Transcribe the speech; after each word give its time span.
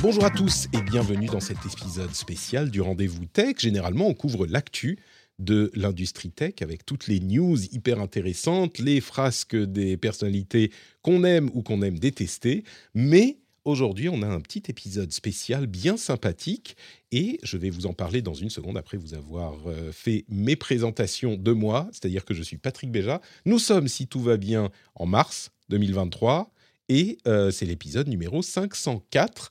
Bonjour 0.00 0.24
à 0.24 0.30
tous 0.30 0.68
et 0.72 0.80
bienvenue 0.80 1.26
dans 1.26 1.40
cet 1.40 1.58
épisode 1.66 2.14
spécial 2.14 2.70
du 2.70 2.80
Rendez-vous 2.80 3.26
Tech. 3.26 3.56
Généralement, 3.58 4.06
on 4.06 4.14
couvre 4.14 4.46
l'actu 4.46 4.96
de 5.40 5.72
l'industrie 5.74 6.30
tech 6.30 6.54
avec 6.60 6.86
toutes 6.86 7.08
les 7.08 7.18
news 7.18 7.58
hyper 7.72 7.98
intéressantes, 7.98 8.78
les 8.78 9.00
frasques 9.00 9.56
des 9.56 9.96
personnalités 9.96 10.70
qu'on 11.02 11.24
aime 11.24 11.50
ou 11.52 11.62
qu'on 11.62 11.82
aime 11.82 11.98
détester. 11.98 12.62
Mais 12.94 13.38
aujourd'hui, 13.64 14.08
on 14.08 14.22
a 14.22 14.28
un 14.28 14.40
petit 14.40 14.62
épisode 14.68 15.12
spécial 15.12 15.66
bien 15.66 15.96
sympathique 15.96 16.76
et 17.10 17.40
je 17.42 17.56
vais 17.56 17.70
vous 17.70 17.86
en 17.86 17.92
parler 17.92 18.22
dans 18.22 18.34
une 18.34 18.50
seconde 18.50 18.78
après 18.78 18.98
vous 18.98 19.14
avoir 19.14 19.56
euh, 19.66 19.90
fait 19.90 20.24
mes 20.28 20.54
présentations 20.54 21.34
de 21.34 21.50
moi, 21.50 21.88
c'est-à-dire 21.90 22.24
que 22.24 22.34
je 22.34 22.44
suis 22.44 22.56
Patrick 22.56 22.92
Béja. 22.92 23.20
Nous 23.46 23.58
sommes, 23.58 23.88
si 23.88 24.06
tout 24.06 24.20
va 24.20 24.36
bien, 24.36 24.70
en 24.94 25.06
mars 25.06 25.50
2023 25.70 26.52
et 26.88 27.18
euh, 27.26 27.50
c'est 27.50 27.66
l'épisode 27.66 28.06
numéro 28.06 28.42
504. 28.42 29.50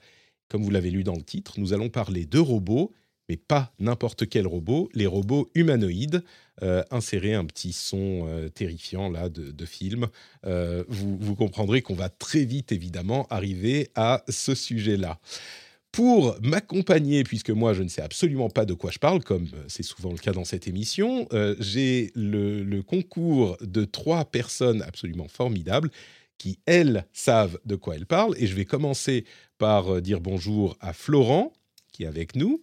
Comme 0.49 0.63
vous 0.63 0.71
l'avez 0.71 0.91
lu 0.91 1.03
dans 1.03 1.15
le 1.15 1.23
titre, 1.23 1.59
nous 1.59 1.73
allons 1.73 1.89
parler 1.89 2.25
de 2.25 2.39
robots 2.39 2.93
mais 3.29 3.37
pas 3.37 3.73
n'importe 3.79 4.29
quel 4.29 4.47
robot, 4.47 4.89
les 4.93 5.05
robots 5.05 5.49
humanoïdes. 5.53 6.23
Euh, 6.63 6.83
insérer 6.89 7.35
un 7.35 7.45
petit 7.45 7.71
son 7.71 8.25
euh, 8.27 8.49
terrifiant 8.49 9.11
là 9.11 9.29
de, 9.29 9.65
film. 9.65 10.07
Euh, 10.47 10.83
vous, 10.87 11.15
vous, 11.19 11.35
comprendrez 11.35 11.83
qu'on 11.83 11.93
va 11.93 12.09
très 12.09 12.45
vite 12.45 12.71
évidemment 12.71 13.27
arriver 13.29 13.91
à 13.93 14.23
ce 14.27 14.55
sujet-là. 14.55 15.19
Pour 15.91 16.35
m'accompagner, 16.41 17.23
puisque 17.23 17.51
moi 17.51 17.73
je 17.73 17.83
ne 17.83 17.89
sais 17.89 18.01
absolument 18.01 18.49
pas 18.49 18.65
de 18.65 18.73
quoi 18.73 18.89
je 18.89 18.97
parle, 18.97 19.23
comme 19.23 19.47
c'est 19.67 19.83
souvent 19.83 20.11
le 20.11 20.17
cas 20.17 20.31
dans 20.31 20.45
cette 20.45 20.67
émission, 20.67 21.27
j'ai 21.59 22.11
le, 22.15 22.63
le, 22.63 22.81
concours 22.81 23.57
de 23.61 23.85
trois 23.85 24.25
personnes 24.25 24.81
absolument 24.81 25.27
formidables 25.27 25.91
qui, 26.38 26.59
elles, 26.66 27.05
savent 27.13 27.59
de 27.66 27.75
quoi 27.75 27.95
elles 27.95 28.05
parlent. 28.05 28.35
Et 28.38 28.47
je 28.47 28.55
vais 28.55 28.66
commencer 28.66 29.25
par 29.57 30.02
dire 30.02 30.21
bonjour 30.21 30.77
à 30.80 30.93
Florent, 30.93 31.53
qui 31.91 32.03
est 32.03 32.07
avec 32.07 32.35
nous 32.35 32.61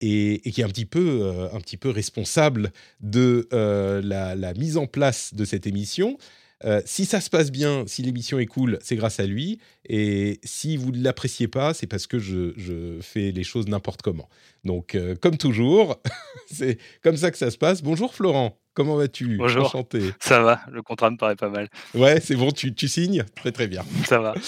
et, 0.00 0.40
qui 0.52 0.60
est 0.60 0.64
un 0.64 0.68
petit 0.68 0.86
peu, 0.86 1.22
euh, 1.22 1.48
un 1.52 1.60
petit 1.60 1.76
peu 1.76 1.90
responsable 1.90 2.72
de 3.00 3.48
euh, 3.52 4.02
la, 4.02 4.54
mise 4.54 4.76
en 4.76 4.86
place 4.86 5.34
de 5.34 5.44
cette 5.44 5.66
émission. 5.66 6.18
Euh, 6.64 6.80
si 6.86 7.04
ça 7.04 7.20
se 7.20 7.28
passe 7.28 7.50
bien, 7.50 7.84
si 7.86 8.02
l'émission 8.02 8.38
est 8.38 8.46
cool, 8.46 8.78
c'est 8.82 8.96
grâce 8.96 9.20
à 9.20 9.26
lui. 9.26 9.58
Et 9.88 10.40
si 10.42 10.76
vous 10.76 10.90
ne 10.90 11.02
l'appréciez 11.02 11.48
pas, 11.48 11.74
c'est 11.74 11.86
parce 11.86 12.06
que 12.06 12.18
je, 12.18 12.52
je, 12.56 12.98
fais 13.00 13.30
les 13.30 13.44
choses 13.44 13.68
n'importe 13.68 14.02
comment. 14.02 14.28
Donc, 14.64 14.96
comme 15.20 15.36
toujours, 15.36 16.00
c'est 16.50 16.78
comme 17.02 17.16
ça 17.16 17.30
que 17.30 17.38
ça 17.38 17.50
se 17.50 17.58
passe. 17.58 17.82
Bonjour 17.82 18.14
Florent. 18.14 18.58
Comment 18.76 18.96
vas-tu 18.96 19.38
Bonjour. 19.38 19.64
Enchanté. 19.64 20.12
Ça 20.20 20.42
va, 20.42 20.60
le 20.70 20.82
contrat 20.82 21.10
me 21.10 21.16
paraît 21.16 21.34
pas 21.34 21.48
mal. 21.48 21.70
Ouais, 21.94 22.20
c'est 22.20 22.36
bon, 22.36 22.50
tu, 22.50 22.74
tu, 22.74 22.88
signes? 22.88 23.24
Très 23.34 23.50
très 23.50 23.68
bien. 23.68 23.82
Ça 24.04 24.20
va. 24.20 24.34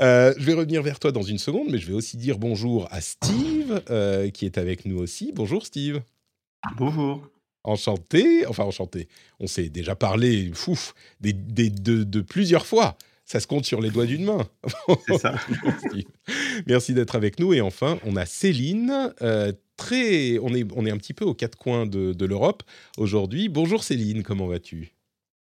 Euh, 0.00 0.32
je 0.38 0.44
vais 0.44 0.54
revenir 0.54 0.82
vers 0.82 0.98
toi 0.98 1.12
dans 1.12 1.22
une 1.22 1.38
seconde, 1.38 1.68
mais 1.70 1.78
je 1.78 1.86
vais 1.86 1.92
aussi 1.92 2.16
dire 2.16 2.38
bonjour 2.38 2.88
à 2.90 3.00
Steve, 3.00 3.82
euh, 3.90 4.30
qui 4.30 4.46
est 4.46 4.58
avec 4.58 4.84
nous 4.84 4.98
aussi. 4.98 5.32
Bonjour 5.32 5.64
Steve. 5.66 6.02
Bonjour. 6.76 7.28
Enchanté, 7.64 8.46
enfin 8.46 8.64
enchanté. 8.64 9.08
On 9.40 9.46
s'est 9.46 9.68
déjà 9.68 9.94
parlé 9.94 10.50
fouf, 10.54 10.94
des, 11.20 11.32
des, 11.32 11.70
de, 11.70 12.04
de, 12.04 12.20
plusieurs 12.20 12.66
fois. 12.66 12.96
Ça 13.24 13.40
se 13.40 13.46
compte 13.46 13.64
sur 13.64 13.80
les 13.80 13.90
doigts 13.90 14.06
d'une 14.06 14.24
main. 14.24 14.46
C'est 15.06 15.18
ça. 15.18 15.34
Merci 16.66 16.94
d'être 16.94 17.16
avec 17.16 17.38
nous. 17.38 17.52
Et 17.52 17.60
enfin, 17.60 17.98
on 18.04 18.16
a 18.16 18.24
Céline, 18.24 19.12
euh, 19.22 19.52
très, 19.78 20.38
on 20.40 20.54
est, 20.54 20.66
on 20.76 20.84
est 20.84 20.90
un 20.90 20.98
petit 20.98 21.14
peu 21.14 21.24
aux 21.24 21.34
quatre 21.34 21.56
coins 21.56 21.86
de, 21.86 22.12
de 22.12 22.26
l'Europe 22.26 22.62
aujourd'hui. 22.98 23.48
Bonjour 23.48 23.82
Céline, 23.82 24.22
comment 24.22 24.46
vas-tu? 24.46 24.92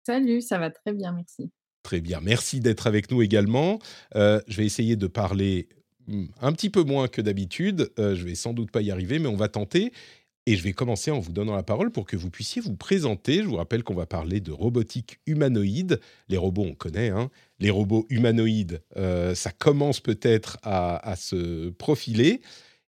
Salut, 0.06 0.42
ça 0.42 0.58
va 0.58 0.70
très 0.70 0.94
bien, 0.94 1.12
merci. 1.12 1.52
Très 1.84 2.00
bien, 2.00 2.22
merci 2.22 2.62
d'être 2.62 2.88
avec 2.88 3.12
nous 3.12 3.22
également. 3.22 3.80
Euh, 4.16 4.40
je 4.48 4.58
vais 4.58 4.66
essayer 4.66 4.96
de 4.96 5.08
parler 5.08 5.68
hmm, 6.08 6.26
un 6.42 6.54
petit 6.54 6.70
peu 6.70 6.84
moins 6.84 7.08
que 7.08 7.22
d'habitude. 7.22 7.92
Euh, 8.00 8.16
je 8.16 8.24
vais 8.24 8.36
sans 8.36 8.54
doute 8.54 8.72
pas 8.72 8.82
y 8.82 8.92
arriver, 8.92 9.20
mais 9.20 9.28
on 9.28 9.36
va 9.36 9.50
tenter. 9.50 9.92
Et 10.46 10.56
je 10.56 10.64
vais 10.64 10.74
commencer 10.74 11.12
en 11.12 11.20
vous 11.20 11.32
donnant 11.32 11.56
la 11.56 11.64
parole 11.64 11.92
pour 11.92 12.06
que 12.06 12.18
vous 12.18 12.30
puissiez 12.30 12.62
vous 12.62 12.76
présenter. 12.76 13.44
Je 13.44 13.48
vous 13.48 13.58
rappelle 13.58 13.84
qu'on 13.84 13.94
va 13.94 14.06
parler 14.06 14.40
de 14.40 14.52
robotique 14.52 15.20
humanoïde. 15.28 16.00
Les 16.28 16.38
robots, 16.38 16.66
on 16.66 16.74
connaît. 16.74 17.10
Hein. 17.10 17.30
Les 17.60 17.70
robots 17.70 18.08
humanoïdes, 18.10 18.82
euh, 18.98 19.36
ça 19.36 19.52
commence 19.52 20.00
peut-être 20.00 20.58
à, 20.64 21.08
à, 21.08 21.16
se 21.16 21.70
profiler. 21.70 22.42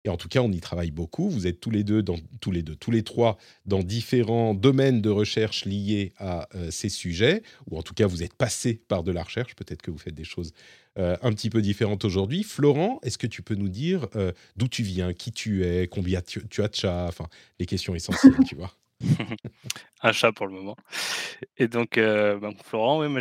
Et 0.04 0.08
en 0.08 0.16
tout 0.16 0.28
cas, 0.28 0.40
on 0.40 0.52
y 0.52 0.60
travaille 0.60 0.90
beaucoup. 0.90 1.28
Vous 1.28 1.46
êtes 1.46 1.60
tous 1.60 1.70
les 1.70 1.84
deux, 1.84 2.02
dans, 2.02 2.18
tous 2.40 2.50
les 2.50 2.62
deux, 2.62 2.76
tous 2.76 2.90
les 2.90 3.02
trois, 3.02 3.36
dans 3.66 3.82
différents 3.82 4.54
domaines 4.54 5.00
de 5.00 5.10
recherche 5.10 5.64
liés 5.64 6.12
à 6.18 6.48
euh, 6.54 6.70
ces 6.70 6.88
sujets, 6.88 7.42
ou 7.70 7.78
en 7.78 7.82
tout 7.82 7.94
cas, 7.94 8.06
vous 8.06 8.22
êtes 8.22 8.34
passé 8.34 8.80
par 8.88 9.02
de 9.02 9.12
la 9.12 9.22
recherche. 9.22 9.54
Peut-être 9.56 9.82
que 9.82 9.90
vous 9.90 9.98
faites 9.98 10.14
des 10.14 10.24
choses 10.24 10.52
euh, 10.98 11.16
un 11.22 11.32
petit 11.32 11.50
peu 11.50 11.62
différentes 11.62 12.04
aujourd'hui. 12.04 12.42
Florent, 12.42 13.00
est-ce 13.02 13.18
que 13.18 13.26
tu 13.26 13.42
peux 13.42 13.54
nous 13.54 13.68
dire 13.68 14.06
euh, 14.16 14.32
d'où 14.56 14.68
tu 14.68 14.82
viens, 14.82 15.12
qui 15.12 15.32
tu 15.32 15.64
es, 15.64 15.88
combien 15.88 16.20
tu, 16.20 16.46
tu 16.48 16.62
as 16.62 16.68
de 16.68 16.74
chats, 16.74 17.06
enfin, 17.08 17.28
les 17.58 17.66
questions 17.66 17.94
essentielles, 17.94 18.34
tu 18.46 18.54
vois 18.54 18.72
un 20.02 20.12
chat 20.12 20.32
pour 20.32 20.46
le 20.46 20.54
moment. 20.54 20.76
Et 21.56 21.68
donc, 21.68 21.98
euh, 21.98 22.38
ben, 22.38 22.52
Florent, 22.64 23.00
oui, 23.00 23.20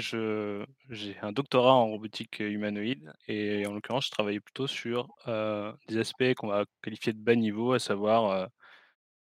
j'ai 0.89 1.17
un 1.21 1.31
doctorat 1.31 1.73
en 1.73 1.87
robotique 1.87 2.39
humanoïde 2.39 3.11
et 3.27 3.65
en 3.67 3.73
l'occurrence, 3.73 4.07
je 4.07 4.11
travaillais 4.11 4.39
plutôt 4.39 4.67
sur 4.67 5.07
euh, 5.27 5.71
des 5.87 5.97
aspects 5.97 6.33
qu'on 6.35 6.47
va 6.47 6.65
qualifier 6.81 7.13
de 7.13 7.19
bas 7.19 7.35
niveau, 7.35 7.73
à 7.73 7.79
savoir 7.79 8.31
euh, 8.31 8.47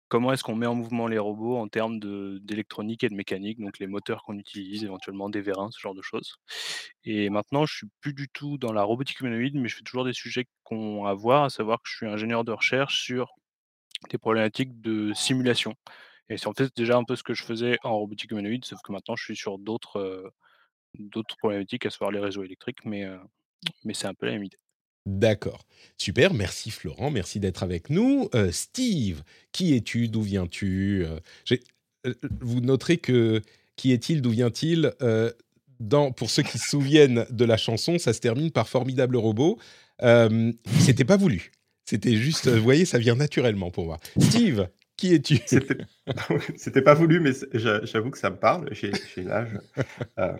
comment 0.08 0.32
est-ce 0.32 0.44
qu'on 0.44 0.56
met 0.56 0.66
en 0.66 0.74
mouvement 0.74 1.06
les 1.06 1.18
robots 1.18 1.58
en 1.58 1.68
termes 1.68 2.00
d'électronique 2.40 3.04
et 3.04 3.08
de 3.10 3.14
mécanique, 3.14 3.60
donc 3.60 3.78
les 3.78 3.86
moteurs 3.86 4.22
qu'on 4.24 4.38
utilise, 4.38 4.84
éventuellement 4.84 5.28
des 5.30 5.42
vérins, 5.42 5.70
ce 5.70 5.80
genre 5.80 5.94
de 5.94 6.02
choses. 6.02 6.36
Et 7.04 7.30
maintenant, 7.30 7.66
je 7.66 7.76
suis 7.76 7.88
plus 8.00 8.14
du 8.14 8.28
tout 8.28 8.58
dans 8.58 8.72
la 8.72 8.82
robotique 8.84 9.20
humanoïde, 9.20 9.56
mais 9.56 9.68
je 9.68 9.76
fais 9.76 9.82
toujours 9.82 10.04
des 10.04 10.14
sujets 10.14 10.46
qu'on 10.64 11.06
a 11.06 11.10
à 11.10 11.14
voir, 11.14 11.44
à 11.44 11.50
savoir 11.50 11.78
que 11.82 11.88
je 11.90 11.96
suis 11.96 12.06
ingénieur 12.06 12.44
de 12.44 12.52
recherche 12.52 13.02
sur 13.02 13.32
des 14.10 14.18
problématiques 14.18 14.80
de 14.80 15.12
simulation. 15.14 15.74
Et 16.30 16.36
c'est 16.36 16.46
en 16.46 16.52
fait 16.52 16.70
déjà 16.76 16.96
un 16.96 17.04
peu 17.04 17.16
ce 17.16 17.22
que 17.22 17.34
je 17.34 17.42
faisais 17.42 17.78
en 17.82 17.98
robotique 17.98 18.30
humanoïde, 18.30 18.64
sauf 18.64 18.80
que 18.82 18.92
maintenant 18.92 19.16
je 19.16 19.24
suis 19.24 19.36
sur 19.36 19.58
d'autres 19.58 20.32
d'autres 20.98 21.36
problématiques, 21.36 21.86
à 21.86 21.90
savoir 21.90 22.10
les 22.10 22.20
réseaux 22.20 22.42
électriques, 22.42 22.84
mais, 22.84 23.06
mais 23.84 23.94
c'est 23.94 24.06
un 24.06 24.14
peu 24.14 24.26
la 24.26 24.32
même 24.32 24.44
idée. 24.44 24.58
D'accord. 25.06 25.64
Super, 25.96 26.34
merci 26.34 26.70
Florent, 26.70 27.10
merci 27.10 27.40
d'être 27.40 27.62
avec 27.62 27.90
nous. 27.90 28.28
Steve, 28.50 29.22
qui 29.52 29.74
es-tu 29.74 30.08
D'où 30.08 30.22
viens-tu 30.22 31.06
Vous 32.40 32.60
noterez 32.60 32.98
que 32.98 33.42
qui 33.76 33.92
est-il 33.92 34.22
D'où 34.22 34.30
vient-il 34.30 34.92
Pour 36.16 36.30
ceux 36.30 36.42
qui 36.42 36.58
se 36.58 36.68
souviennent 36.68 37.26
de 37.30 37.44
la 37.44 37.56
chanson, 37.56 37.98
ça 37.98 38.12
se 38.12 38.20
termine 38.20 38.50
par 38.50 38.68
Formidable 38.68 39.16
robot. 39.16 39.58
C'était 40.80 41.04
pas 41.04 41.16
voulu. 41.16 41.52
C'était 41.86 42.16
juste, 42.16 42.48
vous 42.48 42.62
voyez, 42.62 42.84
ça 42.84 42.98
vient 42.98 43.14
naturellement 43.14 43.70
pour 43.70 43.86
moi. 43.86 43.96
Steve, 44.20 44.68
qui 44.98 45.14
es-tu? 45.14 45.38
C'était 46.56 46.82
pas 46.82 46.92
voulu, 46.92 47.20
mais 47.20 47.30
j'avoue 47.54 48.10
que 48.10 48.18
ça 48.18 48.30
me 48.30 48.36
parle. 48.36 48.68
J'ai 48.72 48.92
l'âge 49.16 49.58
euh, 50.18 50.36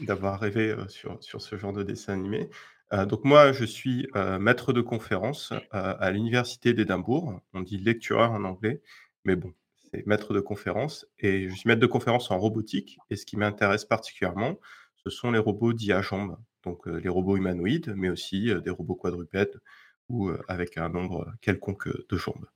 d'avoir 0.00 0.40
rêvé 0.40 0.70
euh, 0.70 0.88
sur, 0.88 1.22
sur 1.22 1.40
ce 1.42 1.56
genre 1.56 1.74
de 1.74 1.84
dessin 1.84 2.14
animé. 2.14 2.48
Euh, 2.92 3.04
donc 3.04 3.24
moi, 3.24 3.52
je 3.52 3.64
suis 3.64 4.08
maître 4.40 4.72
de 4.72 4.80
conférence 4.80 5.52
à 5.70 6.10
l'université 6.10 6.72
d'Édimbourg. 6.72 7.40
On 7.52 7.60
dit 7.60 7.76
lectureur 7.76 8.32
en 8.32 8.42
anglais, 8.42 8.82
mais 9.24 9.36
bon, 9.36 9.52
c'est 9.76 10.04
maître 10.06 10.32
de 10.32 10.40
conférence. 10.40 11.06
Et 11.18 11.48
je 11.48 11.54
suis 11.54 11.68
maître 11.68 11.80
de 11.80 11.86
conférence 11.86 12.30
en 12.30 12.38
robotique. 12.38 12.98
Et 13.10 13.16
ce 13.16 13.26
qui 13.26 13.36
m'intéresse 13.36 13.84
particulièrement, 13.84 14.58
ce 15.04 15.10
sont 15.10 15.30
les 15.30 15.38
robots 15.38 15.74
dits 15.74 15.92
à 15.92 16.00
jambes. 16.00 16.36
Donc 16.64 16.86
les 16.86 17.08
robots 17.08 17.36
humanoïdes, 17.36 17.92
mais 17.96 18.08
aussi 18.08 18.50
des 18.64 18.70
robots 18.70 18.96
quadrupèdes 18.96 19.60
ou 20.08 20.30
avec 20.48 20.76
un 20.78 20.88
nombre 20.88 21.32
quelconque 21.42 21.88
de 22.08 22.16
jambes. 22.16 22.46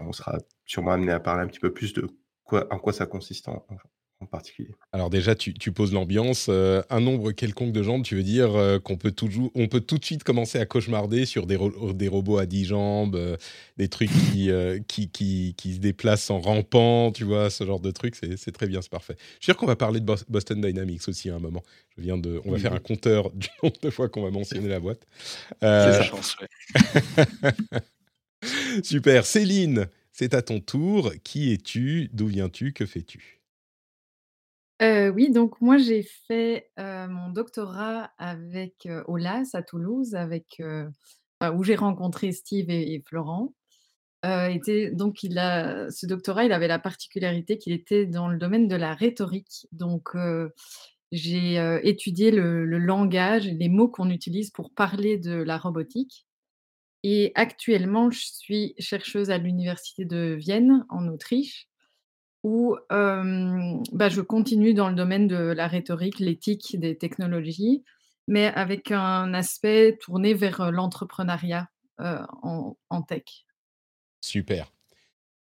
On 0.00 0.12
sera 0.12 0.38
sûrement 0.66 0.92
amené 0.92 1.12
à 1.12 1.20
parler 1.20 1.42
un 1.42 1.46
petit 1.48 1.60
peu 1.60 1.72
plus 1.72 1.92
de 1.92 2.08
quoi, 2.44 2.66
en 2.72 2.78
quoi 2.78 2.92
ça 2.92 3.06
consiste 3.06 3.48
en, 3.48 3.66
en 4.20 4.26
particulier. 4.26 4.68
Alors 4.92 5.08
déjà, 5.08 5.34
tu, 5.34 5.54
tu 5.54 5.72
poses 5.72 5.92
l'ambiance. 5.94 6.46
Euh, 6.50 6.82
un 6.90 7.00
nombre 7.00 7.32
quelconque 7.32 7.72
de 7.72 7.82
jambes, 7.82 8.02
tu 8.04 8.16
veux 8.16 8.22
dire 8.22 8.54
euh, 8.54 8.78
qu'on 8.78 8.96
peut, 8.98 9.12
toujours, 9.12 9.50
on 9.54 9.66
peut 9.66 9.80
tout 9.80 9.96
de 9.98 10.04
suite 10.04 10.24
commencer 10.24 10.58
à 10.58 10.66
cauchemarder 10.66 11.24
sur 11.24 11.46
des, 11.46 11.56
ro- 11.56 11.92
des 11.94 12.06
robots 12.08 12.36
à 12.36 12.44
10 12.44 12.66
jambes, 12.66 13.16
euh, 13.16 13.36
des 13.78 13.88
trucs 13.88 14.10
qui, 14.30 14.50
euh, 14.50 14.78
qui, 14.88 15.08
qui, 15.08 15.54
qui 15.56 15.74
se 15.74 15.78
déplacent 15.78 16.30
en 16.30 16.38
rampant, 16.40 17.12
tu 17.12 17.24
vois, 17.24 17.48
ce 17.48 17.64
genre 17.64 17.80
de 17.80 17.90
trucs. 17.90 18.14
C'est 18.16 18.52
très 18.52 18.66
bien, 18.66 18.82
c'est 18.82 18.90
parfait. 18.90 19.16
Je 19.18 19.24
suis 19.36 19.44
sûr 19.46 19.56
qu'on 19.56 19.66
va 19.66 19.76
parler 19.76 20.00
de 20.00 20.04
Bos- 20.04 20.24
Boston 20.28 20.60
Dynamics 20.60 21.08
aussi 21.08 21.30
à 21.30 21.36
un 21.36 21.40
moment. 21.40 21.62
Je 21.96 22.02
viens 22.02 22.18
de, 22.18 22.42
on 22.44 22.50
va 22.52 22.58
faire 22.58 22.74
un 22.74 22.78
compteur 22.80 23.30
du 23.32 23.48
nombre 23.62 23.76
de 23.82 23.88
fois 23.90 24.08
qu'on 24.10 24.22
va 24.22 24.30
mentionner 24.30 24.68
la 24.68 24.80
boîte. 24.80 25.06
C'est 25.62 25.92
sa 25.92 26.02
chance, 26.02 26.36
ouais. 26.42 26.48
super. 28.82 29.26
Céline, 29.26 29.88
c'est 30.12 30.34
à 30.34 30.42
ton 30.42 30.60
tour. 30.60 31.12
Qui 31.24 31.52
es-tu? 31.52 32.08
D'où 32.12 32.26
viens-tu? 32.26 32.72
Que 32.72 32.86
fais-tu? 32.86 33.40
Heu, 34.82 35.10
oui, 35.10 35.30
donc 35.30 35.60
moi 35.60 35.76
j'ai 35.76 36.02
fait, 36.02 36.70
heu, 36.78 37.06
mon 37.08 37.28
doctorat 37.30 38.10
avec, 38.16 38.86
heu, 38.86 39.04
au 39.08 39.18
LAS 39.18 39.54
à 39.54 39.62
Toulouse 39.62 40.14
avec, 40.14 40.62
où 41.54 41.64
j'ai 41.64 41.76
rencontré 41.76 42.32
Steve 42.32 42.70
et 42.70 43.02
Florent. 43.06 43.54
Était 44.24 44.90
donc 44.90 45.22
il 45.22 45.38
a 45.38 45.90
ce 45.90 46.06
doctorat, 46.06 46.44
il 46.44 46.52
avait 46.52 46.68
la 46.68 46.78
particularité 46.78 47.56
qu'il 47.56 47.72
était 47.72 48.04
dans 48.06 48.28
le 48.28 48.38
domaine 48.38 48.68
de 48.68 48.76
la 48.76 48.94
rhétorique. 48.94 49.66
Donc, 49.72 50.10
j'ai, 51.12 51.80
étudié 51.82 52.30
le 52.30 52.66
le 52.66 52.78
langage, 52.78 53.46
les 53.48 53.68
mots 53.68 53.88
qu'on 53.88 54.10
utilise 54.10 54.50
pour 54.50 54.74
parler 54.74 55.16
de 55.18 55.32
la 55.32 55.56
robotique 55.58 56.26
et 57.02 57.32
actuellement 57.34 58.10
je 58.10 58.20
suis 58.20 58.74
chercheuse 58.78 59.30
à 59.30 59.38
l'université 59.38 60.04
de 60.04 60.36
Vienne 60.38 60.84
en 60.88 61.08
Autriche 61.08 61.68
où, 62.42 62.76
bah, 62.88 64.08
je 64.08 64.20
continue 64.22 64.72
dans 64.72 64.88
le 64.88 64.94
domaine 64.94 65.26
de 65.26 65.36
la 65.36 65.68
rhétorique, 65.68 66.20
l'éthique 66.20 66.78
des 66.80 66.96
technologies, 66.96 67.84
mais 68.28 68.46
avec 68.46 68.92
un 68.92 69.34
aspect 69.34 69.98
tourné 70.00 70.32
vers, 70.32 70.72
l'entrepreneuriat, 70.72 71.68
en 71.98 73.02
tech. 73.06 73.44
Super. 74.22 74.72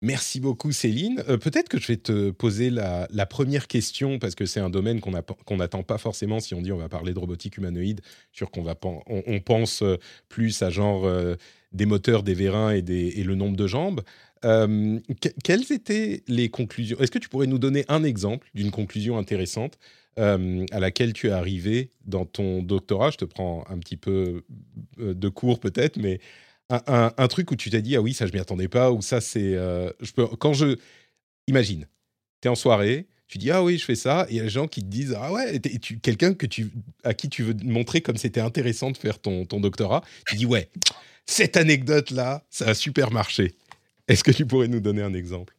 Merci 0.02 0.40
beaucoup 0.40 0.72
Céline. 0.72 1.24
Euh, 1.30 1.38
Peut-être 1.38 1.70
que 1.70 1.80
je 1.80 1.88
vais 1.88 1.98
te 1.98 2.32
poser 2.32 2.70
la, 2.70 3.08
première 3.26 3.68
question 3.68 4.20
parce 4.20 4.36
que 4.36 4.46
c'est 4.46 4.60
un 4.60 4.70
domaine 4.70 5.00
qu'on 5.00 5.58
n'attend 5.58 5.84
pas 5.84 5.98
forcément 5.98 6.40
si 6.40 6.54
on 6.54 6.62
dit 6.62 6.72
on 6.72 6.78
va 6.78 6.90
parler 6.90 7.14
de 7.14 7.20
robotique 7.20 7.58
humanoïde. 7.58 8.02
Sûr 8.32 8.52
qu'on 8.52 8.62
va 8.62 8.76
pense 8.76 9.82
euh, 9.82 9.98
plus 10.30 10.62
à 10.62 10.70
genre 10.70 11.06
euh, 11.06 11.36
des 11.72 11.86
moteurs, 11.86 12.24
des 12.24 12.34
vérins 12.34 12.72
et, 12.72 12.82
le 12.82 13.36
nombre 13.36 13.56
de 13.56 13.68
jambes. 13.68 14.02
Que- 14.44 15.34
quelles 15.44 15.72
étaient 15.72 16.22
les 16.28 16.50
conclusions? 16.50 17.00
Est-ce 17.00 17.12
que 17.12 17.18
tu 17.18 17.30
pourrais 17.30 17.48
nous 17.48 17.58
donner 17.58 17.84
un 17.88 18.04
exemple 18.04 18.50
d'une 18.54 18.72
conclusion 18.72 19.18
intéressante 19.18 19.80
à 20.18 20.80
laquelle 20.80 21.14
tu 21.14 21.28
es 21.28 21.32
arrivé 21.32 21.90
dans 22.06 22.26
ton 22.26 22.62
doctorat? 22.62 23.10
Je 23.10 23.18
te 23.18 23.26
prends 23.26 23.66
un 23.70 23.80
petit 23.80 23.98
peu 23.98 24.44
de 24.98 25.30
cours 25.30 25.60
peut-être, 25.60 25.98
mais 25.98 26.20
un, 26.70 27.28
truc 27.28 27.52
où 27.52 27.56
tu 27.56 27.70
t'es 27.70 27.82
dit 27.82 27.96
ah 27.96 28.02
oui 28.02 28.14
ça 28.14 28.26
je 28.26 28.34
m'y 28.34 28.40
attendais 28.40 28.68
pas 28.68 28.92
ou 28.92 29.02
ça 29.02 29.22
c'est 29.22 29.56
euh, 29.56 29.92
je 30.02 30.12
peux 30.12 30.26
quand 30.26 30.54
je 30.54 30.78
imagine 31.48 31.88
tu 32.42 32.48
es 32.48 32.50
en 32.50 32.56
soirée 32.56 33.08
tu 33.28 33.38
dis 33.38 33.52
ah 33.52 33.64
oui 33.64 33.78
je 33.78 33.86
fais 33.86 33.96
ça 33.96 34.26
et 34.30 34.34
il 34.34 34.38
y 34.38 34.40
a 34.40 34.44
des 34.44 34.50
gens 34.50 34.68
qui 34.68 34.82
te 34.82 34.88
disent 34.88 35.16
ah 35.20 35.32
ouais 35.32 35.60
t'es- 35.60 35.78
quelqu'un 35.78 36.34
que 36.34 36.48
à 37.04 37.14
qui 37.14 37.30
tu 37.30 37.44
veux 37.44 37.56
montrer 37.64 38.02
comme 38.02 38.18
c'était 38.18 38.42
intéressant 38.42 38.92
de 38.92 38.98
faire 38.98 39.20
ton, 39.20 39.46
ton 39.46 39.60
doctorat 39.60 40.04
tu 40.28 40.36
dis 40.36 40.46
ouais 40.46 40.70
cette 41.26 41.58
anecdote 41.58 42.12
là 42.12 42.44
ça 42.50 42.70
a 42.70 42.74
super 42.74 43.12
marché. 43.12 43.56
Est-ce 44.08 44.24
que 44.24 44.32
tu 44.32 44.46
pourrais 44.46 44.68
nous 44.68 44.80
donner 44.80 45.02
un 45.02 45.14
exemple? 45.14 45.56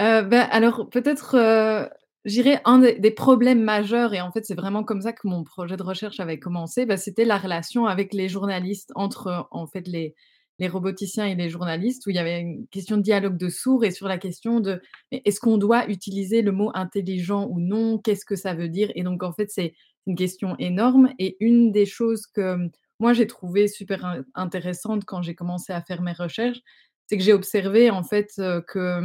Heu, 0.00 0.22
bah, 0.22 0.44
alors 0.44 0.88
peut-être, 0.88 1.36
heu, 1.36 1.90
je 2.24 2.32
dirais 2.32 2.60
un 2.64 2.78
des 2.80 3.10
problèmes 3.10 3.62
majeurs 3.62 4.14
et 4.14 4.20
en 4.20 4.32
fait, 4.32 4.44
c'est 4.44 4.54
vraiment 4.54 4.84
comme 4.84 5.00
ça 5.02 5.12
que 5.12 5.26
mon 5.28 5.44
projet 5.44 5.76
de 5.76 5.82
recherche 5.82 6.20
avait 6.20 6.38
commencé, 6.38 6.84
bah, 6.86 6.96
c'était 6.96 7.24
la 7.24 7.38
relation 7.38 7.86
avec 7.86 8.12
les 8.14 8.28
journalistes, 8.28 8.92
entre, 8.94 9.28
heu, 9.28 9.44
en 9.50 9.66
fait, 9.66 9.86
les 9.88 10.14
les 10.60 10.66
roboticiens 10.68 11.26
et 11.26 11.36
les 11.36 11.48
journalistes, 11.48 12.04
où 12.06 12.10
il 12.10 12.16
y 12.16 12.18
avait 12.18 12.40
une 12.40 12.66
question 12.68 12.96
de 12.96 13.02
dialogue 13.02 13.36
de 13.36 13.48
sourds 13.48 13.84
et 13.84 13.92
sur 13.92 14.08
la 14.08 14.18
question 14.18 14.58
de: 14.58 14.82
«Mais 15.12 15.22
est-ce 15.24 15.38
qu'on 15.38 15.56
doit 15.56 15.88
utiliser 15.88 16.42
le 16.42 16.50
mot 16.50 16.72
intelligent 16.74 17.46
ou 17.48 17.60
non? 17.60 17.98
Qu'est-ce 17.98 18.24
que 18.24 18.34
ça 18.34 18.54
veut 18.54 18.68
dire?» 18.68 18.90
et 18.96 19.04
donc 19.04 19.22
en 19.22 19.32
fait, 19.32 19.50
c'est 19.52 19.74
une 20.08 20.16
question 20.16 20.56
énorme 20.58 21.10
et 21.20 21.36
une 21.40 21.70
des 21.70 21.86
choses 21.86 22.26
que, 22.26 22.56
mmh, 22.56 22.70
moi 22.98 23.12
j'ai 23.12 23.26
trouvé 23.28 23.68
super 23.68 24.04
in 24.04 24.24
intéressante 24.34 25.04
quand 25.04 25.22
j'ai 25.22 25.34
commencé 25.36 25.72
à 25.72 25.80
faire 25.82 26.02
mes 26.02 26.12
recherches, 26.12 26.58
c'est 27.06 27.16
que 27.18 27.22
j'ai 27.24 27.32
observé 27.34 27.90
en 27.90 28.02
fait, 28.02 28.30
heu, 28.40 28.60
que, 28.66 29.00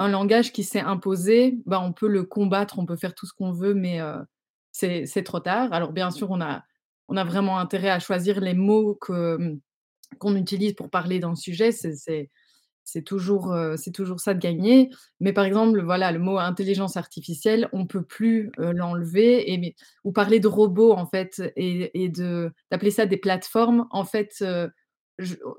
un 0.00 0.08
langage 0.08 0.52
qui 0.52 0.64
s'est 0.64 0.80
imposé, 0.80 1.58
bah, 1.66 1.80
on 1.84 1.92
peut 1.94 2.08
le 2.08 2.24
combattre, 2.24 2.80
on 2.80 2.86
peut 2.86 2.96
faire 2.96 3.14
tout 3.14 3.26
ce 3.26 3.34
qu'on 3.34 3.52
veut, 3.52 3.74
mais 3.74 4.00
heu, 4.02 4.16
c'est 4.72 5.24
trop 5.24 5.40
tard. 5.40 5.72
Alors 5.74 5.92
bien 5.92 6.10
sûr, 6.12 6.30
on 6.32 6.42
a 6.42 6.64
on 7.08 7.16
vraiment 7.24 7.58
intérêt 7.60 7.90
à 7.90 8.00
choisir 8.00 8.40
les 8.40 8.54
mots 8.54 8.96
mmh, 9.38 9.58
qu'on 10.18 10.36
utilise 10.36 10.74
pour 10.74 10.90
parler 10.90 11.20
d'un 11.20 11.34
sujet, 11.36 11.72
c'est 11.72 11.94
c'est 12.84 13.02
toujours, 13.04 13.52
ça 14.20 14.34
de 14.34 14.40
gagner. 14.40 14.90
Mais 15.20 15.32
par 15.32 15.44
exemple, 15.44 15.82
voilà, 15.84 16.12
le 16.12 16.18
mot 16.18 16.38
intelligence 16.38 16.96
artificielle, 16.96 17.68
on 17.72 17.86
peut 17.86 18.02
plus, 18.02 18.50
heu, 18.58 18.72
l'enlever 18.72 19.52
ou 20.04 20.12
parler 20.12 20.40
de 20.40 20.48
robots 20.48 20.92
en 20.92 21.06
fait 21.06 21.42
et 21.56 22.04
et 22.04 22.08
d'appeler 22.08 22.90
ça 22.90 23.06
des 23.06 23.16
plateformes. 23.18 23.86
En 23.92 24.04
fait, 24.04 24.44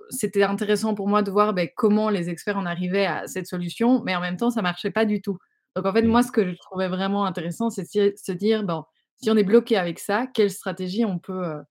c'était 0.09 0.43
intéressant 0.43 0.95
pour 0.95 1.07
moi 1.07 1.21
de 1.23 1.31
voir, 1.31 1.53
beh, 1.53 1.71
comment 1.75 2.09
les 2.09 2.29
experts 2.29 2.57
en 2.57 2.65
arrivaient 2.65 3.05
à 3.05 3.27
cette 3.27 3.47
solution, 3.47 4.01
mais 4.03 4.15
en 4.15 4.21
même 4.21 4.37
temps, 4.37 4.51
ça 4.51 4.61
marchait 4.61 4.91
pas 4.91 5.05
du 5.05 5.21
tout. 5.21 5.37
Donc 5.75 5.85
en 5.85 5.93
fait, 5.93 6.03
Mm. 6.03 6.07
moi, 6.07 6.23
ce 6.23 6.31
que 6.31 6.45
je 6.45 6.55
trouvais 6.57 6.87
vraiment 6.89 7.25
intéressant, 7.25 7.69
c'est 7.69 7.83
de 7.83 8.13
se 8.17 8.31
dire: 8.31 8.63
«Bon, 8.63 8.83
si 9.21 9.29
on 9.31 9.37
est 9.37 9.43
bloqué 9.43 9.77
avec 9.77 9.99
ça, 9.99 10.27
quelle 10.27 10.51
stratégie 10.51 11.05
on 11.05 11.19
peut, 11.19 11.45
heu, 11.45 11.61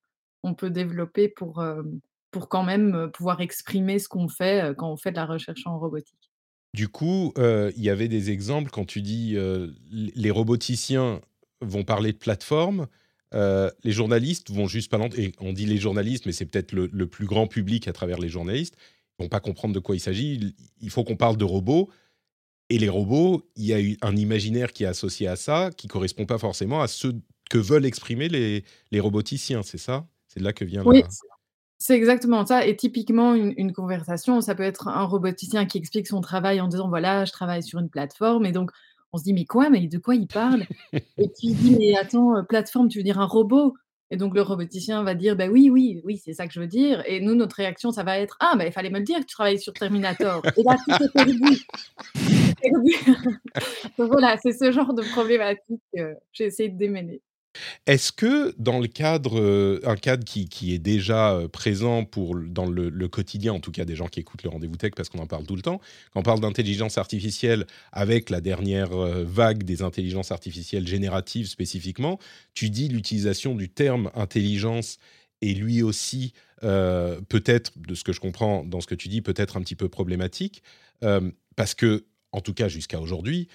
on 0.43 0.55
peut 0.55 0.69
développer 0.71 1.29
pour, 1.29 1.63
hem, 1.63 1.99
pour 2.31 2.49
quand 2.49 2.63
même, 2.63 2.95
heu, 2.95 3.11
pouvoir 3.11 3.41
exprimer 3.41 3.99
ce 3.99 4.07
qu'on 4.07 4.27
fait, 4.29 4.73
quand 4.77 4.91
on 4.91 4.97
fait 4.97 5.11
de 5.11 5.17
la 5.17 5.25
recherche 5.25 5.65
en 5.67 5.77
robotique? 5.79 6.31
du 6.73 6.87
coup 6.87 7.33
euh, 7.37 7.71
il 7.75 7.83
y 7.83 7.89
avait 7.89 8.07
des 8.07 8.31
exemples 8.31 8.71
quand 8.71 8.85
tu 8.85 9.01
dis 9.01 9.33
euh, 9.35 9.67
les 9.91 10.31
roboticiens 10.31 11.21
vont 11.61 11.83
parler 11.83 12.13
de 12.13 12.17
plateforme 12.17 12.87
euh, 13.33 13.69
les 13.83 13.91
journalistes 13.91 14.51
vont 14.51 14.67
juste 14.67 14.91
pas 14.91 14.97
l'entendre. 14.97 15.19
Et 15.19 15.33
on 15.39 15.53
dit 15.53 15.65
les 15.65 15.77
journalistes, 15.77 16.25
mais 16.25 16.31
c'est 16.31 16.45
peut-être 16.45 16.73
le, 16.73 16.89
le 16.91 17.07
plus 17.07 17.25
grand 17.25 17.47
public 17.47 17.87
à 17.87 17.93
travers 17.93 18.19
les 18.19 18.29
journalistes. 18.29 18.75
Ils 19.19 19.23
vont 19.23 19.29
pas 19.29 19.39
comprendre 19.39 19.73
de 19.73 19.79
quoi 19.79 19.95
il 19.95 19.99
s'agit. 19.99 20.55
Il, 20.81 20.89
faut 20.89 21.03
qu'on 21.03 21.15
parle 21.15 21.37
de 21.37 21.45
robots. 21.45 21.89
Et 22.69 22.77
les 22.77 22.89
robots, 22.89 23.49
il 23.55 23.65
y 23.65 23.73
a 23.73 23.81
eu 23.81 23.97
un 24.01 24.15
imaginaire 24.15 24.73
qui 24.73 24.83
est 24.83 24.87
associé 24.87 25.27
à 25.27 25.35
ça, 25.35 25.69
qui 25.75 25.87
correspond 25.87 26.25
pas 26.25 26.37
forcément 26.37 26.81
à 26.81 26.87
ce 26.87 27.09
que 27.49 27.57
veulent 27.57 27.85
exprimer 27.85 28.29
les, 28.29 28.63
les 28.91 28.99
roboticiens. 28.99 29.61
C'est 29.63 29.77
ça? 29.77 30.07
C'est 30.27 30.39
de 30.39 30.45
là 30.45 30.53
que 30.53 30.63
vient 30.63 30.83
Oui, 30.85 31.01
la. 31.01 31.07
c'est 31.77 31.95
exactement 31.95 32.45
ça 32.45 32.65
et 32.65 32.77
typiquement 32.77 33.35
une 33.35 33.53
une 33.57 33.73
conversation, 33.73 34.39
ça 34.39 34.55
peut 34.55 34.63
être 34.63 34.87
un 34.87 35.03
roboticien 35.03 35.65
qui 35.65 35.77
explique 35.77 36.07
son 36.07 36.21
travail 36.21 36.61
en 36.61 36.69
disant: 36.69 36.87
«Voilà, 36.87 37.25
je 37.25 37.33
travaille 37.33 37.63
sur 37.63 37.79
une 37.79 37.89
plateforme» 37.89 38.45
et 38.45 38.53
donc 38.53 38.71
on 39.13 39.17
se 39.17 39.23
dit: 39.23 39.33
«Mais 39.33 39.45
quoi? 39.45 39.69
Mais 39.69 39.87
de 39.87 39.97
quoi 39.97 40.15
il 40.15 40.27
parle?» 40.27 40.63
et 40.93 41.27
puis 41.27 41.49
il 41.49 41.55
dit: 41.55 41.75
«Mais 41.79 41.95
attends, 41.97 42.37
heu, 42.37 42.43
plateforme, 42.47 42.89
tu 42.89 42.99
veux 42.99 43.03
dire 43.03 43.19
un 43.19 43.25
robot?» 43.25 43.75
et 44.13 44.17
donc 44.17 44.35
le 44.35 44.41
roboticien 44.41 45.03
va 45.03 45.15
dire: 45.15 45.35
«Bah 45.37 45.47
oui, 45.49 45.69
oui, 45.69 46.01
oui, 46.05 46.17
c'est 46.23 46.33
ça 46.33 46.47
que 46.47 46.53
je 46.53 46.59
veux 46.59 46.67
dire» 46.67 47.03
et 47.07 47.21
nous, 47.21 47.35
notre 47.35 47.55
réaction, 47.57 47.91
ça 47.91 48.03
va 48.03 48.19
être: 48.19 48.37
«Ah, 48.39 48.55
bah, 48.57 48.65
il 48.65 48.71
fallait 48.73 48.89
me 48.89 48.99
le 48.99 49.05
dire 49.05 49.19
que 49.19 49.25
tu 49.25 49.35
travaillais 49.35 49.57
sur 49.57 49.73
Terminator» 49.73 50.41
et 50.57 50.63
là, 50.63 50.75
tout 50.85 51.03
est 51.03 51.13
perdu. 51.13 51.59
Voilà, 53.97 54.37
c'est 54.41 54.53
ce 54.53 54.71
genre 54.71 54.93
de 54.93 55.03
problématique 55.03 55.81
que 55.95 56.15
j'ai 56.33 56.45
essayé 56.45 56.69
de 56.69 56.77
démêler. 56.77 57.21
Est-ce 57.85 58.11
que 58.11 58.53
dans 58.57 58.79
le 58.79 58.87
cadre, 58.87 59.39
euh, 59.39 59.79
un 59.83 59.95
cadre 59.95 60.23
qui, 60.23 60.47
qui 60.47 60.73
est 60.73 60.79
déjà 60.79 61.33
euh, 61.33 61.47
présent 61.47 62.05
pour, 62.05 62.35
dans 62.35 62.65
le, 62.65 63.07
quotidien, 63.07 63.53
en 63.53 63.59
tout 63.59 63.71
cas 63.71 63.85
des 63.85 63.95
gens 63.95 64.07
qui 64.07 64.19
écoutent 64.19 64.43
le 64.43 64.49
rendez-vous 64.49 64.77
tech 64.77 64.91
parce 64.95 65.09
qu'on 65.09 65.19
en 65.19 65.27
parle 65.27 65.45
tout 65.45 65.55
le 65.55 65.61
temps, 65.61 65.81
quand 66.13 66.21
on 66.21 66.23
parle 66.23 66.39
d'intelligence 66.39 66.97
artificielle 66.97 67.65
avec 67.91 68.29
la 68.29 68.41
dernière 68.41 68.93
euh, 68.93 69.23
vague 69.25 69.63
des 69.63 69.81
intelligences 69.81 70.31
artificielles 70.31 70.87
génératives 70.87 71.47
spécifiquement, 71.47 72.19
tu 72.53 72.69
dis 72.69 72.87
l'utilisation 72.87 73.55
du 73.55 73.69
terme 73.69 74.11
intelligence 74.15 74.97
est 75.41 75.53
lui 75.53 75.81
aussi 75.81 76.33
peut-être, 76.61 77.71
de 77.75 77.95
ce 77.95 78.03
que 78.03 78.13
je 78.13 78.19
comprends 78.19 78.63
dans 78.63 78.81
ce 78.81 78.85
que 78.85 78.93
tu 78.93 79.07
dis, 79.07 79.23
peut-être 79.23 79.57
un 79.57 79.61
petit 79.61 79.75
peu 79.75 79.89
problématique, 79.89 80.61
parce 81.55 81.73
que, 81.73 82.05
en 82.31 82.39
tout 82.39 82.53
cas 82.53 82.67
jusqu'à 82.67 82.99
aujourd'hui, 82.99 83.47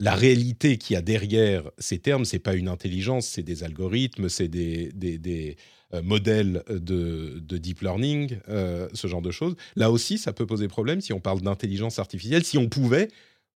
la 0.00 0.14
réalité 0.14 0.76
qu'il 0.78 0.94
y 0.94 0.96
a 0.96 1.02
derrière 1.02 1.70
ces 1.78 1.98
termes, 1.98 2.24
c'est 2.24 2.38
pas 2.40 2.54
une 2.54 2.68
intelligence, 2.68 3.26
c'est 3.26 3.42
des 3.42 3.62
algorithmes, 3.64 4.28
c'est 4.28 4.48
des, 4.48 4.90
des- 4.92 5.56
euh, 5.92 6.02
modèles 6.02 6.64
de, 6.68 7.38
de 7.40 7.58
deep 7.58 7.80
learning, 7.80 8.38
euh, 8.48 8.88
ce 8.94 9.06
genre 9.06 9.22
de 9.22 9.30
choses. 9.30 9.54
Là 9.76 9.90
aussi, 9.90 10.18
ça 10.18 10.32
peut 10.32 10.46
poser 10.46 10.66
problème 10.68 11.00
si 11.00 11.12
on 11.12 11.20
parle 11.20 11.40
d'intelligence 11.42 11.98
artificielle. 11.98 12.44
Si 12.44 12.58
on 12.58 12.68
pouvait, 12.68 13.08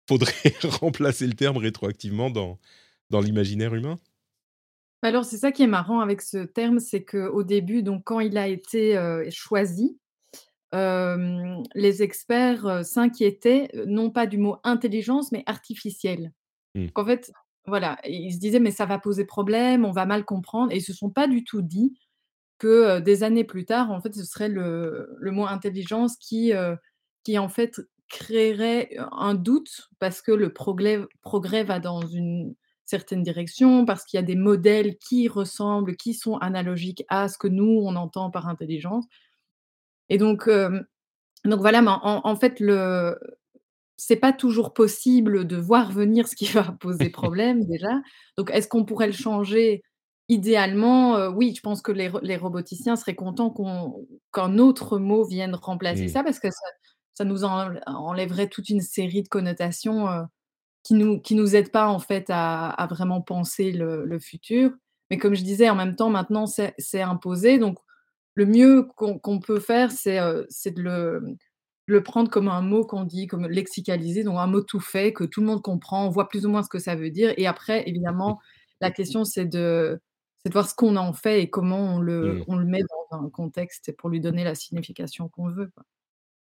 faudrait 0.08 0.32
remplacer 0.64 1.26
le 1.26 1.34
terme 1.34 1.58
rétroactivement 1.58 2.30
dans, 2.30 2.58
dans 3.10 3.20
l'imaginaire 3.20 3.74
humain. 3.74 4.00
Alors, 5.02 5.24
c'est 5.24 5.36
ça 5.38 5.52
qui 5.52 5.62
est 5.62 5.66
marrant 5.66 6.00
avec 6.00 6.22
ce 6.22 6.38
terme, 6.38 6.80
c'est 6.80 7.04
qu'au 7.04 7.42
début, 7.44 7.82
donc 7.82 8.02
quand 8.04 8.20
il 8.20 8.36
a 8.38 8.48
été, 8.48 8.96
heu, 8.96 9.28
choisi, 9.30 9.98
les 10.72 12.02
experts, 12.02 12.84
s'inquiétaient, 12.84 13.70
non 13.86 14.10
pas 14.10 14.26
du 14.26 14.38
mot 14.38 14.56
intelligence, 14.64 15.32
mais 15.32 15.42
artificielle. 15.46 16.32
Mmh. 16.74 16.88
Qu'en 16.88 17.06
fait, 17.06 17.32
voilà, 17.66 17.98
ils 18.04 18.32
se 18.32 18.38
disaient: 18.38 18.60
«Mais 18.60 18.70
ça 18.70 18.86
va 18.86 18.98
poser 18.98 19.24
problème, 19.24 19.84
on 19.84 19.92
va 19.92 20.06
mal 20.06 20.24
comprendre» 20.24 20.72
et 20.72 20.76
ils 20.76 20.82
se 20.82 20.92
sont 20.92 21.10
pas 21.10 21.26
du 21.28 21.44
tout 21.44 21.62
dit 21.62 21.94
que, 22.58 23.00
des 23.00 23.22
années 23.22 23.44
plus 23.44 23.64
tard, 23.66 23.90
en 23.90 24.00
fait, 24.00 24.14
ce 24.14 24.24
serait 24.24 24.48
le 24.48 25.08
le 25.18 25.30
mot 25.32 25.46
intelligence 25.46 26.16
qui, 26.16 26.52
qui 27.24 27.38
en 27.38 27.48
fait 27.48 27.80
créerait 28.08 28.96
un 29.12 29.34
doute 29.34 29.88
parce 29.98 30.22
que 30.22 30.32
le 30.32 30.52
progrès 30.52 31.00
progrès 31.22 31.64
va 31.64 31.80
dans 31.80 32.02
une 32.02 32.54
certaine 32.84 33.22
direction, 33.24 33.84
parce 33.84 34.04
qu'il 34.04 34.16
y 34.18 34.22
a 34.22 34.22
des 34.22 34.36
modèles 34.36 34.96
qui 34.98 35.28
ressemblent, 35.28 35.96
qui 35.96 36.14
sont 36.14 36.36
analogiques 36.36 37.04
à 37.08 37.28
ce 37.28 37.36
que 37.38 37.48
nous, 37.48 37.80
on 37.84 37.96
entend 37.96 38.30
par 38.30 38.48
intelligence 38.48 39.06
et 40.08 40.18
donc 40.18 40.48
donc 41.44 41.60
voilà, 41.60 41.82
mais 41.82 41.90
en 41.90 42.20
en 42.24 42.36
fait, 42.36 42.60
le 42.60 43.18
c'est 43.98 44.16
pas 44.16 44.32
toujours 44.32 44.74
possible 44.74 45.46
de 45.46 45.56
voir 45.56 45.90
venir 45.92 46.28
ce 46.28 46.36
qui 46.36 46.46
va 46.46 46.64
poser 46.80 47.10
problème 47.10 47.64
déjà. 47.66 48.00
Donc 48.38 48.50
est-ce 48.52 48.68
qu'on 48.68 48.84
pourrait 48.84 49.06
le 49.08 49.12
changer? 49.12 49.82
Idéalement, 50.28 51.28
oui, 51.28 51.54
je 51.56 51.60
pense 51.62 51.82
que 51.82 51.92
les 51.92 52.10
les 52.22 52.36
roboticiens 52.36 52.96
seraient 52.96 53.14
contents 53.16 53.50
qu'un 54.32 54.58
autre 54.58 54.98
mot 54.98 55.24
vienne 55.24 55.54
remplacer 55.54 56.06
Mmh. 56.06 56.08
ça 56.08 56.24
parce 56.24 56.40
que 56.40 56.50
ça 56.50 56.66
ça 57.14 57.24
nous 57.24 57.44
enl 57.44 57.80
enlèverait 57.86 58.48
toute 58.48 58.68
une 58.70 58.80
série 58.82 59.22
de 59.22 59.28
connotations, 59.28 60.08
qui 60.84 60.94
nous 60.94 61.20
qui 61.20 61.34
nous 61.34 61.56
aident 61.56 61.70
pas 61.72 61.88
en 61.88 61.98
fait 62.00 62.26
à 62.30 62.68
à 62.70 62.86
vraiment 62.86 63.22
penser 63.22 63.72
le 63.72 64.04
le 64.06 64.18
futur. 64.20 64.72
Mais 65.10 65.18
comme 65.18 65.34
je 65.34 65.42
disais, 65.44 65.70
en 65.70 65.76
même 65.76 65.96
temps, 65.96 66.10
maintenant, 66.10 66.46
c'est 66.46 66.74
c'est 66.78 67.02
imposé, 67.02 67.58
donc 67.58 67.78
le 68.36 68.46
mieux 68.46 68.84
qu'on 68.96 69.40
peut 69.40 69.60
faire, 69.60 69.90
c'est, 69.92 70.20
c'est 70.48 70.72
de 70.72 70.82
le 70.82 71.36
le 71.88 72.02
prendre 72.02 72.30
comme 72.30 72.48
un 72.48 72.62
mot 72.62 72.84
qu'on 72.84 73.04
dit, 73.04 73.28
comme 73.28 73.46
lexicaliser, 73.46 74.24
donc 74.24 74.38
un 74.38 74.48
mot 74.48 74.60
tout 74.60 74.80
fait 74.80 75.12
que 75.12 75.24
tout 75.24 75.40
le 75.40 75.46
monde 75.46 75.62
comprend, 75.62 76.06
on 76.06 76.10
voit 76.10 76.28
plus 76.28 76.44
ou 76.44 76.48
moins 76.50 76.62
ce 76.64 76.68
que 76.68 76.80
ça 76.80 76.96
veut 76.96 77.10
dire 77.10 77.32
et 77.36 77.46
après 77.46 77.88
évidemment, 77.88 78.40
la 78.80 78.90
question 78.90 79.24
c'est 79.24 79.46
de 79.46 80.00
voir 80.52 80.68
ce 80.68 80.74
qu'on 80.74 80.96
en 80.96 81.12
fait 81.12 81.42
et 81.42 81.50
comment 81.50 81.96
on 81.96 82.00
le 82.00 82.34
Mmh. 82.34 82.44
on 82.48 82.56
le 82.56 82.66
met 82.66 82.82
dans 83.10 83.18
un 83.18 83.30
contexte 83.30 83.92
pour 83.96 84.08
lui 84.10 84.20
donner 84.20 84.44
la 84.44 84.54
signification 84.54 85.28
qu'on 85.28 85.48
veut. 85.50 85.70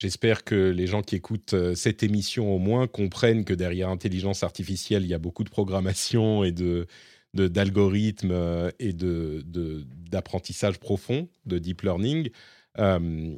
J'espère 0.01 0.45
que 0.45 0.55
les 0.71 0.87
gens 0.87 1.03
qui 1.03 1.17
écoutent, 1.17 1.55
heu, 1.55 1.75
cette 1.75 2.03
émission, 2.03 2.55
au 2.55 2.59
moins, 2.59 2.87
comprennent 2.89 3.45
que 3.45 3.55
derrière 3.55 3.89
intelligence 3.89 4.43
artificielle, 4.43 5.05
il 5.05 5.09
y 5.09 5.15
a 5.15 5.19
beaucoup 5.19 5.45
de 5.45 5.51
programmation 5.51 6.45
et 6.45 6.53
de 6.53 6.87
d'algorithmes, 7.35 8.33
heu 8.33 8.73
et 8.79 8.93
de 8.93 9.43
de 9.47 9.85
d'apprentissage 10.11 10.79
profond, 10.79 11.29
de 11.47 11.59
deep 11.59 11.83
learning. 11.83 12.31
Hem 12.79 13.37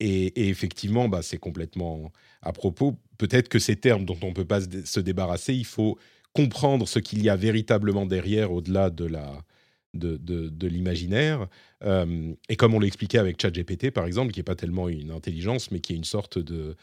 et 0.00 0.50
effectivement, 0.50 1.08
bah, 1.08 1.22
c'est 1.22 1.38
complètement 1.38 2.12
à 2.42 2.52
propos. 2.52 2.98
Peut-être 3.18 3.48
que 3.48 3.58
ces 3.58 3.76
termes 3.76 4.04
dont 4.04 4.18
on 4.22 4.28
ne 4.28 4.34
peut 4.34 4.44
pas 4.44 4.60
se 4.60 4.66
dé 4.66 4.84
se 4.84 5.00
débarrasser, 5.00 5.54
il 5.54 5.64
faut 5.64 5.98
comprendre 6.34 6.86
ce 6.86 6.98
qu'il 6.98 7.22
y 7.22 7.30
a 7.30 7.36
véritablement 7.36 8.04
derrière, 8.06 8.52
au-delà 8.52 8.90
de 8.90 9.06
la 9.06 9.42
de 9.94 10.16
de 10.18 10.48
de 10.50 10.66
l'imaginaire. 10.68 11.48
Hem 11.82 12.36
et 12.48 12.56
comme 12.56 12.74
on 12.74 12.80
l'expliquait 12.80 13.18
avec 13.18 13.40
ChatGPT, 13.40 13.90
par 13.90 14.06
exemple, 14.06 14.32
qui 14.32 14.40
est 14.40 14.42
pas 14.42 14.54
tellement 14.56 14.88
une 14.88 15.10
intelligence, 15.12 15.70
mais 15.70 15.80
qui 15.80 15.94
est 15.94 15.96
une 15.96 16.04
sorte 16.04 16.38
de 16.38 16.76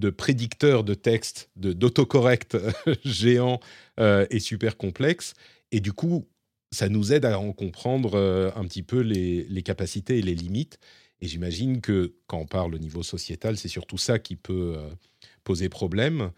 de 0.00 0.10
prédicteur 0.10 0.84
de 0.84 0.94
texte, 0.94 1.50
de 1.56 1.72
d'autocorrect 1.72 2.56
géant, 3.04 3.60
heu 4.00 4.26
et 4.30 4.40
super 4.40 4.76
complexe 4.76 5.34
et 5.72 5.80
du 5.80 5.92
coup, 5.92 6.28
ça 6.72 6.88
nous 6.88 7.12
aide 7.12 7.24
à 7.24 7.38
en 7.38 7.52
comprendre, 7.52 8.16
heu, 8.16 8.50
un 8.56 8.64
petit 8.64 8.82
peu 8.82 9.00
les 9.00 9.62
capacités 9.62 10.18
et 10.18 10.22
les 10.22 10.34
limites 10.34 10.78
et 11.20 11.28
j'imagine 11.28 11.80
que 11.80 12.14
quand 12.26 12.38
on 12.38 12.46
parle 12.46 12.74
au 12.74 12.78
niveau 12.78 13.02
sociétal, 13.02 13.56
c'est 13.58 13.68
surtout 13.68 13.98
ça 13.98 14.18
qui 14.18 14.36
peut, 14.36 14.74
heu, 14.78 14.96
poser 15.44 15.68
problème. 15.68 16.30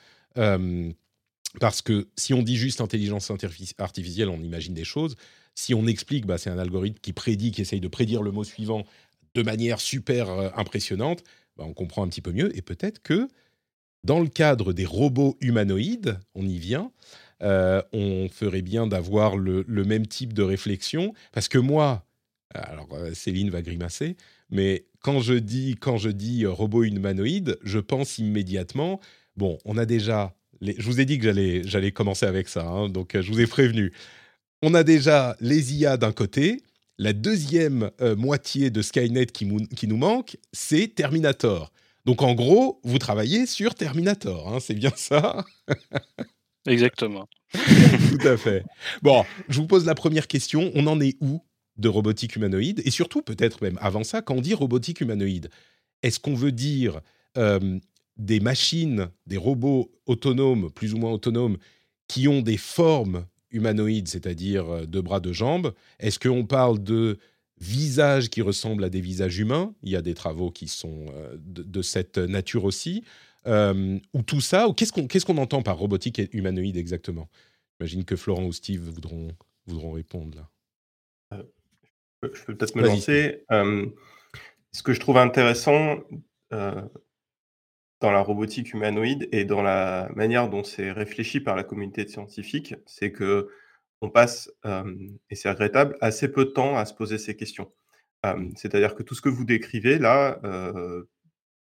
Parce 1.61 1.83
que 1.83 2.09
si 2.17 2.33
on 2.33 2.43
dit 2.43 2.57
juste 2.57 2.81
intelligence 2.81 3.31
artificielle, 3.79 4.29
on 4.29 4.43
imagine 4.43 4.75
des 4.75 4.85
choses. 4.85 5.17
Si 5.55 5.75
on 5.75 5.87
explique, 5.87 6.25
bah, 6.27 6.39
c'est 6.39 6.49
un 6.51 6.59
algorithme 6.59 6.99
qui 7.03 7.13
prédit, 7.13 7.51
qui 7.53 7.61
essaye 7.61 7.81
de 7.81 7.89
prédire 7.89 8.23
le 8.23 8.31
mot 8.31 8.45
suivant 8.45 8.85
de 9.35 9.43
manière 9.43 9.81
super, 9.81 10.31
impressionnante, 10.59 11.23
bah, 11.57 11.65
on 11.67 11.75
comprend 11.75 12.05
un 12.05 12.09
petit 12.09 12.23
peu 12.23 12.33
mieux 12.33 12.57
et 12.57 12.63
peut-être 12.63 13.03
que, 13.03 13.29
dans 14.05 14.21
le 14.21 14.29
cadre 14.29 14.73
des 14.73 14.85
robots 14.87 15.37
humanoïdes, 15.41 16.19
on 16.35 16.47
y 16.47 16.59
vient, 16.59 16.91
heu, 17.43 17.83
on 17.93 18.29
ferait 18.29 18.63
bien 18.63 18.87
d'avoir 18.87 19.37
le 19.37 19.65
même 19.85 20.07
type 20.07 20.33
de 20.33 20.43
réflexion. 20.43 21.15
Parce 21.33 21.49
que 21.49 21.59
moi, 21.59 22.05
alors, 22.55 22.89
heu, 22.97 23.15
Céline 23.15 23.51
va 23.51 23.63
grimacer, 23.63 24.17
mais 24.51 24.87
quand 25.01 25.21
je 25.21 25.35
dis 25.35 25.77
quand 25.81 25.97
je 25.99 26.11
dis, 26.11 26.45
heu, 26.45 26.51
robot 26.51 26.85
humanoïde, 26.85 27.59
je 27.63 27.79
pense 27.79 28.19
immédiatement 28.19 29.01
bon, 29.37 29.59
on 29.65 29.79
a 29.79 29.87
déjà 29.87 30.35
je 30.63 30.83
vous 30.85 31.01
ai 31.01 31.05
dit 31.05 31.19
que 31.19 31.25
j'allais 31.67 31.91
commencer 31.93 32.25
avec 32.27 32.49
ça, 32.49 32.65
hein, 32.69 32.89
donc 32.89 33.19
je 33.21 33.33
vous 33.33 33.41
ai 33.41 33.47
prévenu. 33.49 33.93
On 34.63 34.75
a 34.75 34.85
déjà 34.85 35.37
les 35.41 35.75
IA 35.77 35.97
d'un 35.97 36.13
côté, 36.13 36.63
la 36.99 37.13
deuxième 37.13 37.91
moitié 38.17 38.71
de 38.71 38.83
Skynet 38.83 39.27
qui 39.27 39.49
qui 39.77 39.89
nous 39.89 39.97
manque, 39.99 40.37
c'est 40.53 40.89
Terminator. 40.95 41.73
Donc 42.05 42.23
en 42.23 42.35
gros, 42.35 42.81
vous 42.85 42.99
travaillez 42.99 43.47
sur 43.47 43.75
Terminator, 43.75 44.53
hein, 44.53 44.59
c'est 44.61 44.75
bien 44.75 44.93
ça? 44.97 45.45
Exactement. 46.67 47.29
Tout 47.53 48.27
à 48.27 48.37
fait. 48.37 48.65
Bon, 49.03 49.25
je 49.49 49.61
vous 49.61 49.67
pose 49.67 49.87
la 49.87 49.95
1re 49.95 50.27
question, 50.27 50.71
on 50.75 50.87
en 50.87 51.01
est 51.01 51.17
où 51.21 51.43
de 51.77 51.89
robotique 51.89 52.37
humanoïde? 52.37 52.83
Et 52.85 52.91
surtout, 52.91 53.23
peut-être 53.23 53.63
même 53.63 53.79
avant 53.81 54.05
ça, 54.05 54.21
quand 54.23 54.35
on 54.37 54.41
dit 54.41 54.55
robotique 54.55 55.01
humanoïde, 55.01 55.49
est-ce 56.03 56.19
qu'on 56.21 56.35
veut 56.35 56.53
dire, 56.53 57.01
hem, 57.37 57.81
des 58.17 58.41
machines, 58.41 59.09
des 59.27 59.37
robots 59.37 59.91
autonomes, 60.07 60.71
plus 60.71 60.95
ou 60.95 60.99
moins 60.99 61.13
autonomes, 61.13 61.57
qui 62.09 62.29
ont 62.29 62.43
des 62.43 62.57
formes 62.57 63.27
humanoïdes, 63.51 64.09
c'est-à-dire, 64.09 64.71
heu, 64.73 64.87
2 64.87 65.03
bras, 65.03 65.21
2 65.21 65.33
jambes? 65.33 65.73
Est-ce 66.01 66.19
qu'on 66.19 66.45
parle 66.47 66.83
de 66.83 67.19
visages 67.63 68.29
qui 68.29 68.43
ressemblent 68.43 68.85
à 68.85 68.91
des 68.91 69.01
visages 69.01 69.39
humains? 69.39 69.75
Il 69.83 69.91
y 69.91 69.97
a 69.97 70.03
des 70.03 70.15
travaux 70.15 70.51
qui 70.51 70.69
sont, 70.69 71.07
heu, 71.15 71.39
de 71.39 71.63
de 71.63 71.83
cette 71.83 72.19
nature 72.19 72.65
aussi. 72.65 73.05
Hem, 73.45 74.01
ou 74.13 74.23
tout 74.23 74.41
ça? 74.41 74.69
Ou 74.69 74.75
qu'est-ce 74.75 75.25
qu'on 75.25 75.39
entend 75.39 75.63
par 75.63 75.79
robotique 75.79 76.19
et 76.19 76.29
humanoïde 76.33 76.77
exactement? 76.77 77.29
J'imagine 77.79 78.05
que 78.05 78.17
Florent 78.17 78.45
ou 78.45 78.53
Steve 78.53 78.83
voudront 78.83 79.29
voudront 79.67 79.93
répondre 79.93 80.37
là. 80.37 80.49
Heu, 81.39 81.53
je 82.35 82.45
peux 82.45 82.57
peut-être 82.57 82.77
me 82.77 82.83
lancer. 82.83 83.45
Ce 84.75 84.83
que 84.83 84.93
je 84.93 85.01
trouve 85.01 85.19
intéressant, 85.19 86.01
dans 86.51 88.11
la 88.11 88.21
robotique 88.21 88.73
humanoïde 88.73 89.29
et 89.31 89.45
dans 89.45 89.63
la 89.63 90.11
manière 90.17 90.49
dont 90.51 90.65
c'est 90.65 90.91
réfléchi 90.91 91.39
par 91.41 91.55
la 91.55 91.63
communauté 91.63 92.05
de 92.05 92.11
scientifiques, 92.11 92.75
c'est 92.87 93.13
qu'on 94.03 94.11
passe, 94.11 94.53
et 95.31 95.37
c'est 95.37 95.49
regrettable, 95.49 95.97
assez 96.01 96.31
peu 96.31 96.45
de 96.45 96.51
temps 96.51 96.77
à 96.77 96.85
se 96.87 96.93
poser 96.93 97.19
ces 97.19 97.37
questions. 97.37 97.73
C'est-à-dire 98.57 98.97
que 98.97 99.05
tout 99.05 99.15
ce 99.15 99.23
que 99.23 99.29
vous 99.29 99.45
décrivez 99.45 99.99
là, 99.99 100.41
on 100.43 101.07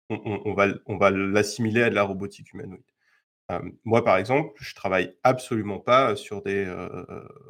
on 0.08 0.42
on 0.46 0.54
va 0.54 0.68
on 0.86 0.96
va 0.96 1.10
l'assimiler 1.10 1.82
à 1.82 1.90
de 1.90 1.94
la 1.94 2.04
robotique 2.04 2.54
humanoïde. 2.54 2.82
Moi, 3.84 4.02
par 4.02 4.16
exemple, 4.16 4.52
je 4.56 4.74
travaille 4.74 5.14
absolument 5.24 5.78
pas 5.78 6.16
sur 6.16 6.42
des, 6.42 6.64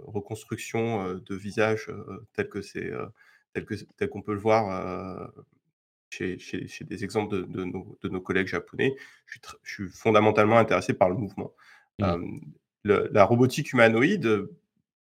reconstructions, 0.04 1.14
de 1.14 1.34
visages, 1.36 1.88
tels 2.32 2.48
que 2.48 2.60
c'est, 2.60 2.90
tel 3.52 4.08
qu'on 4.08 4.22
peut 4.22 4.34
le 4.34 4.40
voir, 4.40 5.32
chez 6.10 6.40
chez 6.40 6.66
chez 6.66 6.84
des 6.84 7.04
exemples 7.04 7.36
de 7.36 7.42
de 7.42 7.64
nos 7.64 7.98
de 8.02 8.08
nos 8.08 8.20
collègues 8.20 8.48
japonais. 8.48 8.96
Je 9.26 9.34
suis 9.34 9.40
tr 9.40 9.54
je 9.62 9.72
suis 9.74 9.88
fondamentalement 9.90 10.58
intéressé 10.58 10.92
par 10.92 11.08
le 11.08 11.14
mouvement. 11.14 11.54
Mmh. 12.00 12.40
Le 12.82 13.08
la 13.12 13.24
robotique 13.24 13.72
humanoïde, 13.72 14.48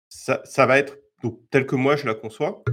ça 0.09 0.65
va 0.65 0.77
être 0.77 0.97
donc 1.23 1.39
telle 1.49 1.65
que 1.65 1.75
moi 1.75 1.95
je 1.95 2.05
la 2.05 2.13
conçois, 2.13 2.63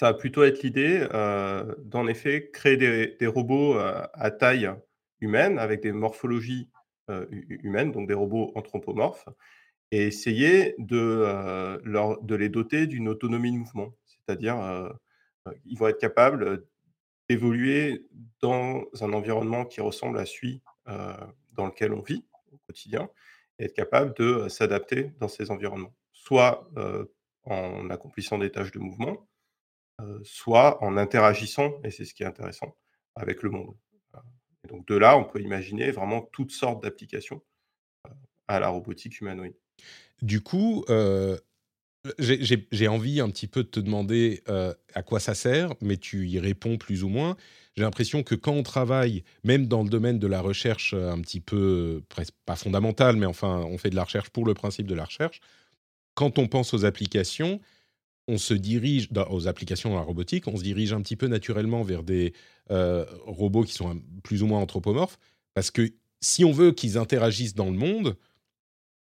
ça 0.00 0.12
va 0.12 0.14
plutôt 0.14 0.44
être 0.44 0.62
l'idée, 0.62 1.06
heu, 1.12 1.76
d'en 1.84 2.06
effet 2.06 2.50
créer 2.52 2.78
des 2.78 3.26
robots, 3.26 3.74
heu, 3.74 3.92
à 4.14 4.30
taille 4.30 4.70
humaine 5.20 5.58
avec 5.58 5.82
des 5.82 5.92
morphologies, 5.92 6.70
hu 7.10 7.58
humaines, 7.62 7.92
donc 7.92 8.08
des 8.08 8.14
robots 8.14 8.52
anthropomorphes 8.54 9.28
et 9.90 10.06
essayer 10.06 10.74
de, 10.78 11.84
les 12.34 12.48
doter 12.48 12.86
d'une 12.86 13.08
autonomie 13.08 13.52
de 13.52 13.58
mouvement. 13.58 13.92
C'est-à-dire, 14.06 14.56
ils 15.66 15.76
vont 15.76 15.88
être 15.88 16.00
capables, 16.00 16.64
d'évoluer 17.28 18.06
dans 18.40 18.84
un 19.00 19.12
environnement 19.12 19.64
qui 19.66 19.80
ressemble 19.80 20.18
à 20.18 20.24
celui, 20.24 20.62
dans 20.86 21.66
lequel 21.66 21.92
on 21.92 22.00
vit 22.00 22.24
au 22.52 22.58
quotidien 22.66 23.10
et 23.58 23.64
être 23.64 23.74
capable 23.74 24.14
de, 24.14 24.48
s'adapter 24.48 25.12
dans 25.20 25.28
ces 25.28 25.50
environnements. 25.50 25.94
Soit, 26.22 26.70
en 27.44 27.88
accomplissant 27.90 28.38
des 28.38 28.50
tâches 28.50 28.72
de 28.72 28.78
mouvement, 28.78 29.26
soit 30.22 30.82
en 30.84 30.96
interagissant 30.96 31.72
et 31.82 31.90
c'est 31.90 32.04
ce 32.04 32.14
qui 32.14 32.22
est 32.22 32.26
intéressant, 32.26 32.76
avec 33.16 33.42
le 33.42 33.50
monde. 33.50 33.74
Donc 34.68 34.86
de 34.86 34.94
là, 34.94 35.16
on 35.16 35.24
peut 35.24 35.40
imaginer 35.40 35.90
vraiment 35.90 36.20
toutes 36.32 36.52
sortes 36.52 36.82
d'applications, 36.82 37.42
à 38.48 38.60
la 38.60 38.68
robotique 38.68 39.20
humanoïde. 39.20 39.56
Du 40.20 40.42
coup, 40.42 40.84
j'ai 42.18 42.88
envie 42.88 43.20
un 43.20 43.30
petit 43.30 43.48
peu 43.48 43.62
de 43.64 43.68
te 43.68 43.80
demander 43.80 44.44
à 44.94 45.02
quoi 45.02 45.20
ça 45.20 45.34
sert, 45.34 45.72
mais 45.80 45.96
tu 45.96 46.28
y 46.28 46.38
réponds 46.38 46.76
plus 46.76 47.02
ou 47.02 47.08
moins. 47.08 47.36
J'ai 47.76 47.82
l'impression 47.82 48.22
que 48.22 48.34
quand 48.34 48.52
on 48.52 48.62
travaille, 48.62 49.24
même 49.42 49.66
dans 49.66 49.82
le 49.82 49.88
domaine 49.88 50.18
de 50.18 50.26
la 50.26 50.42
recherche 50.42 50.92
un 50.92 51.20
petit 51.22 51.40
peu, 51.40 52.02
presque 52.08 52.34
pas 52.44 52.56
fondamentale, 52.56 53.16
mais 53.16 53.26
enfin, 53.26 53.64
on 53.64 53.78
fait 53.78 53.90
de 53.90 53.96
la 53.96 54.04
recherche 54.04 54.28
pour 54.28 54.44
le 54.44 54.54
principe 54.54 54.86
de 54.86 54.94
la 54.94 55.04
recherche, 55.06 55.40
quand 56.20 56.38
on 56.38 56.48
pense 56.48 56.74
aux 56.74 56.84
applications, 56.84 57.60
on 58.28 58.36
se 58.36 58.52
dirige 58.52 59.08
aux 59.30 59.48
applications 59.48 59.88
dans 59.88 59.96
la 59.96 60.02
robotique, 60.02 60.48
on 60.48 60.58
se 60.58 60.62
dirige 60.62 60.92
un 60.92 61.00
petit 61.00 61.16
peu 61.16 61.28
naturellement 61.28 61.82
vers 61.82 62.02
des 62.02 62.34
robots 62.68 63.64
qui 63.64 63.72
sont 63.72 64.02
plus 64.22 64.42
ou 64.42 64.46
moins 64.46 64.60
anthropomorphes, 64.60 65.18
parce 65.54 65.70
que 65.70 65.90
si 66.20 66.44
on 66.44 66.52
veut 66.52 66.72
qu'ils 66.72 66.98
interagissent 66.98 67.54
dans 67.54 67.70
le 67.70 67.78
monde, 67.78 68.18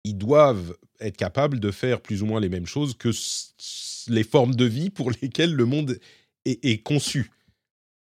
ils 0.03 0.15
doivent 0.15 0.77
être 0.99 1.17
capables 1.17 1.59
de 1.59 1.71
faire 1.71 2.01
plus 2.01 2.21
ou 2.21 2.27
moins 2.27 2.39
les 2.39 2.49
mêmes 2.49 2.67
choses 2.67 2.95
que 2.95 3.09
les 4.11 4.23
formes 4.23 4.53
de 4.53 4.65
vie 4.65 4.91
pour 4.91 5.09
lesquelles 5.21 5.55
le 5.55 5.65
monde 5.65 5.97
est, 6.45 6.83
conçu. 6.83 7.31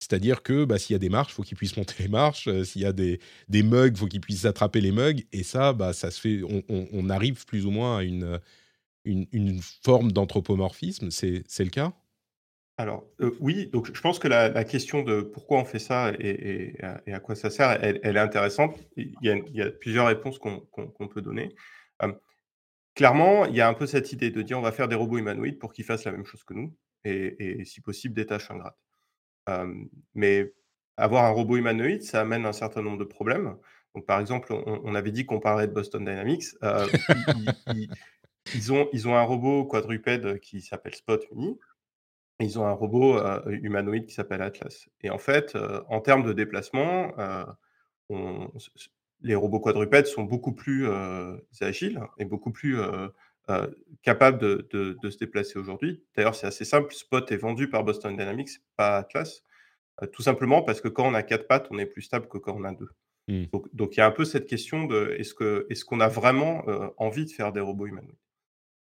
C'est-à-dire 0.00 0.42
que 0.42 0.64
bah, 0.64 0.80
s'il 0.80 0.94
y 0.94 0.96
a 0.96 0.98
des 0.98 1.08
marches, 1.08 1.32
il 1.32 1.36
faut 1.36 1.42
qu'ils 1.44 1.56
puissent 1.56 1.76
monter 1.76 1.94
les 2.00 2.08
marches. 2.08 2.48
Euh, 2.48 2.64
s'il 2.64 2.82
y 2.82 2.84
a 2.84 2.92
des, 2.92 3.20
des 3.48 3.62
mugs, 3.62 3.92
il 3.94 3.96
faut 3.96 4.06
qu'ils 4.06 4.20
puissent 4.20 4.44
attraper 4.44 4.80
les 4.80 4.90
mugs. 4.90 5.24
Et 5.32 5.44
ça, 5.44 5.72
bah, 5.72 5.92
ça 5.94 6.10
se 6.10 6.20
fait. 6.20 6.42
On, 6.68 7.08
arrive 7.08 7.46
plus 7.46 7.64
ou 7.64 7.70
moins 7.70 7.98
à 7.98 8.02
une, 8.02 8.38
une, 9.06 9.60
forme 9.84 10.12
d'anthropomorphisme. 10.12 11.10
C'est 11.10 11.44
le 11.58 11.70
cas? 11.70 11.92
Alors 12.78 13.04
euh, 13.22 13.34
oui, 13.40 13.68
donc 13.68 13.90
je 13.94 14.00
pense 14.02 14.18
que 14.18 14.28
la, 14.28 14.64
question 14.64 15.02
de 15.02 15.22
pourquoi 15.22 15.60
on 15.60 15.64
fait 15.64 15.78
ça 15.78 16.12
et, 16.18 16.76
à 16.82 17.20
quoi 17.20 17.34
ça 17.34 17.48
sert, 17.48 17.82
elle, 17.82 18.16
est 18.16 18.20
intéressante. 18.20 18.76
Il 18.96 19.14
y, 19.22 19.62
a, 19.62 19.70
plusieurs 19.70 20.06
réponses 20.06 20.38
qu'on 20.38 21.08
peut 21.08 21.22
donner 21.22 21.54
clairement, 22.96 23.44
il 23.44 23.54
y 23.54 23.60
a 23.60 23.68
un 23.68 23.74
peu 23.74 23.86
cette 23.86 24.12
idée 24.12 24.30
de 24.30 24.42
dire 24.42 24.58
on 24.58 24.62
va 24.62 24.72
faire 24.72 24.88
des 24.88 24.96
robots 24.96 25.18
humanoïdes 25.18 25.60
pour 25.60 25.72
qu'ils 25.72 25.84
fassent 25.84 26.04
la 26.04 26.12
même 26.12 26.24
chose 26.24 26.42
que 26.42 26.54
nous 26.54 26.74
et, 27.04 27.64
si 27.64 27.80
possible 27.80 28.14
des 28.14 28.26
tâches 28.26 28.50
ingrates. 28.50 28.78
mais 30.14 30.52
avoir 30.96 31.24
un 31.26 31.30
robot 31.30 31.56
humanoïde, 31.58 32.02
ça 32.02 32.22
amène 32.22 32.46
un 32.46 32.52
certain 32.52 32.82
nombre 32.82 32.98
de 32.98 33.04
problèmes. 33.04 33.56
Donc, 33.94 34.06
par 34.06 34.18
exemple, 34.20 34.52
on, 34.52 34.94
avait 34.94 35.10
dit 35.10 35.24
qu'on 35.24 35.40
parlait 35.40 35.66
de 35.66 35.72
Boston 35.72 36.04
Dynamics. 36.04 36.44
Ils, 38.54 38.72
ont, 38.72 38.88
ils 38.92 39.08
ont 39.08 39.16
un 39.16 39.22
robot 39.22 39.64
quadrupède 39.64 40.40
qui 40.40 40.60
s'appelle 40.60 40.94
Spot 40.94 41.24
Mini. 41.32 41.58
ils 42.40 42.58
ont 42.58 42.66
un 42.66 42.72
robot 42.72 43.18
humanoïde 43.46 44.06
qui 44.06 44.14
s'appelle 44.14 44.42
Atlas. 44.42 44.88
Et 45.02 45.10
en 45.10 45.18
fait, 45.18 45.56
en 45.88 46.00
termes 46.00 46.24
de 46.24 46.32
déplacement, 46.32 47.12
on, 48.08 48.50
les 49.22 49.34
robots 49.34 49.60
quadrupèdes 49.60 50.06
sont 50.06 50.22
beaucoup 50.22 50.52
plus 50.52 50.86
agiles 51.60 52.00
et 52.18 52.24
beaucoup 52.24 52.52
plus 52.52 52.78
capables 54.02 54.38
de, 54.38 55.10
se 55.10 55.18
déplacer 55.18 55.58
aujourd'hui. 55.58 56.04
D'ailleurs, 56.14 56.34
c'est 56.34 56.46
assez 56.46 56.64
simple. 56.64 56.92
Spot 56.94 57.30
est 57.30 57.36
vendu 57.36 57.68
par 57.68 57.84
Boston 57.84 58.16
Dynamics, 58.16 58.50
pas 58.76 58.98
Atlas, 58.98 59.42
tout 60.12 60.22
simplement 60.22 60.62
parce 60.62 60.80
que 60.80 60.88
quand 60.88 61.06
on 61.06 61.14
a 61.14 61.22
quatre 61.22 61.46
pattes, 61.46 61.68
on 61.70 61.78
est 61.78 61.86
plus 61.86 62.02
stable 62.02 62.28
que 62.28 62.38
quand 62.38 62.54
on 62.56 62.64
a 62.64 62.72
deux. 62.72 62.90
Mmh. 63.28 63.44
Donc, 63.72 63.96
il 63.96 63.98
y 63.98 64.02
a 64.02 64.06
un 64.06 64.12
peu 64.12 64.24
cette 64.24 64.46
question 64.46 64.84
de 64.84 65.14
est-ce 65.18 65.34
qu'on 65.34 65.64
est 65.68 65.84
qu'on 65.84 66.00
a 66.00 66.08
vraiment 66.08 66.64
envie 66.96 67.24
de 67.24 67.30
faire 67.30 67.52
des 67.52 67.60
robots 67.60 67.86
humanoïdes? 67.86 68.16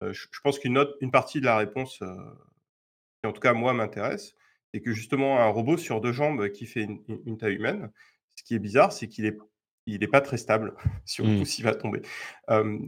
Je, 0.02 0.26
pense 0.42 0.58
qu'une 0.58 0.84
une 1.00 1.10
partie 1.10 1.40
de 1.40 1.46
la 1.46 1.56
réponse, 1.56 1.98
qui 1.98 3.26
en 3.26 3.32
tout 3.32 3.40
cas 3.40 3.52
moi 3.52 3.72
m'intéresse, 3.72 4.34
c'est 4.72 4.80
que 4.80 4.92
justement 4.92 5.40
un 5.40 5.48
robot 5.48 5.76
sur 5.76 6.00
deux 6.00 6.12
jambes 6.12 6.48
qui 6.50 6.66
fait 6.66 6.82
une, 6.82 7.02
une 7.08 7.38
taille 7.38 7.54
humaine, 7.54 7.90
ce 8.34 8.42
qui 8.42 8.54
est 8.54 8.58
bizarre, 8.58 8.92
c'est 8.92 9.08
qu'il 9.08 9.24
est 9.26 9.38
il 9.86 10.00
n'est 10.00 10.08
pas 10.08 10.20
très 10.20 10.36
stable, 10.36 10.74
surtout 11.04 11.30
mmh. 11.30 11.44
s'il 11.44 11.64
va 11.64 11.74
tomber. 11.74 12.02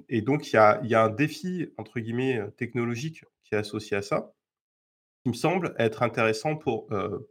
et 0.09 0.23
donc, 0.23 0.53
il 0.53 0.55
y 0.55 0.59
a, 0.95 1.03
un 1.03 1.11
défi, 1.11 1.73
entre 1.77 2.01
guillemets, 2.01 2.41
technologique 2.57 3.25
qui 3.45 3.55
est 3.55 3.59
associé 3.59 3.97
à 3.97 4.03
ça, 4.03 4.33
qui 5.23 5.31
me 5.31 5.35
semble 5.35 5.75
être 5.79 6.03
intéressant 6.03 6.57
pour, 6.57 6.89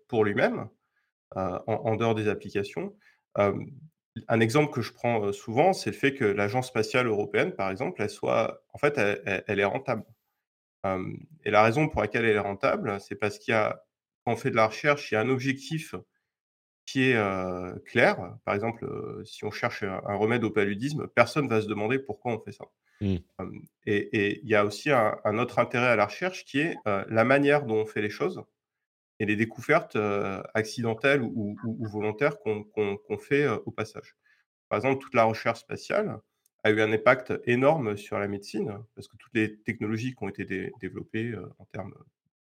pour 0.07 0.23
lui-même, 0.23 0.69
en, 1.35 1.95
dehors 1.95 2.15
des 2.15 2.27
applications. 2.27 2.95
Un 4.27 4.39
exemple 4.39 4.73
que 4.73 4.81
je 4.81 4.93
prends 4.93 5.31
souvent, 5.33 5.73
c'est 5.73 5.91
le 5.91 5.95
fait 5.95 6.13
que 6.13 6.25
l'Agence 6.25 6.67
spatiale 6.67 7.07
européenne, 7.07 7.53
par 7.53 7.69
exemple, 7.69 8.01
elle 8.01 8.09
soit, 8.09 8.63
en 8.73 8.77
fait, 8.77 8.97
elle, 8.97 9.59
est 9.59 9.65
rentable. 9.65 10.03
et 11.43 11.51
la 11.51 11.63
raison 11.63 11.89
pour 11.89 12.01
laquelle 12.01 12.25
elle 12.25 12.35
est 12.35 12.39
rentable, 12.39 12.99
c'est 13.01 13.15
parce 13.15 13.39
qu'il 13.39 13.53
y 13.53 13.55
a, 13.55 13.83
quand 14.23 14.33
on 14.33 14.35
fait 14.37 14.51
de 14.51 14.55
la 14.55 14.67
recherche, 14.67 15.11
il 15.11 15.15
y 15.15 15.17
a 15.17 15.21
un 15.21 15.29
objectif 15.29 15.95
qui 16.85 17.11
est 17.11 17.83
clair. 17.85 18.37
Par 18.45 18.55
exemple, 18.55 18.87
si 19.25 19.43
on 19.43 19.51
cherche 19.51 19.83
un, 19.83 20.15
remède 20.15 20.43
au 20.43 20.51
paludisme, 20.51 21.07
personne 21.07 21.49
va 21.49 21.61
se 21.61 21.67
demander 21.67 21.99
pourquoi 21.99 22.33
on 22.33 22.39
fait 22.39 22.51
ça. 22.51 22.65
Mmh. 23.01 23.17
et 23.85 24.39
il 24.41 24.47
y 24.47 24.55
a 24.55 24.63
aussi 24.63 24.89
un, 24.89 25.37
autre 25.37 25.59
intérêt 25.59 25.87
à 25.87 25.97
la 25.97 26.05
recherche 26.05 26.45
qui 26.45 26.59
est 26.59 26.75
la 26.85 27.25
manière 27.25 27.65
dont 27.65 27.81
on 27.81 27.85
fait 27.85 28.01
les 28.01 28.09
choses 28.09 28.45
et 29.19 29.25
les 29.25 29.35
découvertes 29.35 29.97
accidentelles 30.53 31.21
ou, 31.21 31.57
volontaires 31.79 32.37
qu'on 32.39 33.17
fait 33.17 33.47
au 33.65 33.71
passage. 33.71 34.15
Par 34.69 34.77
exemple, 34.77 35.01
toute 35.01 35.13
la 35.13 35.23
recherche 35.23 35.61
spatiale 35.61 36.19
a 36.63 36.71
eu 36.71 36.81
un 36.81 36.91
impact 36.91 37.33
énorme 37.45 37.95
sur 37.95 38.19
la 38.19 38.27
médecine 38.27 38.77
parce 38.95 39.07
que 39.07 39.15
toutes 39.17 39.33
les 39.33 39.57
technologies 39.59 40.15
qui 40.15 40.23
ont 40.23 40.29
été 40.29 40.71
développées 40.81 41.33
en 41.59 41.65
termes 41.65 41.93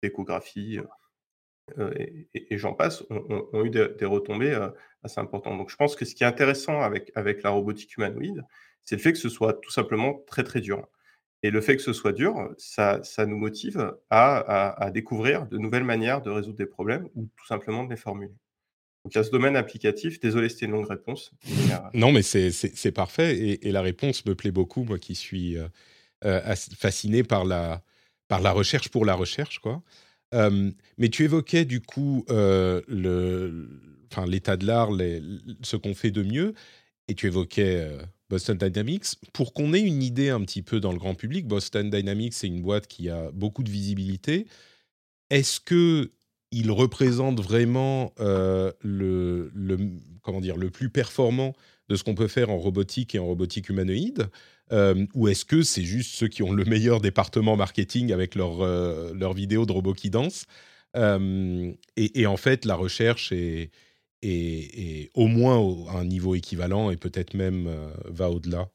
d'échographie, 0.02 0.80
euh, 1.78 1.92
et, 2.34 2.58
j'en 2.58 2.74
passe, 2.74 3.04
ont, 3.10 3.64
eu 3.64 3.70
des, 3.70 4.04
retombées 4.04 4.52
euh, 4.52 4.70
assez 5.02 5.20
importantes. 5.20 5.56
Donc 5.56 5.70
je 5.70 5.76
pense 5.76 5.96
que 5.96 6.04
ce 6.04 6.14
qui 6.14 6.24
est 6.24 6.26
intéressant 6.26 6.80
avec, 6.80 7.12
avec 7.14 7.42
la 7.42 7.50
robotique 7.50 7.96
humanoïde, 7.96 8.44
c'est 8.82 8.96
le 8.96 9.02
fait 9.02 9.12
que 9.12 9.18
ce 9.18 9.28
soit 9.28 9.54
tout 9.54 9.70
simplement 9.70 10.22
très 10.26 10.42
très 10.42 10.60
dur. 10.60 10.86
Et 11.42 11.50
le 11.50 11.60
fait 11.60 11.76
que 11.76 11.82
ce 11.82 11.92
soit 11.92 12.12
dur, 12.12 12.54
ça, 12.58 13.00
nous 13.26 13.36
motive 13.36 13.94
à, 14.10 14.90
découvrir 14.92 15.46
de 15.46 15.58
nouvelles 15.58 15.84
manières 15.84 16.22
de 16.22 16.30
résoudre 16.30 16.56
des 16.56 16.66
problèmes 16.66 17.08
ou 17.14 17.28
tout 17.36 17.46
simplement 17.46 17.84
de 17.84 17.90
les 17.90 17.96
formuler. 17.96 18.32
Donc 19.04 19.14
il 19.14 19.16
y 19.16 19.20
a 19.20 19.24
ce 19.24 19.30
domaine 19.30 19.56
applicatif. 19.56 20.20
Désolé, 20.20 20.50
c'était 20.50 20.66
une 20.66 20.72
longue 20.72 20.88
réponse. 20.88 21.32
Non, 21.94 22.12
mais 22.12 22.22
c'est 22.22 22.92
parfait. 22.92 23.58
Et, 23.62 23.72
la 23.72 23.80
réponse 23.80 24.26
me 24.26 24.34
plaît 24.34 24.50
beaucoup, 24.50 24.84
moi 24.84 24.98
qui 24.98 25.14
suis 25.14 25.56
euh, 26.24 26.54
fasciné 26.76 27.22
par 27.22 27.46
la, 27.46 27.82
par 28.28 28.40
la 28.40 28.52
recherche 28.52 28.90
pour 28.90 29.06
la 29.06 29.14
recherche. 29.14 29.58
quoi 29.60 29.82
mais 30.96 31.08
tu 31.08 31.24
évoquais 31.24 31.64
du 31.64 31.80
coup 31.80 32.24
l'état 34.28 34.56
de 34.56 34.66
l'art, 34.66 34.90
ce 35.62 35.76
qu'on 35.76 35.94
fait 35.94 36.10
de 36.10 36.22
mieux, 36.22 36.54
et 37.10 37.14
tu 37.14 37.26
évoquais 37.26 37.86
Boston 38.28 38.56
Dynamics. 38.56 39.16
Pour 39.32 39.52
qu'on 39.52 39.74
ait 39.74 39.80
une 39.80 40.02
idée 40.02 40.30
un 40.30 40.40
petit 40.42 40.62
peu 40.62 40.80
dans 40.80 40.92
le 40.92 40.98
grand 40.98 41.14
public, 41.14 41.46
Boston 41.46 41.90
Dynamics, 41.90 42.34
c'est 42.34 42.46
une 42.46 42.62
boîte 42.62 42.86
qui 42.86 43.08
a 43.08 43.30
beaucoup 43.32 43.62
de 43.62 43.70
visibilité. 43.70 44.46
Est-ce 45.30 45.60
que 45.60 46.12
il 46.52 46.70
représente 46.70 47.40
vraiment 47.40 48.12
le, 48.18 48.74
le, 48.82 49.78
comment 50.22 50.40
dire, 50.40 50.56
le 50.56 50.70
plus 50.70 50.90
performant 50.90 51.54
de 51.90 51.96
ce 51.96 52.04
qu'on 52.04 52.14
peut 52.14 52.28
faire 52.28 52.50
en 52.50 52.56
robotique 52.56 53.14
et 53.14 53.18
en 53.18 53.26
robotique 53.26 53.68
humanoïde 53.68 54.28
euh, 54.72 55.06
Ou 55.14 55.28
est-ce 55.28 55.44
que 55.44 55.62
c'est 55.62 55.82
juste 55.82 56.14
ceux 56.14 56.28
qui 56.28 56.42
ont 56.42 56.52
le 56.52 56.64
meilleur 56.64 57.00
département 57.00 57.56
marketing 57.56 58.12
avec 58.12 58.36
leurs 58.36 58.62
euh, 58.62 59.12
leur 59.14 59.34
vidéos 59.34 59.66
de 59.66 59.72
robots 59.72 59.92
qui 59.92 60.08
dansent 60.08 60.46
euh, 60.96 61.72
et, 61.96 62.26
en 62.26 62.36
fait, 62.36 62.64
la 62.64 62.74
recherche 62.74 63.30
est, 63.30 63.70
est, 64.22 65.10
au 65.14 65.26
moins 65.26 65.56
à 65.90 65.98
un 65.98 66.04
niveau 66.04 66.34
équivalent 66.34 66.90
et 66.90 66.96
peut-être 66.96 67.34
même 67.34 67.68
va 68.04 68.30
au-delà 68.30 68.68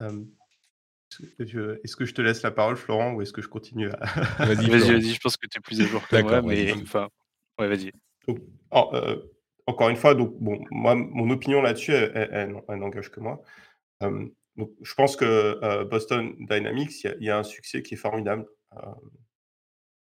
Est-ce 0.00 1.96
que 1.96 2.04
je 2.04 2.14
te 2.14 2.22
laisse 2.22 2.42
la 2.42 2.50
parole, 2.50 2.76
Florent, 2.76 3.14
ou 3.14 3.22
est-ce 3.22 3.32
que 3.32 3.42
je 3.42 3.48
continue 3.48 3.90
à... 3.90 3.96
Vas-y, 4.38 4.68
vas-y, 4.70 5.14
je 5.14 5.20
pense 5.20 5.36
que 5.36 5.46
tu 5.46 5.58
es 5.58 5.60
plus 5.60 5.80
à 5.80 5.84
jour 5.84 6.06
que 6.06 6.22
moi, 6.22 6.42
mais 6.42 6.72
enfin, 6.72 7.08
ouais, 7.58 7.68
vas-y. 7.68 7.92
Oh, 8.70 8.92
encore 9.66 9.88
une 9.88 9.96
fois, 9.96 10.14
donc, 10.14 10.34
bon, 10.40 10.64
moi, 10.70 10.94
mon 10.94 11.30
opinion 11.30 11.62
là-dessus, 11.62 11.92
elle, 11.92 12.60
n'engage 12.68 13.10
que 13.10 13.20
moi. 13.20 13.42
donc, 14.00 14.72
je 14.82 14.94
pense 14.94 15.16
que 15.16 15.84
Boston 15.84 16.34
Dynamics, 16.38 17.04
il 17.04 17.24
y, 17.24 17.30
a 17.30 17.38
un 17.38 17.44
succès 17.44 17.82
qui 17.82 17.94
est 17.94 17.98
formidable 17.98 18.46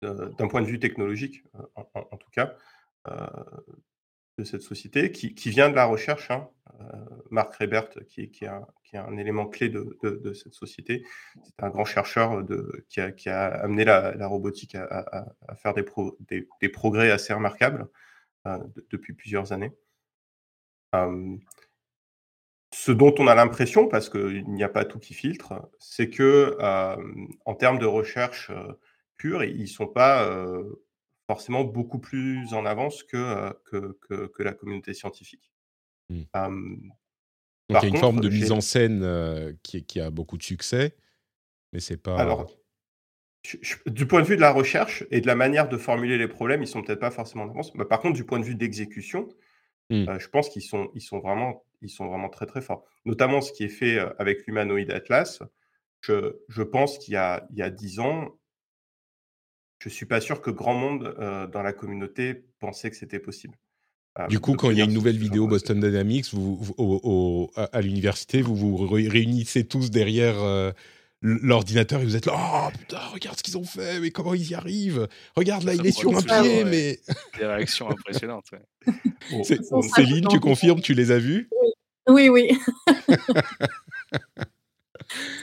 d'un 0.03 0.49
point 0.49 0.61
de 0.61 0.67
vue 0.67 0.79
technologique, 0.79 1.45
en, 1.75 2.17
tout 2.17 2.31
cas, 2.33 2.57
de 4.39 4.45
cette 4.45 4.63
société, 4.63 5.13
qui, 5.13 5.51
vient 5.51 5.71
de 5.71 5.75
la 5.75 5.85
recherche. 5.85 6.31
Hein, 6.31 6.49
Marc 7.31 7.55
Rebert, 7.57 7.91
qui, 8.09 8.23
est 8.23 8.97
un, 8.97 9.17
élément 9.17 9.47
clé 9.47 9.69
de, 9.69 10.33
cette 10.33 10.55
société, 10.55 11.05
c'est 11.43 11.63
un 11.63 11.71
grand 11.71 11.85
chercheur 11.85 12.43
de, 12.45 12.85
qui, 12.89 13.29
a, 13.29 13.47
amené 13.47 13.85
la, 13.85 14.27
robotique 14.27 14.75
à, 14.75 15.27
faire 15.57 15.75
des, 15.75 15.85
des, 16.61 16.69
progrès 16.69 17.11
assez 17.11 17.33
remarquables 17.33 17.89
depuis 18.91 19.15
plusieurs 19.15 19.53
années. 19.53 19.73
ce 22.73 22.93
dont 22.93 23.15
on 23.19 23.29
a 23.29 23.35
l'impression, 23.35 23.87
parce 23.89 24.11
qu'il 24.11 24.49
n'y 24.51 24.65
a 24.65 24.69
pas 24.69 24.85
tout 24.85 24.99
qui 24.99 25.15
filtre, 25.15 25.55
c'est 25.79 26.11
que 26.11 26.57
en 27.45 27.55
termes 27.55 27.79
de 27.79 27.87
recherche 27.87 28.51
pure, 29.17 29.45
ils 29.45 29.63
ne 29.63 29.67
sont 29.67 29.87
pas 29.87 30.29
forcément 31.27 31.65
beaucoup 31.65 31.99
plus 31.99 32.53
en 32.53 32.67
avance 32.67 33.03
que, 33.03 33.53
que, 33.71 34.43
la 34.43 34.53
communauté 34.53 34.95
scientifique. 34.95 35.53
Mmh. 36.11 36.23
Donc 37.71 37.83
il 37.83 37.83
y 37.83 37.85
a 37.87 37.87
une 37.87 37.97
forme 37.97 38.21
de 38.21 38.29
mise 38.29 38.53
en 38.53 38.61
scène 38.61 39.57
qui, 39.63 39.85
qui, 39.85 40.01
a 40.01 40.11
beaucoup 40.11 40.37
de 40.37 40.43
succès, 40.43 40.97
mais 41.73 41.81
c'est 41.81 41.97
pas. 41.97 42.19
Alors, 42.19 42.47
du 43.87 44.07
point 44.07 44.23
de 44.23 44.27
vue 44.27 44.37
de 44.37 44.41
la 44.41 44.53
recherche 44.53 45.05
et 45.11 45.21
de 45.21 45.27
la 45.27 45.35
manière 45.35 45.69
de 45.69 45.77
formuler 45.77 46.17
les 46.17 46.29
problèmes, 46.29 46.63
ils 46.63 46.67
sont 46.67 46.83
peut-être 46.83 47.01
pas 47.01 47.11
forcément 47.11 47.45
en 47.45 47.51
avance. 47.51 47.73
par 47.89 48.01
contre, 48.01 48.15
du 48.15 48.25
point 48.25 48.39
de 48.39 48.45
vue 48.45 48.55
d'exécution, 48.55 49.29
mmh. 49.91 50.09
euh, 50.09 50.19
je 50.19 50.29
pense 50.29 50.49
qu'ils 50.49 50.63
sont, 50.63 50.91
ils 50.95 51.03
sont, 51.03 51.19
vraiment, 51.19 51.65
ils 51.83 51.91
sont 51.91 52.07
vraiment 52.07 52.31
très 52.31 52.47
très 52.47 52.63
forts. 52.63 52.85
Notamment 53.05 53.41
ce 53.41 53.53
qui 53.53 53.65
est 53.65 53.69
fait 53.69 53.99
euh, 53.99 54.09
avec 54.19 54.47
l'humanoïde 54.47 54.91
Atlas. 54.91 55.43
Je, 56.01 56.37
je 56.49 56.63
pense 56.63 56.99
qu'il 56.99 57.15
y 57.15 57.17
a, 57.17 57.47
il 57.51 57.59
y 57.59 57.63
a 57.63 57.71
10 57.71 58.01
ans, 58.01 58.39
je 59.89 59.95
suis 59.95 60.07
pas 60.07 60.21
sûr 60.21 60.41
que 60.41 60.51
grand 60.51 60.75
monde 60.75 61.15
euh, 61.19 61.47
dans 61.47 61.63
la 61.63 61.73
communauté 61.73 62.45
pensait 62.59 62.91
que 62.91 62.97
c'était 62.97 63.19
possible. 63.19 63.55
du 64.29 64.39
coup, 64.41 64.55
quand 64.55 64.71
il 64.71 64.79
y 64.79 64.81
a 64.81 64.85
une 64.85 64.93
nouvelle 64.93 65.19
vidéo 65.19 65.47
Boston 65.47 65.81
Dynamics, 65.81 66.33
vous, 66.33 67.51
à, 67.57 67.81
l'université, 67.81 68.43
vous 68.43 68.57
vous 68.57 68.77
réunissez 68.77 69.65
tous 69.65 69.91
derrière 69.91 70.37
l'ordinateur 71.25 72.03
et 72.03 72.05
vous 72.05 72.17
êtes 72.17 72.27
là, 72.27 72.35
oh 72.37 72.79
putain, 72.79 72.99
regarde 73.13 73.39
ce 73.39 73.43
qu'ils 73.43 73.57
ont 73.57 73.65
fait, 73.65 73.99
mais 74.01 74.11
comment 74.11 74.35
ils 74.35 74.51
y 74.51 74.55
arrivent 74.55 75.09
Regarde 75.35 75.65
là, 75.65 75.75
il 75.75 75.87
est 75.87 75.93
sur 75.93 76.17
un 76.17 76.23
pied, 76.23 76.65
mais. 76.65 77.01
Des 77.39 77.47
réactions 77.47 77.89
impressionnantes. 77.91 78.51
Céline, 79.95 80.29
tu 80.29 80.39
confirmes, 80.39 80.81
tu 80.81 80.93
les 80.93 81.11
as 81.11 81.19
vues? 81.19 81.49
Oui, 82.09 82.29
oui. 82.29 82.51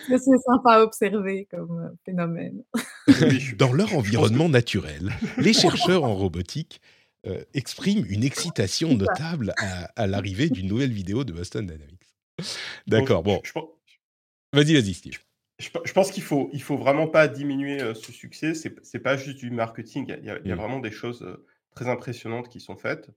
c'est 0.07 0.37
sympa 0.45 0.73
à 0.73 0.81
observer 0.81 1.47
comme 1.49 1.79
euh, 1.79 1.95
phénomène. 2.05 2.63
Dans 3.57 3.73
leur 3.73 3.95
environnement 3.95 4.49
naturel, 4.49 5.11
les 5.37 5.53
chercheurs 5.61 6.03
en 6.03 6.15
robotique 6.15 6.81
euh, 7.27 7.43
expriment 7.53 8.05
une 8.09 8.23
excitation 8.23 8.95
notable 8.95 9.53
à, 9.95 10.07
l'arrivée 10.07 10.49
d'une 10.49 10.67
nouvelle 10.67 10.91
vidéo 10.91 11.23
de 11.23 11.33
Boston 11.33 11.65
Dynamics. 11.65 11.99
D'accord, 12.87 13.23
bon. 13.23 13.41
Vas-y, 14.53 14.73
vas-y, 14.73 14.93
Steve 14.93 15.19
je, 15.61 15.93
pense 15.93 16.11
qu'il 16.11 16.23
faut, 16.23 16.49
il 16.53 16.61
faut 16.61 16.77
vraiment 16.77 17.07
pas 17.07 17.27
diminuer 17.27 17.81
euh, 17.81 17.93
ce 17.93 18.11
succès. 18.11 18.53
C'est, 18.53 18.93
n'est 18.93 18.99
pas 18.99 19.15
juste 19.15 19.37
du 19.37 19.51
marketing. 19.51 20.13
Il 20.19 20.25
y 20.25 20.29
a, 20.29 20.39
mmh. 20.39 20.59
vraiment 20.59 20.79
des 20.79 20.91
choses 20.91 21.21
euh, 21.21 21.45
très 21.75 21.87
impressionnantes 21.87 22.49
qui 22.49 22.59
sont 22.59 22.75
faites. 22.75 23.09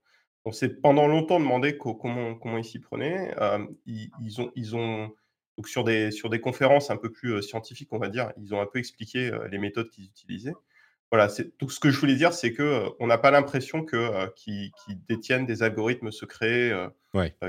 On 0.44 0.52
s'est 0.52 0.68
pendant 0.68 1.06
longtemps 1.06 1.40
demandé 1.40 1.78
comment, 1.78 2.34
comment 2.34 2.58
ils 2.58 2.64
s'y 2.64 2.78
prenaient. 2.78 3.34
Euh, 3.40 3.64
ils, 3.86 4.40
ont, 4.40 4.52
ils 4.54 4.76
ont 4.76 5.14
donc 5.56 5.68
sur 5.68 5.84
des, 5.84 6.10
sur 6.10 6.30
des 6.30 6.40
conférences 6.40 6.90
un 6.90 6.96
peu 6.96 7.10
plus 7.10 7.42
scientifiques, 7.42 7.92
on 7.92 7.98
va 7.98 8.08
dire, 8.08 8.32
ils 8.36 8.54
ont 8.54 8.60
un 8.60 8.66
peu 8.66 8.78
expliqué 8.78 9.30
les 9.50 9.58
méthodes 9.58 9.88
qu'ils 9.90 10.06
utilisaient. 10.06 10.54
Voilà, 11.12 11.28
tout 11.58 11.70
ce 11.70 11.78
que 11.78 11.90
je 11.90 12.00
voulais 12.00 12.16
dire, 12.16 12.32
c'est 12.32 12.52
que 12.52 12.88
on 12.98 13.06
n'a 13.06 13.18
pas 13.18 13.30
l'impression 13.30 13.84
que 13.84 14.32
qu'ils 14.34 14.72
détiennent 15.08 15.46
des 15.46 15.62
algorithmes 15.62 16.10
secrets 16.10 16.72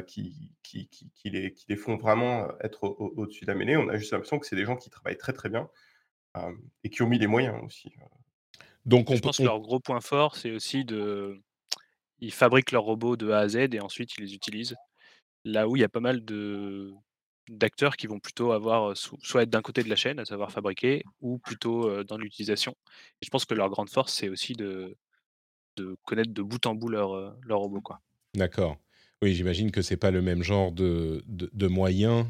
qui, 0.06 0.52
qui, 0.62 0.88
qui, 0.88 1.30
les, 1.32 1.52
qui 1.52 1.66
les 1.68 1.76
font 1.76 1.98
vraiment 1.98 2.48
être 2.62 2.84
au-dessus 2.84 3.46
de 3.46 3.52
la 3.52 3.56
mêlée. 3.56 3.76
On 3.76 3.90
a 3.90 3.98
juste 3.98 4.12
l'impression 4.12 4.38
que 4.38 4.46
c'est 4.46 4.56
des 4.56 4.66
gens 4.66 4.76
qui 4.76 4.92
travaillent 4.92 5.18
très 5.18 5.34
très 5.34 5.50
bien 5.50 5.68
et 6.84 6.90
qui 6.90 7.02
ont 7.02 7.08
mis 7.08 7.18
les 7.18 7.28
moyens 7.28 7.56
aussi. 7.64 7.92
Donc 8.86 9.10
on 9.10 9.16
je 9.16 9.22
pense 9.22 9.38
que 9.38 9.44
leur 9.44 9.60
gros 9.62 9.80
point 9.80 10.02
fort, 10.02 10.36
c'est 10.36 10.52
aussi 10.52 10.86
de 10.86 11.42
ils 12.20 12.34
fabriquent 12.34 12.72
leurs 12.72 12.84
robots 12.84 13.16
de 13.16 13.32
A 13.32 13.40
à 13.40 13.48
Z 13.48 13.74
et 13.74 13.80
ensuite 13.80 14.16
ils 14.18 14.26
les 14.26 14.36
utilisent. 14.36 14.76
Là 15.44 15.68
où 15.68 15.76
il 15.76 15.80
y 15.80 15.84
a 15.84 15.90
pas 15.90 16.00
mal 16.00 16.24
de 16.24 16.94
d'acteurs 17.50 17.96
qui 17.98 18.08
vont 18.08 18.20
plutôt 18.20 18.52
avoir 18.52 18.96
soit 18.98 19.44
être 19.44 19.50
d'un 19.50 19.62
côté 19.62 19.84
de 19.84 19.90
la 19.90 19.96
chaîne, 19.96 20.20
à 20.20 20.26
savoir 20.26 20.52
fabriquer, 20.52 21.04
ou 21.22 21.38
plutôt 21.38 22.04
dans 22.04 22.18
l'utilisation. 22.18 22.76
Je 23.22 23.30
pense 23.30 23.46
que 23.46 23.54
leur 23.54 23.70
grande 23.70 23.90
force, 23.90 24.14
c'est 24.14 24.30
aussi 24.30 24.54
de, 24.54 24.96
de 25.78 25.96
connaître 26.04 26.34
de 26.34 26.42
bout 26.42 26.66
en 26.66 26.76
bout 26.76 26.90
leur, 26.90 27.36
leur 27.44 27.60
robot. 27.60 27.82
Quoi. 27.82 28.02
D'accord. 28.34 28.78
Oui, 29.22 29.34
j'imagine 29.34 29.72
que 29.72 29.82
c'est 29.82 29.98
pas 29.98 30.12
le 30.12 30.22
même 30.22 30.44
genre 30.44 30.72
de, 30.72 31.24
de, 31.28 31.68
moyens 31.68 32.26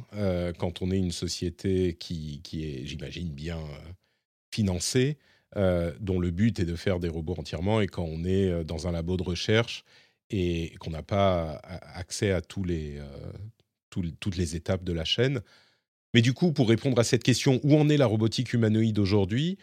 quand 0.58 0.82
on 0.82 0.92
est 0.92 0.98
une 0.98 1.12
société 1.12 1.96
qui, 2.00 2.42
qui 2.44 2.66
est, 2.66 2.86
j'imagine, 2.86 3.30
bien 3.30 3.60
financée, 4.52 5.18
dont 5.56 6.20
le 6.20 6.32
but 6.32 6.60
est 6.60 6.66
de 6.66 6.76
faire 6.76 7.00
des 7.00 7.10
robots 7.10 7.36
entièrement, 7.38 7.82
et 7.82 7.88
quand 7.88 8.04
on 8.04 8.24
est 8.24 8.64
dans 8.64 8.88
un 8.88 8.92
labo 8.92 9.18
de 9.18 9.24
recherche 9.24 9.84
et 10.30 10.76
qu'on 10.80 10.92
n'a 10.92 11.04
pas 11.04 11.56
accès 11.94 12.32
à 12.32 12.42
tous 12.42 12.64
les, 12.64 13.00
toutes 14.20 14.38
les 14.38 14.56
étapes 14.56 14.84
de 14.84 14.94
la 14.94 15.06
chaîne. 15.06 15.42
Mais 16.14 16.22
du 16.22 16.34
coup, 16.34 16.52
pour 16.52 16.70
répondre 16.70 17.00
à 17.00 17.04
cette 17.04 17.24
question, 17.24 17.60
où 17.64 17.76
en 17.76 17.90
est 17.90 17.98
la 17.98 18.06
robotique 18.06 18.54
humanoïde 18.54 19.00
aujourd'hui 19.00 19.58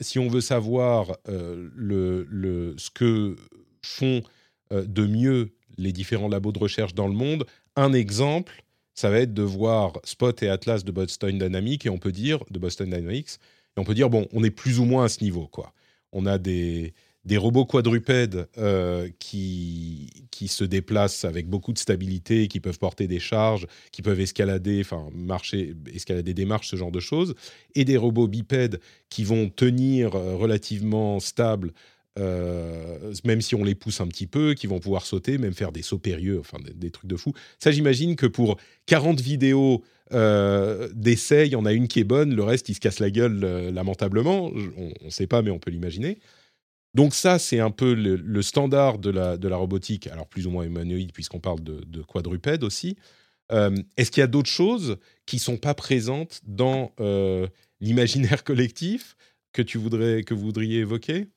Si 0.00 0.18
on 0.18 0.28
veut 0.28 0.40
savoir 0.40 1.16
le, 1.26 2.74
ce 2.78 2.90
que 2.90 3.36
font 3.82 4.22
de 4.70 5.06
mieux 5.06 5.50
les 5.76 5.92
différents 5.92 6.28
labos 6.28 6.52
de 6.52 6.58
recherche 6.58 6.94
dans 6.94 7.06
le 7.06 7.14
monde, 7.14 7.44
un 7.76 7.92
exemple, 7.92 8.64
ça 8.94 9.10
va 9.10 9.20
être 9.20 9.32
de 9.32 9.42
voir 9.42 9.92
Spot 10.02 10.42
et 10.42 10.48
Atlas 10.48 10.84
de 10.84 10.90
Boston 10.90 11.38
Dynamics 11.38 11.86
et 11.86 11.88
on 11.88 11.98
peut 11.98 12.10
dire 12.10 12.42
de 12.50 12.58
Boston 12.58 12.90
Dynamics 12.90 13.38
et 13.76 13.80
on 13.80 13.84
peut 13.84 13.94
dire 13.94 14.10
bon, 14.10 14.26
on 14.32 14.42
est 14.42 14.50
plus 14.50 14.80
ou 14.80 14.84
moins 14.84 15.04
à 15.04 15.08
ce 15.08 15.22
niveau 15.22 15.46
quoi. 15.46 15.72
On 16.10 16.26
a 16.26 16.38
des 16.38 16.94
des 17.24 17.36
robots 17.36 17.66
quadrupèdes 17.66 18.48
euh, 18.58 19.08
qui, 19.18 20.26
qui 20.30 20.48
se 20.48 20.64
déplacent 20.64 21.24
avec 21.24 21.48
beaucoup 21.48 21.72
de 21.72 21.78
stabilité, 21.78 22.48
qui 22.48 22.60
peuvent 22.60 22.78
porter 22.78 23.06
des 23.06 23.18
charges, 23.18 23.66
qui 23.92 24.02
peuvent 24.02 24.20
escalader, 24.20 24.80
enfin 24.80 25.08
marcher, 25.12 25.74
escalader 25.92 26.34
des 26.34 26.44
marches, 26.44 26.68
ce 26.68 26.76
genre 26.76 26.92
de 26.92 27.00
choses, 27.00 27.34
et 27.74 27.84
des 27.84 27.96
robots 27.96 28.28
bipèdes 28.28 28.80
qui 29.10 29.24
vont 29.24 29.50
tenir 29.50 30.14
euh, 30.14 30.36
relativement 30.36 31.20
stables, 31.20 31.72
euh, 32.18 33.12
même 33.24 33.40
si 33.40 33.54
on 33.54 33.64
les 33.64 33.74
pousse 33.74 34.00
un 34.00 34.06
petit 34.06 34.26
peu, 34.26 34.54
qui 34.54 34.66
vont 34.66 34.78
pouvoir 34.78 35.04
sauter, 35.04 35.38
même 35.38 35.54
faire 35.54 35.72
des 35.72 35.82
sauts 35.82 35.98
périlleux, 35.98 36.38
enfin 36.40 36.58
des, 36.74 36.90
trucs 36.90 37.10
de 37.10 37.16
fou. 37.16 37.32
Ça, 37.58 37.70
j'imagine 37.70 38.16
que 38.16 38.26
pour 38.26 38.56
40 38.86 39.20
vidéos 39.20 39.84
d'essais, 40.10 41.46
il 41.46 41.52
y 41.52 41.56
en 41.56 41.66
a 41.66 41.72
une 41.74 41.86
qui 41.86 42.00
est 42.00 42.04
bonne, 42.04 42.34
le 42.34 42.42
reste, 42.42 42.70
il 42.70 42.74
se 42.74 42.80
casse 42.80 42.98
la 42.98 43.10
gueule 43.10 43.68
lamentablement. 43.74 44.50
On 44.78 45.04
ne 45.04 45.10
sait 45.10 45.26
pas, 45.26 45.42
mais 45.42 45.50
on 45.50 45.58
peut 45.58 45.70
l'imaginer. 45.70 46.16
Donc 46.94 47.14
ça, 47.14 47.38
c'est 47.38 47.60
un 47.60 47.70
peu 47.70 47.94
le, 47.94 48.42
standard 48.42 48.98
de 48.98 49.10
la, 49.10 49.36
de 49.36 49.48
la 49.48 49.56
robotique, 49.56 50.06
alors 50.06 50.26
plus 50.26 50.46
ou 50.46 50.50
moins 50.50 50.64
humanoïde, 50.64 51.12
puisqu'on 51.12 51.40
parle 51.40 51.60
de, 51.60 51.80
de 51.84 52.02
quadrupède 52.02 52.64
aussi. 52.64 52.96
Euh, 53.52 53.74
est-ce 53.96 54.10
qu'il 54.10 54.20
y 54.20 54.24
a 54.24 54.28
d'autres 54.28 54.50
choses 54.50 54.98
qui 55.26 55.36
ne 55.36 55.40
sont 55.40 55.56
pas 55.56 55.74
présentes 55.74 56.40
dans 56.44 56.92
euh, 57.00 57.46
l'imaginaire 57.80 58.44
collectif 58.44 59.16
que, 59.52 59.62
tu 59.62 59.78
voudrais, 59.78 60.22
que 60.22 60.34
vous 60.34 60.42
voudriez 60.42 60.80
évoquer? 60.80 61.28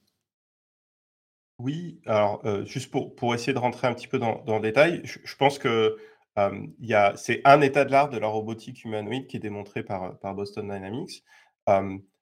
Oui, 1.59 2.01
alors 2.05 2.41
euh, 2.45 2.65
juste 2.65 2.89
pour, 2.91 3.15
pour 3.15 3.35
essayer 3.35 3.53
de 3.53 3.59
rentrer 3.59 3.87
un 3.87 3.93
petit 3.93 4.07
peu 4.07 4.19
dans, 4.19 4.43
dans 4.45 4.55
le 4.55 4.61
détail, 4.61 5.01
je, 5.03 5.35
pense 5.35 5.59
que 5.59 5.97
c'est 7.15 7.41
un 7.45 7.61
état 7.61 7.85
de 7.85 7.91
l'art 7.91 8.09
de 8.09 8.17
la 8.17 8.27
robotique 8.27 8.83
humanoïde 8.83 9.27
qui 9.27 9.37
est 9.37 9.41
démontré 9.41 9.83
par, 9.83 10.17
par 10.19 10.33
Boston 10.33 10.63
Dynamics. 10.63 11.23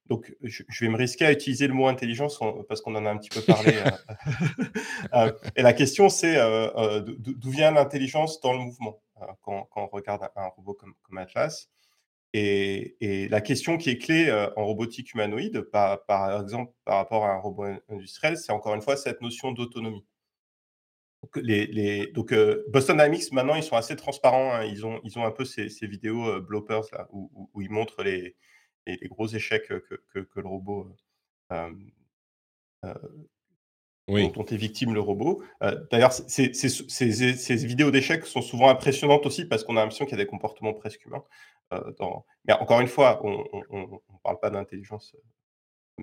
Donc, 0.09 0.35
je, 0.41 0.63
vais 0.81 0.89
me 0.89 0.97
risquer 0.97 1.27
à 1.27 1.31
utiliser 1.31 1.67
le 1.67 1.75
mot 1.75 1.85
intelligence 1.85 2.39
parce 2.67 2.81
qu'on 2.81 2.95
en 2.95 3.05
a 3.05 3.11
un 3.11 3.17
petit 3.17 3.29
peu 3.29 3.41
parlé. 3.41 3.73
Euh, 3.77 4.67
euh, 5.13 5.31
et 5.55 5.61
la 5.61 5.73
question, 5.73 6.09
c'est 6.09 6.35
euh, 6.37 7.01
d'où 7.19 7.51
vient 7.51 7.71
l'intelligence 7.71 8.41
dans 8.41 8.53
le 8.53 8.59
mouvement 8.59 9.03
quand, 9.41 9.69
on 9.75 9.87
regarde 9.87 10.27
un, 10.35 10.47
robot 10.47 10.73
comme, 10.73 11.17
Atlas. 11.17 11.69
Et, 12.33 13.27
la 13.29 13.39
question 13.41 13.77
qui 13.77 13.91
est 13.91 13.99
clé 13.99 14.31
en 14.55 14.65
robotique 14.65 15.13
humanoïde, 15.13 15.61
par, 15.61 16.03
par, 16.05 16.41
exemple 16.41 16.73
par 16.85 16.97
rapport 16.97 17.25
à 17.25 17.33
un 17.33 17.39
robot 17.39 17.65
industriel, 17.89 18.35
c'est 18.35 18.51
encore 18.51 18.73
une 18.73 18.81
fois 18.81 18.97
cette 18.97 19.21
notion 19.21 19.51
d'autonomie. 19.51 20.05
Donc, 21.21 21.35
les, 21.35 22.07
donc 22.13 22.33
Boston 22.69 22.95
Dynamics, 22.95 23.31
maintenant, 23.31 23.55
ils 23.55 23.63
sont 23.63 23.75
assez 23.75 23.95
transparents. 23.95 24.55
Hein. 24.55 24.63
ils, 24.63 24.87
ont, 24.87 24.99
ils 25.03 25.19
ont 25.19 25.25
un 25.25 25.31
peu 25.31 25.45
ces, 25.45 25.67
vidéos 25.83 26.41
bloppers 26.41 26.85
là, 26.93 27.07
où 27.11 27.61
ils 27.61 27.69
montrent 27.69 28.01
les, 28.01 28.35
les, 29.01 29.07
gros 29.07 29.27
échecs 29.27 29.67
que, 29.67 30.01
que, 30.13 30.39
le 30.39 30.47
robot 30.47 30.87
oui. 34.07 34.31
dont, 34.31 34.45
est 34.45 34.55
victime 34.55 34.93
le 34.93 35.01
robot. 35.01 35.43
Euh, 35.63 35.79
d'ailleurs, 35.91 36.13
ces, 36.13 36.53
ces, 36.53 37.55
vidéos 37.65 37.91
d'échecs 37.91 38.25
sont 38.25 38.41
souvent 38.41 38.69
impressionnantes 38.69 39.25
aussi 39.25 39.45
parce 39.45 39.63
qu'on 39.63 39.77
a 39.77 39.81
l'impression 39.81 40.05
qu'il 40.05 40.17
y 40.17 40.21
a 40.21 40.23
des 40.23 40.29
comportements 40.29 40.73
presque 40.73 41.05
humains. 41.05 41.23
dans... 41.99 42.25
Mais 42.45 42.53
encore 42.53 42.81
une 42.81 42.87
fois, 42.87 43.21
on 43.23 43.43
ne 43.71 44.19
parle 44.23 44.39
pas 44.39 44.49
d'intelligence. 44.49 45.15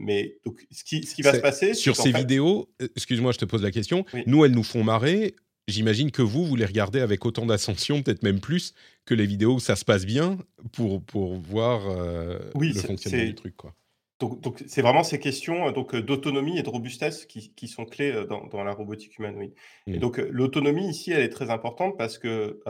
Mais 0.00 0.38
donc, 0.44 0.66
ce 0.70 0.84
qui, 0.84 1.04
ce 1.04 1.14
qui 1.14 1.22
va 1.22 1.32
se 1.32 1.40
passer. 1.40 1.74
Sur 1.74 1.96
ces 1.96 2.12
vidéos, 2.12 2.70
excuse-moi, 2.96 3.32
je 3.32 3.38
te 3.38 3.44
pose 3.44 3.62
la 3.62 3.70
question. 3.70 4.04
Nous, 4.26 4.44
elles 4.44 4.52
nous 4.52 4.62
font 4.62 4.84
marrer 4.84 5.34
j'imagine 5.68 6.10
que 6.10 6.22
vous, 6.22 6.44
vous 6.44 6.56
les 6.56 6.64
regardez 6.64 7.00
avec 7.00 7.24
autant 7.26 7.46
d'ascension, 7.46 8.02
peut-être 8.02 8.22
même 8.22 8.40
plus, 8.40 8.74
que 9.04 9.14
les 9.14 9.26
vidéos 9.26 9.54
où 9.54 9.60
ça 9.60 9.76
se 9.76 9.84
passe 9.84 10.06
bien 10.06 10.38
pour, 10.72 11.02
pour 11.02 11.34
voir 11.34 11.88
euh, 11.88 12.38
le 12.58 12.72
fonctionnement 12.74 13.24
du 13.24 13.34
truc. 13.34 13.56
Quoi. 13.56 13.74
Donc, 14.18 14.64
c'est 14.66 14.80
vraiment 14.80 15.02
ces 15.04 15.20
questions 15.20 15.70
donc 15.72 15.94
euh, 15.94 16.00
d'autonomie 16.00 16.58
et 16.58 16.62
de 16.62 16.70
robustesse 16.70 17.26
qui, 17.26 17.52
qui 17.54 17.68
sont 17.68 17.84
clés 17.84 18.12
euh, 18.12 18.24
dans, 18.24 18.46
dans, 18.46 18.64
la 18.64 18.72
robotique 18.72 19.18
humanoïde. 19.18 19.52
Et 19.86 19.96
mmh. 19.96 19.98
donc 19.98 20.16
l'autonomie 20.16 20.88
ici, 20.88 21.12
elle 21.12 21.20
est 21.20 21.28
très 21.28 21.50
importante 21.50 21.98
parce 21.98 22.16
que 22.16 22.60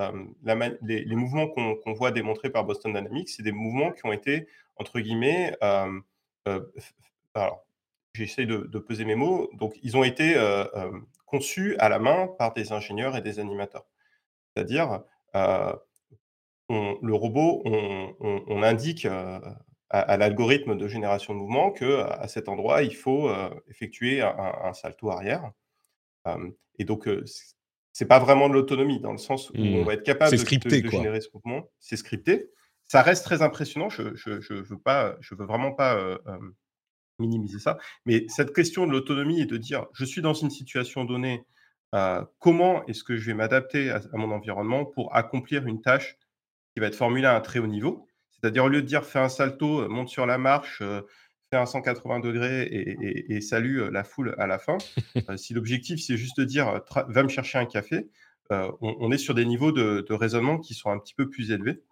la, 0.42 0.56
les, 0.82 1.04
les, 1.04 1.16
mouvements 1.16 1.46
qu'on 1.46 1.92
voit 1.92 2.10
démontrés 2.10 2.50
par 2.50 2.64
Boston 2.64 2.92
Dynamics, 2.92 3.28
c'est 3.28 3.44
des 3.44 3.52
mouvements 3.52 3.92
qui 3.92 4.04
ont 4.06 4.12
été 4.12 4.48
entre 4.78 4.98
guillemets, 5.00 5.56
alors 7.34 7.64
j'essaie 8.12 8.44
de, 8.44 8.68
de, 8.70 8.78
peser 8.78 9.04
mes 9.04 9.14
mots, 9.14 9.48
donc 9.54 9.74
ils 9.82 9.96
ont 9.96 10.04
été 10.04 10.34
conçus 11.26 11.76
à 11.78 11.88
la 11.90 11.98
main 11.98 12.28
par 12.38 12.54
des 12.54 12.72
ingénieurs 12.72 13.16
et 13.16 13.22
des 13.22 13.38
animateurs. 13.40 13.86
C'est-à-dire, 14.56 15.02
euh, 15.36 15.72
le 16.70 17.14
robot, 17.14 17.62
on, 17.64 18.62
indique, 18.62 19.06
euh, 19.06 19.40
à 19.90 20.16
l'algorithme 20.16 20.76
de 20.76 20.88
génération 20.88 21.32
de 21.34 21.38
mouvement 21.38 21.70
qu'à 21.70 22.06
à 22.06 22.28
cet 22.28 22.48
endroit, 22.48 22.82
il 22.82 22.94
faut, 22.96 23.28
heu, 23.30 23.50
effectuer 23.68 24.20
un 24.22 24.34
un 24.64 24.72
salto 24.72 25.10
arrière. 25.10 25.52
Et 26.78 26.84
donc, 26.84 27.08
c'est 27.92 28.06
pas 28.06 28.18
vraiment 28.18 28.48
de 28.48 28.54
l'autonomie 28.54 29.00
dans 29.00 29.12
le 29.12 29.18
sens 29.18 29.50
où 29.50 29.54
on 29.58 29.82
Mmh. 29.82 29.84
va 29.84 29.94
être 29.94 30.02
capable 30.02 30.32
de 30.32 30.36
de 30.36 30.44
scripté, 30.44 30.82
de 30.82 30.88
quoi. 30.88 30.98
générer 30.98 31.20
ce 31.20 31.28
mouvement. 31.34 31.70
C'est 31.80 31.96
scripté. 31.96 32.50
Ça 32.84 33.02
reste 33.02 33.24
très 33.24 33.42
impressionnant. 33.42 33.88
Je 33.88 34.14
je 34.14 34.40
je 34.40 34.54
veux 34.54 34.78
pas, 34.78 35.16
je 35.20 35.34
veux 35.34 35.46
vraiment 35.46 35.72
pas, 35.72 35.96
minimiser 37.18 37.58
ça. 37.58 37.78
Mais 38.06 38.26
cette 38.28 38.54
question 38.54 38.86
de 38.86 38.92
l'autonomie 38.92 39.40
et 39.40 39.46
de 39.46 39.56
dire: 39.56 39.86
«Je 39.94 40.04
suis 40.04 40.22
dans 40.22 40.34
une 40.34 40.50
situation 40.50 41.04
donnée, 41.04 41.44
heu, 41.94 42.26
comment 42.40 42.84
est-ce 42.86 43.04
que 43.04 43.16
je 43.16 43.26
vais 43.26 43.34
m'adapter 43.34 43.90
à 43.90 43.96
à 44.12 44.16
mon 44.18 44.30
environnement 44.32 44.84
pour 44.86 45.14
accomplir 45.16 45.66
une 45.66 45.80
tâche 45.82 46.16
qui 46.74 46.80
va 46.80 46.88
être 46.88 46.96
formulée 46.96 47.26
à 47.26 47.36
un 47.36 47.40
très 47.40 47.58
haut 47.60 47.66
niveau?» 47.68 48.06
c'est-à-dire 48.32 48.64
au 48.64 48.68
lieu 48.68 48.82
de 48.82 48.86
dire: 48.86 49.04
«Fais 49.06 49.18
un 49.20 49.28
salto, 49.30 49.82
heu, 49.82 49.88
monte 49.88 50.08
sur 50.10 50.26
la 50.26 50.38
marche, 50.38 50.82
heu, 50.82 51.06
fais 51.52 51.58
un 51.58 51.66
180° 51.66 52.64
et 52.72 52.96
et 53.02 53.34
et 53.36 53.40
salue, 53.42 53.80
la 53.92 54.04
foule 54.04 54.34
à 54.38 54.46
la 54.46 54.58
fin». 54.58 54.78
Si 55.38 55.54
l'objectif, 55.54 56.00
c'est 56.02 56.16
juste 56.18 56.38
de 56.40 56.44
dire, 56.44 56.68
heu: 56.74 56.80
«Tra 56.86 57.04
va 57.08 57.22
me 57.24 57.28
chercher 57.28 57.58
un 57.58 57.66
café», 57.66 58.10
on 58.50 59.10
est 59.12 59.18
sur 59.18 59.34
des 59.34 59.44
niveaux 59.46 59.72
de 59.72 60.04
de 60.08 60.14
raisonnement 60.14 60.58
qui 60.60 60.74
sont 60.74 60.90
un 60.90 60.98
petit 61.00 61.14
peu 61.14 61.28
plus 61.30 61.50
élevés 61.52 61.82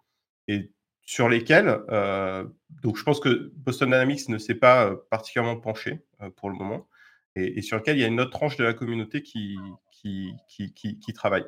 et 0.49 0.71
sur 1.05 1.29
lesquels, 1.29 1.69
heu 1.91 2.51
donc 2.83 2.97
je 2.97 3.03
pense 3.03 3.19
que 3.19 3.51
Boston 3.55 3.89
Dynamics 3.89 4.29
ne 4.29 4.37
s'est 4.39 4.55
pas, 4.55 4.89
heu, 4.91 5.03
particulièrement 5.11 5.57
penché, 5.59 6.01
heu, 6.23 6.31
pour 6.31 6.49
le 6.49 6.55
moment 6.57 6.87
et 7.35 7.59
et 7.59 7.61
sur 7.61 7.77
lequel 7.77 7.97
il 7.97 8.01
y 8.01 8.03
a 8.05 8.07
une 8.07 8.19
autre 8.21 8.31
tranche 8.31 8.57
de 8.57 8.63
la 8.63 8.73
communauté 8.73 9.21
qui 9.23 9.57
qui 9.91 10.33
qui 10.49 10.73
qui 10.73 10.99
qui 10.99 11.13
travaille. 11.13 11.45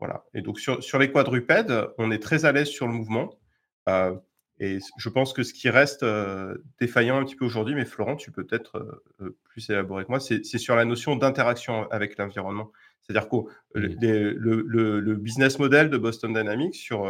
Voilà 0.00 0.24
et 0.34 0.42
donc 0.42 0.58
sur 0.60 0.82
sur 0.84 0.98
les 0.98 1.10
quadrupèdes, 1.12 1.88
on 1.98 2.10
est 2.10 2.22
très 2.22 2.44
à 2.46 2.52
l'aise 2.52 2.68
sur 2.68 2.86
le 2.88 2.94
mouvement, 2.94 3.38
et 4.62 4.78
je 4.98 5.08
pense 5.08 5.32
que 5.32 5.42
ce 5.42 5.54
qui 5.54 5.70
reste, 5.70 6.04
défaillant 6.80 7.18
un 7.18 7.24
petit 7.24 7.36
peu 7.36 7.44
aujourd'hui, 7.46 7.74
mais 7.74 7.84
Florent, 7.86 8.16
tu 8.16 8.30
peux 8.32 8.44
peut-être, 8.46 9.02
plus 9.44 9.68
élaborer 9.70 10.04
que 10.04 10.10
moi, 10.10 10.20
c'est 10.20 10.42
sur 10.44 10.76
la 10.76 10.84
notion 10.84 11.16
d'interaction 11.16 11.90
avec 11.90 12.18
l'environnement. 12.18 12.70
C'est-à-dire 13.02 13.28
qu'au 13.28 13.48
le 13.74 13.88
les 14.00 14.32
le 14.34 14.62
le 14.66 15.00
le 15.00 15.14
business 15.16 15.58
model 15.58 15.90
de 15.90 15.96
Boston 15.98 16.32
Dynamics 16.34 16.74
sur, 16.76 17.06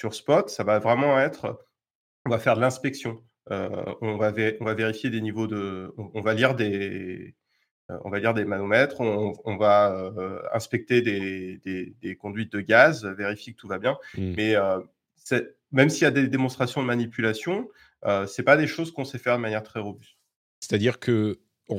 sur 0.00 0.14
Spot, 0.14 0.48
ça 0.48 0.64
va 0.64 0.78
vraiment 0.78 1.20
être, 1.20 1.62
on 2.24 2.30
va 2.30 2.38
faire 2.38 2.56
de 2.56 2.62
l'inspection, 2.62 3.22
on 3.50 4.16
va 4.16 4.30
vé 4.30 4.56
on 4.60 4.64
va 4.64 4.72
vérifier 4.72 5.10
des 5.10 5.20
niveaux 5.20 5.46
de 5.46 5.92
on 5.98 6.10
on 6.14 6.22
va 6.22 6.32
lire 6.32 6.54
des, 6.54 7.36
on 8.04 8.08
va 8.08 8.18
lire 8.18 8.32
des 8.32 8.46
manomètres, 8.46 9.02
on 9.02 9.34
on 9.44 9.56
va, 9.58 10.10
inspecter 10.54 11.02
des 11.02 11.58
des 11.58 11.94
des 12.00 12.16
conduites 12.16 12.50
de 12.52 12.62
gaz, 12.62 13.04
vérifier 13.04 13.52
que 13.52 13.58
tout 13.58 13.68
va 13.68 13.78
bien. 13.78 13.98
Mmh. 14.16 14.34
Mais, 14.36 14.54
même 15.70 15.90
s'il 15.90 16.02
y 16.02 16.06
a 16.06 16.10
des 16.10 16.28
démonstrations 16.28 16.80
de 16.80 16.86
manipulation, 16.86 17.68
c'est 18.26 18.42
pas 18.42 18.56
des 18.56 18.66
choses 18.66 18.92
qu'on 18.92 19.04
sait 19.04 19.18
faire 19.18 19.36
de 19.36 19.42
manière 19.42 19.62
très 19.62 19.80
robuste. 19.80 20.16
C'est-à-dire 20.60 20.98
qu'on 20.98 21.34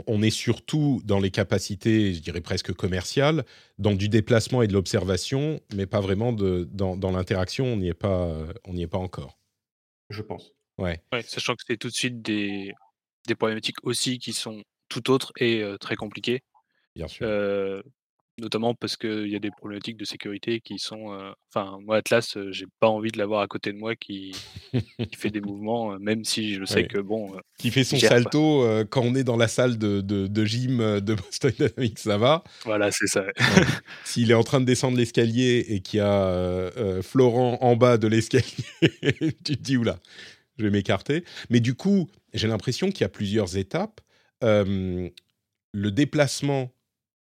on 0.08 0.22
est 0.22 0.30
surtout 0.30 1.02
dans 1.06 1.20
les 1.20 1.32
capacités, 1.32 2.14
je 2.14 2.22
dirais 2.22 2.42
presque 2.42 2.74
commerciales, 2.74 3.46
dans 3.80 3.94
du 3.94 4.10
déplacement 4.10 4.62
et 4.62 4.68
de 4.68 4.74
l'observation, 4.74 5.60
mais 5.76 5.86
pas 5.86 6.00
vraiment 6.02 6.34
de 6.34 6.68
dans 6.72 6.96
dans 6.98 7.12
l'interaction, 7.12 7.66
on 7.66 7.78
n'y 7.78 7.90
est 7.90 7.94
pas, 7.94 8.28
heu, 8.30 8.54
on 8.66 8.74
n'y 8.74 8.84
est 8.84 8.88
pas 8.88 8.98
encore. 9.00 9.40
Je 10.10 10.22
pense. 10.22 10.54
Ouais. 10.78 11.04
Ouais, 11.14 11.24
sachant 11.24 11.56
que 11.56 11.64
c'est 11.68 11.78
tout 11.78 11.90
de 11.90 11.94
suite 11.94 12.22
des 12.22 12.74
des 13.28 13.36
problématiques 13.36 13.78
aussi 13.86 14.20
qui 14.20 14.34
sont 14.34 14.64
tout 14.90 15.12
autres 15.12 15.32
et 15.40 15.62
heu, 15.64 15.78
très 15.80 15.96
compliquées. 15.98 16.42
Bien 16.96 17.08
sûr. 17.08 17.32
Heu, 17.32 17.84
notamment 18.40 18.76
parce 18.76 18.98
qu'il 18.98 19.28
y 19.30 19.36
a 19.36 19.40
des 19.40 19.52
problématiques 19.52 19.98
de 19.98 20.06
sécurité 20.06 20.62
qui 20.62 20.80
sont, 20.80 21.14
heu 21.14 21.34
enfin 21.54 21.80
moi 21.82 21.98
Atlas, 21.98 22.38
heu, 22.38 22.52
j'ai 22.52 22.66
pas 22.80 22.88
envie 22.90 23.12
de 23.12 23.18
l'avoir 23.20 23.42
à 23.42 23.48
côté 23.48 23.72
de 23.74 23.78
moi 23.78 23.96
qui 23.96 24.44
qui 25.12 25.18
fait 25.18 25.32
des 25.32 25.42
mouvements, 25.42 25.94
heu, 25.96 26.00
même 26.00 26.24
si 26.26 26.56
je 26.56 26.66
sais 26.66 26.86
que 26.86 27.00
bon, 27.00 27.36
heu, 27.38 27.42
Qui 27.58 27.70
fait 27.70 27.84
son 27.84 28.00
salto, 28.00 28.66
quand 28.90 29.02
on 29.04 29.14
est 29.14 29.24
dans 29.24 29.38
la 29.38 29.48
salle 29.48 29.78
de 29.78 30.02
de 30.02 30.26
de 30.28 30.46
gym, 30.46 31.00
de 31.00 31.14
Boston 31.16 31.52
Dynamics, 31.58 32.00
ça 32.00 32.18
va. 32.18 32.44
Voilà, 32.64 32.92
c'est 32.92 33.08
ça. 33.08 33.24
Ouais. 33.48 33.66
S'il 34.04 34.32
est 34.32 34.36
en 34.36 34.44
train 34.44 34.60
de 34.60 34.66
descendre 34.66 34.98
l'escalier 34.98 35.66
et 35.70 35.82
qu'il 35.82 35.98
y 35.98 36.02
a, 36.02 36.72
Florent 37.04 37.58
en 37.62 37.76
bas 37.76 37.98
de 37.98 38.08
l'escalier, 38.08 38.46
tu 39.44 39.58
te 39.58 39.62
dis: 39.62 39.78
«Ouh 39.78 39.84
là, 39.84 40.00
je 40.58 40.64
vais 40.66 40.72
m'écarter». 40.72 41.24
Mais 41.50 41.60
du 41.60 41.76
coup, 41.76 42.10
j'ai 42.34 42.48
l'impression 42.48 42.90
qu'il 42.92 43.02
y 43.02 43.06
a 43.06 43.10
plusieurs 43.10 43.58
étapes. 43.58 44.02
Le 45.74 45.92
déplacement 45.92 46.72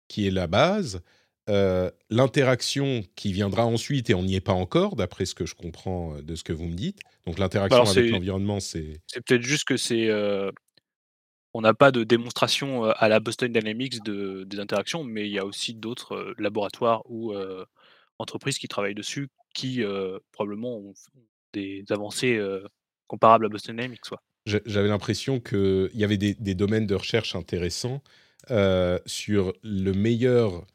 qui 0.08 0.28
est 0.28 0.32
la 0.32 0.48
base, 0.48 1.02
heu, 1.50 1.92
l'interaction 2.10 3.04
qui 3.16 3.34
viendra 3.34 3.66
ensuite 3.66 4.10
et 4.10 4.16
on 4.16 4.24
n'y 4.24 4.36
est 4.36 4.42
pas 4.42 4.54
encore 4.54 4.96
d'après 4.96 5.26
ce 5.26 5.36
que 5.36 5.46
je 5.46 5.56
comprends, 5.56 6.16
heu, 6.18 6.22
de 6.24 6.36
ce 6.36 6.44
que 6.44 6.54
vous 6.54 6.66
me 6.66 6.76
dites. 6.76 7.00
Donc 7.26 7.40
Bah 7.70 7.76
l'interaction 7.76 7.76
alors 7.76 7.90
avec 7.90 8.10
l'environnement, 8.10 8.60
c'est 8.60 9.02
c'est 9.08 9.22
peut-être 9.26 9.42
juste 9.44 9.66
que 9.66 9.78
c'est, 9.78 10.08
heu 10.10 10.52
on 11.54 11.62
n'a 11.62 11.74
pas 11.74 11.92
de 11.92 12.04
démonstration, 12.04 12.84
à 12.86 13.08
la 13.10 13.20
Boston 13.20 13.52
Dynamics 13.52 14.04
de 14.04 14.44
des 14.46 14.60
interactions, 14.60 15.04
mais 15.04 15.28
il 15.28 15.32
y 15.34 15.40
a 15.40 15.46
aussi 15.46 15.74
d'autres, 15.74 16.34
laboratoires 16.38 17.04
ou, 17.10 17.34
entreprises 18.20 18.58
qui 18.60 18.68
travaillent 18.68 18.96
dessus 18.96 19.30
qui, 19.54 19.82
probablement 20.32 20.78
ont 20.78 20.94
des 21.54 21.86
avancées, 21.90 22.40
comparables 23.08 23.46
à 23.46 23.50
Boston 23.50 23.76
Dynamics, 23.78 24.06
j'avais 24.46 24.88
l'impression 24.88 25.40
qu'il 25.40 25.90
y 25.94 26.04
avait 26.04 26.18
des 26.18 26.34
des 26.36 26.56
domaines 26.56 26.88
de 26.88 26.96
recherche 26.96 27.36
intéressants, 27.36 28.02
heu, 28.52 29.00
sur 29.06 29.54
le 29.64 29.92
meilleur, 29.94 30.66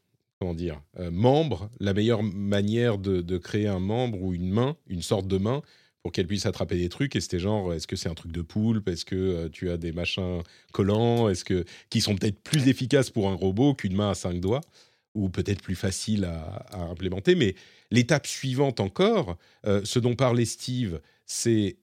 comment 0.41 0.55
dire? 0.55 0.81
Heu, 0.99 1.11
membre, 1.11 1.71
la 1.81 1.95
meilleure 1.95 2.23
manière 2.23 2.99
de 2.99 3.39
créer 3.39 3.69
un 3.69 3.81
membre 3.81 4.23
ou 4.23 4.35
une 4.35 4.51
main, 4.51 4.77
une 4.89 5.03
sorte 5.03 5.27
de 5.29 5.39
main 5.39 5.63
pour 6.03 6.11
qu'elle 6.13 6.27
puisse 6.27 6.47
attraper 6.47 6.77
des 6.79 6.89
trucs 6.89 7.15
et 7.17 7.21
c'était 7.21 7.39
genre, 7.39 7.73
est-ce 7.75 7.87
que 7.87 7.95
c'est 7.97 8.09
un 8.09 8.15
truc 8.15 8.33
de 8.33 8.43
poulpe? 8.43 8.89
Est-ce 8.89 9.05
que, 9.05 9.15
heu, 9.47 9.51
tu 9.51 9.71
as 9.71 9.77
des 9.77 9.93
machins 9.93 10.43
collants? 10.73 11.29
Est-ce 11.29 11.45
que 11.45 11.65
qui 11.91 12.01
sont 12.01 12.17
peut-être 12.17 12.41
plus 12.43 12.69
efficaces 12.69 13.11
pour 13.11 13.29
un 13.31 13.35
robot 13.35 13.75
qu'une 13.75 13.95
main 13.95 14.11
à 14.11 14.15
5 14.15 14.41
doigts? 14.41 14.61
Ou 15.15 15.29
peut-être 15.29 15.61
plus 15.63 15.75
faciles 15.77 16.25
à 16.25 16.67
implémenter. 16.91 17.35
Mais 17.35 17.55
l'étape 17.91 18.27
suivante 18.27 18.81
encore, 18.81 19.37
ce 19.65 19.99
dont 19.99 20.15
parlait 20.17 20.47
Steve, 20.47 21.01
c'est, 21.27 21.77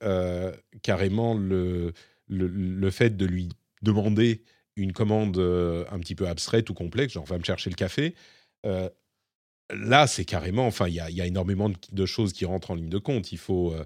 carrément 0.81 1.35
le 1.35 1.93
le 2.27 2.89
fait 2.91 3.15
de 3.17 3.25
lui 3.27 3.49
demander 3.83 4.41
une 4.79 4.93
commande, 4.93 5.37
heu, 5.37 5.85
un 5.91 5.99
petit 5.99 6.15
peu 6.15 6.27
abstraite 6.27 6.69
ou 6.69 6.73
complexe, 6.73 7.13
genre: 7.13 7.25
«Va 7.25 7.37
me 7.37 7.43
chercher 7.43 7.69
le 7.69 7.75
café». 7.75 8.15
Heu, 8.65 8.89
là, 9.73 10.07
c'est 10.07 10.25
carrément 10.25 10.67
enfin, 10.67 10.87
il 10.87 10.95
y 10.95 10.99
a 10.99 11.09
il 11.09 11.15
y 11.15 11.21
a 11.21 11.25
énormément 11.27 11.71
de 11.91 12.05
choses 12.05 12.33
qui 12.33 12.45
rentrent 12.45 12.71
en 12.71 12.75
ligne 12.75 12.89
de 12.89 12.97
compte. 12.97 13.31
Il 13.31 13.37
faut, 13.37 13.73
heu, 13.73 13.85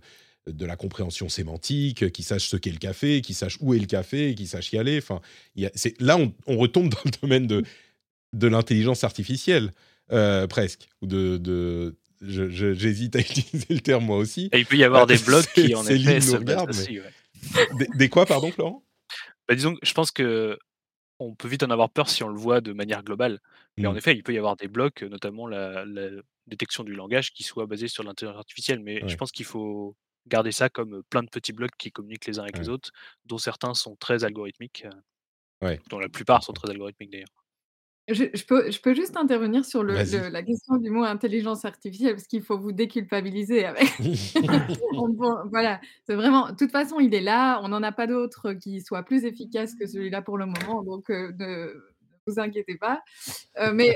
de 0.52 0.66
la 0.66 0.76
compréhension 0.76 1.30
sémantique, 1.30 2.12
qu'il 2.12 2.26
sache 2.26 2.48
ce 2.48 2.58
qu'est 2.58 2.72
le 2.72 2.78
café, 2.78 3.22
qu'il 3.22 3.36
sache 3.36 3.58
où 3.62 3.74
est 3.74 3.80
le 3.80 3.86
café, 3.86 4.36
qu'il 4.36 4.48
sache 4.48 4.74
y 4.74 4.78
aller. 4.78 4.98
Enfin, 4.98 5.22
y 5.56 5.66
a 5.66 5.72
là, 6.00 6.18
on 6.18 6.34
on 6.48 6.58
retombe 6.58 6.90
dans 6.90 7.02
le 7.06 7.12
domaine 7.22 7.48
de 7.48 7.64
de 8.34 8.48
l'intelligence 8.48 9.04
artificielle, 9.04 9.72
presque 10.50 10.90
ou 11.02 11.08
de 11.08 11.96
j'hésite 12.24 13.16
à 13.16 13.20
utiliser 13.20 13.66
le 13.70 13.80
terme 13.80 14.06
moi 14.06 14.18
aussi. 14.18 14.50
Et 14.52 14.60
il 14.60 14.66
peut 14.66 14.78
y 14.78 14.84
avoir 14.84 15.08
des 15.08 15.18
blogs 15.26 15.46
qui 15.54 15.76
en 15.76 15.86
effet 15.86 16.22
se 16.22 16.32
basent 16.32 16.40
regarde, 16.40 16.70
mais 16.76 16.86
dessus, 16.86 17.02
ouais. 17.02 17.68
des 17.80 17.88
des 17.94 18.10
quoi, 18.10 18.26
pardon, 18.26 18.52
Florent? 18.52 18.84
Bah, 19.48 19.56
disons 19.56 19.76
que 19.76 19.86
je 19.86 19.94
pense 19.94 20.12
qu'on 21.30 21.36
peut 21.36 21.48
vite 21.48 21.64
en 21.64 21.70
avoir 21.70 21.90
peur 21.92 22.10
si 22.10 22.24
on 22.24 22.28
le 22.30 22.38
voit 22.40 22.62
de 22.62 22.74
manière 22.74 23.04
globale. 23.04 23.40
Mais 23.78 23.88
en 23.88 23.96
Mmh. 23.96 23.98
effet, 23.98 24.14
il 24.16 24.24
peut 24.24 24.34
y 24.34 24.38
avoir 24.38 24.56
des 24.56 24.68
blocs, 24.68 25.04
notamment 25.04 25.48
la 25.48 25.86
la 25.86 26.10
détection 26.48 26.84
du 26.84 26.94
langage 26.96 27.32
qui 27.34 27.44
soit 27.44 27.66
basée 27.68 27.88
sur 27.88 28.04
l'intelligence 28.04 28.38
artificielle. 28.40 28.80
Mais 28.82 29.04
je 29.08 29.16
pense 29.16 29.32
qu'il 29.32 29.46
faut 29.46 29.96
garder 30.28 30.52
ça 30.52 30.70
comme, 30.70 31.04
plein 31.10 31.24
de 31.24 31.30
petits 31.30 31.54
blocs 31.54 31.72
qui 31.78 31.92
communiquent 31.92 32.26
les 32.28 32.40
uns 32.40 32.44
avec 32.44 32.60
les 32.60 32.70
autres, 32.70 32.92
dont 33.26 33.38
certains 33.38 33.74
sont 33.74 33.96
très 33.98 34.24
algorithmiques, 34.26 34.86
Ouais, 35.62 35.84
dont 35.90 36.00
la 36.00 36.10
plupart 36.10 36.44
sont 36.44 36.54
très 36.54 36.70
algorithmiques 36.72 37.12
d'ailleurs. 37.12 37.30
Je 38.10 38.26
je 38.34 38.44
peux 38.46 38.70
je 38.70 38.82
peux 38.82 38.94
juste 38.94 39.16
intervenir 39.16 39.64
sur 39.64 39.82
le 39.82 39.94
la 40.30 40.44
question 40.44 40.76
du 40.76 40.90
mot 40.90 41.04
intelligence 41.04 41.64
artificielle, 41.64 42.16
parce 42.16 42.28
qu'il 42.28 42.42
faut 42.42 42.58
vous 42.60 42.74
déculpabiliser 42.74 43.64
avec 43.64 43.88
on 44.98 45.08
bon, 45.08 45.38
voilà, 45.50 45.80
c'est 46.06 46.16
vraiment 46.16 46.50
de 46.50 46.56
toute 46.56 46.72
façon, 46.72 47.00
il 47.00 47.14
est 47.16 47.22
là, 47.22 47.62
on 47.64 47.70
n'en 47.70 47.82
a 47.82 47.94
pas 47.94 48.06
d'autre 48.06 48.52
qui 48.54 48.82
soit 48.82 49.04
plus 49.04 49.24
efficace 49.24 49.74
que 49.76 49.88
celui-là 49.88 50.22
pour 50.22 50.38
le 50.38 50.46
moment, 50.48 50.84
donc 50.84 51.10
heu, 51.10 51.32
ne 51.40 51.74
vous 52.28 52.40
inquiétez 52.42 52.76
pas. 52.76 53.02
Heu, 53.62 53.72
mais 53.74 53.96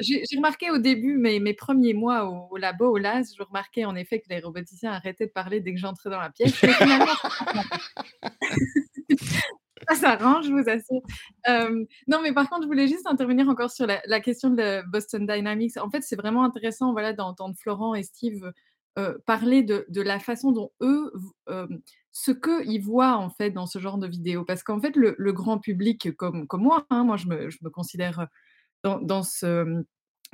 j'ai 0.00 0.24
remarqué 0.36 0.70
au 0.72 0.78
début, 0.78 1.16
mes 1.16 1.38
mes 1.38 1.52
1ers 1.54 1.94
mois 1.94 2.24
au 2.28 2.48
au 2.50 2.56
labo, 2.56 2.86
au 2.90 2.98
LAS, 2.98 3.34
je 3.38 3.42
remarquais 3.44 3.84
en 3.84 3.94
effet 3.94 4.18
que 4.18 4.28
les 4.30 4.40
roboticiens 4.40 4.90
arrêtaient 4.92 5.26
de 5.26 5.32
parler 5.32 5.60
dès 5.60 5.72
que 5.74 5.78
j'entrais 5.78 6.10
dans 6.10 6.20
la 6.20 6.30
pièce, 6.30 6.60
ça 9.88 9.94
s'arrange, 9.96 10.46
je 10.46 10.52
vous 10.52 10.68
assure. 10.68 11.02
Hem, 11.44 11.86
non, 12.08 12.20
mais 12.22 12.32
par 12.32 12.48
contre, 12.50 12.62
je 12.64 12.68
voulais 12.68 12.88
juste 12.88 13.06
intervenir 13.06 13.48
encore 13.48 13.70
sur 13.70 13.86
la 13.86 14.20
question 14.20 14.50
de 14.50 14.82
Boston 14.90 15.26
Dynamics. 15.26 15.76
En 15.78 15.90
fait, 15.90 16.02
c'est 16.02 16.16
vraiment 16.16 16.44
intéressant, 16.44 16.92
voilà, 16.92 17.12
d'entendre 17.12 17.54
Florent 17.58 17.94
et 17.94 18.02
Steve, 18.02 18.52
heu, 18.98 19.22
parler 19.26 19.62
de 19.62 20.02
la 20.02 20.18
façon 20.20 20.52
dont 20.52 20.70
eux 20.82 21.12
hem, 21.48 21.80
ce 22.12 22.32
qu'ils 22.32 22.82
voient, 22.82 23.16
en 23.16 23.30
fait, 23.30 23.50
dans 23.50 23.66
ce 23.66 23.78
genre 23.78 23.98
de 23.98 24.06
vidéos. 24.08 24.44
Parce 24.44 24.62
qu'en 24.62 24.80
fait, 24.80 24.96
le 24.96 25.32
grand 25.32 25.58
public 25.58 26.16
comme 26.16 26.46
comme 26.46 26.62
moi, 26.62 26.86
hein, 26.90 27.04
moi 27.04 27.16
je 27.16 27.26
me 27.28 27.50
je 27.50 27.58
me 27.62 27.70
considère, 27.70 28.26
dans 28.84 29.00
dans 29.00 29.22
ce, 29.24 29.84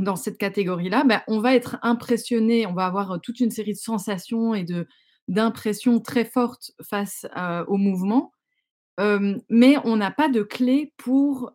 dans 0.00 0.16
cette 0.16 0.38
catégorie-là, 0.38 1.04
bah, 1.06 1.24
on 1.28 1.40
va 1.40 1.54
être 1.56 1.78
impressionné, 1.82 2.66
on 2.66 2.74
va 2.74 2.86
avoir 2.86 3.20
toute 3.22 3.40
une 3.40 3.52
série 3.52 3.74
de 3.74 3.78
sensations 3.78 4.54
et 4.54 4.64
de 4.64 4.88
d'impression 5.28 6.00
très 6.00 6.26
forte 6.26 6.72
face 6.82 7.26
au 7.68 7.78
mouvement. 7.78 8.33
Mais 8.98 9.76
on 9.84 9.96
n'a 9.96 10.10
pas 10.10 10.28
de 10.28 10.42
clé 10.42 10.92
pour 10.96 11.52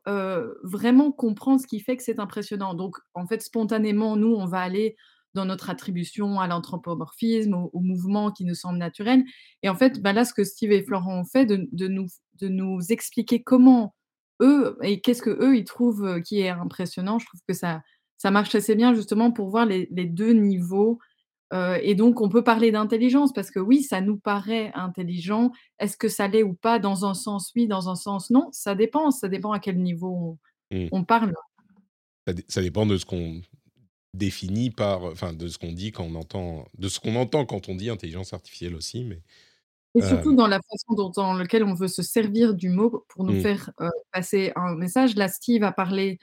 vraiment 0.63 1.11
comprendre 1.11 1.61
ce 1.61 1.67
qui 1.67 1.79
fait 1.79 1.97
que 1.97 2.03
c'est 2.03 2.19
impressionnant. 2.19 2.73
Donc, 2.73 2.97
en 3.13 3.27
fait, 3.27 3.41
spontanément, 3.41 4.15
nous, 4.15 4.33
on 4.33 4.45
va 4.45 4.59
aller 4.59 4.95
dans 5.35 5.45
notre 5.45 5.69
attribution 5.69 6.39
à 6.39 6.47
l'anthropomorphisme, 6.47 7.53
au, 7.53 7.79
mouvement 7.79 8.31
qui 8.31 8.45
nous 8.45 8.55
semble 8.55 8.79
naturel. 8.79 9.23
Et 9.63 9.69
en 9.69 9.75
fait, 9.75 10.01
bah 10.01 10.13
là, 10.13 10.25
ce 10.25 10.33
que 10.33 10.43
Steve 10.43 10.71
et 10.71 10.83
Florent 10.83 11.19
ont 11.19 11.25
fait, 11.25 11.45
de, 11.45 11.87
nous, 11.87 12.07
de 12.39 12.47
nous 12.47 12.79
expliquer 12.89 13.43
comment 13.43 13.95
eux, 14.41 14.77
et 14.81 15.01
qu'est-ce 15.01 15.21
que 15.21 15.29
eux, 15.29 15.55
ils 15.55 15.65
trouvent 15.65 16.21
qui 16.21 16.39
est 16.41 16.49
impressionnant, 16.49 17.19
je 17.19 17.27
trouve 17.27 17.41
que 17.47 17.53
ça, 17.53 17.81
ça 18.17 18.31
marche 18.31 18.55
assez 18.55 18.75
bien 18.75 18.93
justement 18.93 19.31
pour 19.31 19.49
voir 19.49 19.65
les 19.65 19.87
deux 19.87 20.31
niveaux. 20.31 20.99
Et 21.51 21.95
donc, 21.95 22.21
on 22.21 22.29
peut 22.29 22.43
parler 22.43 22.71
d'intelligence 22.71 23.33
parce 23.33 23.49
que 23.49 23.59
oui, 23.59 23.81
ça 23.81 24.01
nous 24.01 24.17
paraît 24.17 24.71
intelligent. 24.75 25.51
Est-ce 25.79 25.97
que 25.97 26.07
ça 26.07 26.27
l'est 26.27 26.43
ou 26.43 26.53
pas? 26.53 26.79
Dans 26.79 27.05
un 27.05 27.13
sens, 27.13 27.51
oui, 27.55 27.67
dans 27.67 27.89
un 27.89 27.95
sens, 27.95 28.29
non. 28.29 28.49
Ça 28.51 28.75
dépend. 28.75 29.11
Ça 29.11 29.27
dépend 29.27 29.51
à 29.51 29.59
quel 29.59 29.79
niveau 29.79 30.37
on, 30.71 30.99
mmh. 30.99 31.05
parle. 31.05 31.33
Ça, 32.47 32.61
dépend 32.61 32.85
de 32.85 32.97
ce 32.97 33.05
qu'on 33.05 33.41
définit 34.13 34.69
par, 34.69 35.03
enfin, 35.03 35.33
de 35.33 35.47
ce 35.47 35.57
qu'on 35.57 35.71
dit 35.71 35.91
quand 35.91 36.03
on 36.03 36.15
entend, 36.15 36.65
de 36.77 36.87
ce 36.87 36.99
qu'on 36.99 37.15
entend 37.15 37.45
quand 37.45 37.69
on 37.69 37.75
dit 37.75 37.89
intelligence 37.89 38.33
artificielle 38.33 38.75
aussi, 38.75 39.03
mais. 39.03 39.21
Et 39.95 40.03
surtout 40.03 40.35
dans 40.35 40.47
la 40.47 40.59
façon 40.61 40.93
dont, 40.93 41.09
dans 41.09 41.33
laquelle 41.33 41.63
on 41.63 41.73
veut 41.73 41.87
se 41.87 42.03
servir 42.03 42.53
du 42.53 42.69
mot 42.69 43.05
pour 43.09 43.23
nous 43.23 43.33
mmh. 43.33 43.41
faire 43.41 43.71
passer 44.11 44.51
un 44.55 44.75
message. 44.75 45.15
Là, 45.15 45.27
Steve 45.27 45.63
a 45.63 45.71
parlé 45.71 46.19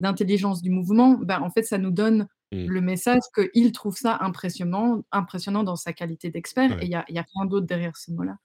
d'intelligence 0.00 0.60
du 0.60 0.68
mouvement. 0.68 1.14
Ben, 1.14 1.40
en 1.40 1.50
fait, 1.50 1.62
ça 1.62 1.78
nous 1.78 1.90
donne 1.90 2.28
mmh. 2.52 2.66
le 2.66 2.80
message 2.80 3.22
qu'il 3.34 3.72
trouve 3.72 3.96
ça 3.96 4.18
impressionnant, 4.20 5.04
impressionnant 5.12 5.64
dans 5.64 5.76
sa 5.76 5.92
qualité 5.92 6.30
d'expert. 6.30 6.80
Et 6.80 6.84
il 6.84 6.88
n'y 6.88 6.94
a, 6.94 7.04
y 7.08 7.18
a 7.18 7.24
rien 7.34 7.46
d'autre 7.46 7.66
derrière 7.66 7.96
ce 7.96 8.10
mot-là. 8.12 8.38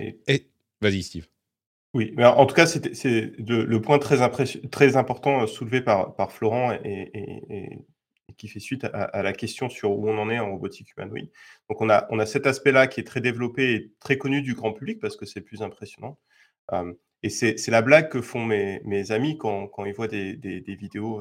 Et, 0.00 0.50
vas-y, 0.80 1.02
Steve. 1.02 1.26
Oui, 1.92 2.12
mais 2.16 2.24
en 2.24 2.46
tout 2.46 2.54
cas, 2.54 2.66
c'est 2.66 3.32
le, 3.38 3.78
point 3.80 3.98
très, 3.98 4.18
très 4.70 4.96
important 4.96 5.46
soulevé 5.48 5.80
par, 5.80 6.14
par 6.14 6.30
Florent 6.30 6.72
et, 6.84 7.84
qui 8.36 8.46
fait 8.46 8.60
suite 8.60 8.84
à, 8.84 9.22
la 9.22 9.32
question 9.32 9.68
sur 9.68 9.90
où 9.90 10.08
on 10.08 10.16
en 10.16 10.30
est 10.30 10.38
en 10.38 10.52
robotique 10.52 10.92
humanoïde. 10.96 11.30
Donc, 11.68 11.80
on 11.80 11.90
a, 11.90 12.06
on 12.10 12.20
a 12.20 12.26
cet 12.26 12.46
aspect-là 12.46 12.86
qui 12.86 13.00
est 13.00 13.04
très 13.04 13.20
développé 13.20 13.74
et 13.74 13.92
très 13.98 14.18
connu 14.18 14.40
du 14.40 14.54
grand 14.54 14.72
public 14.72 15.00
parce 15.00 15.16
que 15.16 15.26
c'est 15.26 15.40
plus 15.40 15.62
impressionnant. 15.62 16.16
et 17.24 17.28
c'est 17.28 17.68
la 17.68 17.82
blague 17.82 18.08
que 18.08 18.22
font 18.22 18.44
mes, 18.44 18.80
mes 18.84 19.10
amis 19.10 19.36
quand, 19.36 19.66
quand, 19.66 19.84
ils 19.84 19.92
voient 19.92 20.08
des, 20.08 20.36
des, 20.36 20.74
vidéos 20.76 21.20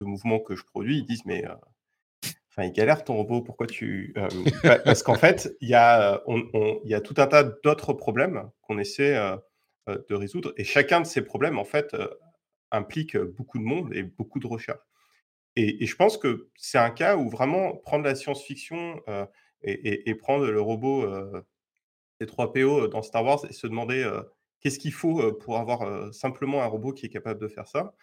de, 0.00 0.06
mouvements 0.06 0.40
que 0.40 0.56
je 0.56 0.64
produis. 0.64 0.98
Ils 0.98 1.04
disent, 1.04 1.24
mais 1.26 1.44
Enfin, 2.56 2.68
il 2.68 2.72
galère 2.72 3.02
ton 3.02 3.16
robot. 3.16 3.42
Pourquoi 3.42 3.66
tu 3.66 4.14
Parce 4.84 5.02
qu'en 5.02 5.16
fait, 5.16 5.56
il 5.60 5.68
y 5.68 5.74
a, 5.74 6.22
il 6.28 6.88
y 6.90 6.94
a 6.94 7.00
tout 7.00 7.14
un 7.16 7.26
tas 7.26 7.42
d'autres 7.42 7.92
problèmes 7.92 8.48
qu'on 8.62 8.78
essaie 8.78 9.18
de 9.88 10.14
résoudre, 10.14 10.54
et 10.56 10.62
chacun 10.62 11.00
de 11.00 11.06
ces 11.06 11.22
problèmes, 11.22 11.58
en 11.58 11.64
fait, 11.64 11.96
implique 12.70 13.16
beaucoup 13.16 13.58
de 13.58 13.64
monde 13.64 13.92
et 13.94 14.02
beaucoup 14.02 14.38
de 14.38 14.46
recherche. 14.46 14.80
Et, 15.56 15.86
je 15.86 15.96
pense 15.96 16.18
que 16.18 16.48
c'est 16.56 16.78
un 16.78 16.90
cas 16.90 17.16
où 17.16 17.28
vraiment 17.28 17.76
prendre 17.76 18.04
la 18.04 18.14
science-fiction 18.14 19.00
euh, 19.08 19.26
et, 19.62 20.14
prendre 20.14 20.46
le 20.46 20.60
robot 20.60 21.06
C3PO 22.20 22.88
dans 22.88 23.02
Star 23.02 23.24
Wars 23.24 23.44
et 23.48 23.52
se 23.52 23.66
demander 23.66 24.08
qu'est-ce 24.60 24.78
qu'il 24.78 24.92
faut 24.92 25.32
pour 25.34 25.58
avoir 25.58 26.12
simplement 26.12 26.62
un 26.62 26.66
robot 26.66 26.92
qui 26.92 27.06
est 27.06 27.10
capable 27.10 27.40
de 27.40 27.48
faire 27.48 27.68
ça. 27.68 27.94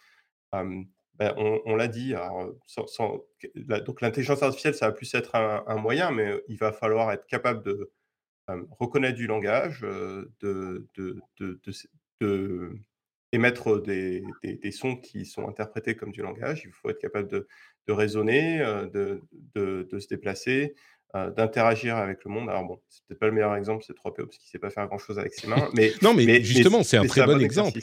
Ben, 1.22 1.36
on, 1.38 1.76
l'a 1.76 1.88
dit, 1.88 2.16
donc 3.86 4.02
l'intelligence 4.02 4.42
artificielle, 4.42 4.74
ça 4.74 4.88
va 4.88 4.92
plus 4.92 5.14
être 5.14 5.36
un, 5.36 5.76
moyen, 5.76 6.10
mais 6.10 6.34
il 6.48 6.58
va 6.58 6.72
falloir 6.72 7.12
être 7.12 7.28
capable 7.28 7.62
de 7.64 7.92
reconnaître 8.80 9.18
du 9.18 9.28
langage, 9.28 9.82
de, 9.82 10.32
de 10.92 11.22
émettre 13.32 13.80
des, 13.82 14.24
sons 14.72 14.96
qui 14.96 15.26
sont 15.26 15.48
interprétés 15.48 15.96
comme 15.96 16.12
du 16.12 16.24
langage. 16.24 16.64
Il 16.66 16.72
faut 16.72 16.90
être 16.90 17.00
capable 17.00 17.28
de, 17.30 17.48
raisonner, 17.88 18.60
euh, 18.62 18.88
de, 19.54 20.00
se 20.00 20.08
déplacer, 20.08 20.74
euh, 21.16 21.30
d'interagir 21.30 21.98
avec 21.98 22.24
le 22.26 22.32
monde. 22.32 22.50
Alors 22.50 22.64
bon, 22.64 22.80
c'est 22.90 23.04
peut-être 23.06 23.20
pas 23.20 23.28
le 23.28 23.34
meilleur 23.34 23.56
exemple, 23.56 23.84
c'est 23.86 23.94
3PO, 23.94 24.26
parce 24.26 24.38
qu'il 24.38 24.48
ne 24.48 24.52
sait 24.52 24.60
pas 24.60 24.70
faire 24.70 24.88
grand-chose 24.88 25.20
avec 25.20 25.34
ses 25.34 25.48
mains. 25.48 25.70
Mais, 25.74 25.92
non, 26.02 26.16
mais, 26.16 26.42
justement, 26.42 26.82
c'est 26.82 26.98
un 26.98 27.06
très 27.06 27.26
bon, 27.26 27.40
exemple. 27.40 27.80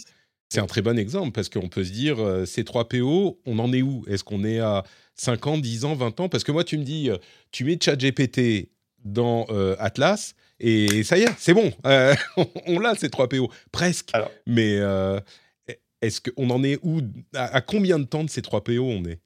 C'est 0.48 0.60
un 0.60 0.66
très 0.66 0.82
bon 0.82 0.98
exemple 0.98 1.32
parce 1.32 1.48
qu'on 1.48 1.68
peut 1.68 1.84
se 1.84 1.92
dire, 1.92 2.18
euh, 2.20 2.46
ces 2.46 2.62
3PO, 2.62 3.38
on 3.44 3.58
en 3.58 3.72
est 3.72 3.82
où? 3.82 4.04
Est-ce 4.08 4.24
qu'on 4.24 4.44
est 4.44 4.60
à 4.60 4.84
5 5.14 5.46
ans, 5.46 5.58
10 5.58 5.84
ans, 5.84 5.94
20 5.94 6.20
ans? 6.20 6.28
Parce 6.28 6.44
que 6.44 6.52
moi, 6.52 6.64
tu 6.64 6.78
me 6.78 6.84
dis, 6.84 7.10
tu 7.50 7.64
mets 7.64 7.78
ChatGPT 7.80 8.70
dans 9.04 9.46
Atlas, 9.78 10.34
et 10.60 11.04
ça 11.04 11.16
y 11.18 11.22
est, 11.22 11.34
c'est 11.38 11.54
bon. 11.54 11.72
Euh, 11.86 12.14
on 12.66 12.78
l'a, 12.78 12.94
ces 12.94 13.10
3 13.10 13.28
PO. 13.28 13.50
Presque. 13.70 14.12
Mais 14.46 14.76
euh, 14.78 15.20
est-ce 16.02 16.20
qu'on 16.20 16.50
en 16.50 16.62
est 16.64 16.78
où? 16.82 17.00
À, 17.34 17.60
combien 17.60 17.98
de 17.98 18.04
temps 18.04 18.24
de 18.24 18.30
ces 18.30 18.42
3 18.42 18.64
PO 18.64 18.82
on 18.82 19.04
est? 19.04 19.20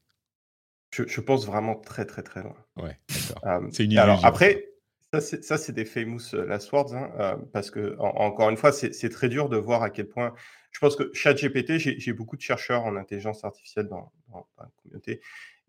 Je, 0.95 1.21
pense 1.23 1.47
vraiment 1.47 1.77
très, 1.77 2.05
très, 2.05 2.23
très 2.23 2.43
loin. 2.43 2.55
Ouais, 2.77 2.99
euh, 3.47 3.61
c'est 3.73 3.85
une 3.85 3.93
illusion. 3.93 4.03
Alors, 4.03 4.27
après, 4.27 4.72
ça, 5.20 5.59
c'est 5.59 5.72
des 5.72 5.85
famous 5.85 6.33
last 6.33 6.72
words. 6.72 6.94
Hein, 6.94 7.40
parce 7.53 7.70
que, 7.70 7.96
encore 7.98 8.51
une 8.51 8.57
fois, 8.57 8.72
c'est 8.72 9.11
très 9.11 9.29
dur 9.29 9.48
de 9.48 9.57
voir 9.57 9.83
à 9.83 9.90
quel 9.90 10.09
point. 10.09 10.35
Je 10.70 10.79
pense 10.79 10.96
que 10.96 11.11
ChatGPT, 11.12 11.79
j'ai 11.79 12.12
beaucoup 12.12 12.37
de 12.37 12.42
chercheurs 12.42 12.85
en 12.85 12.96
intelligence 12.96 13.44
artificielle 13.44 13.88
dans, 13.88 14.12
dans, 14.29 14.46
la 14.59 14.70
communauté. 14.83 15.20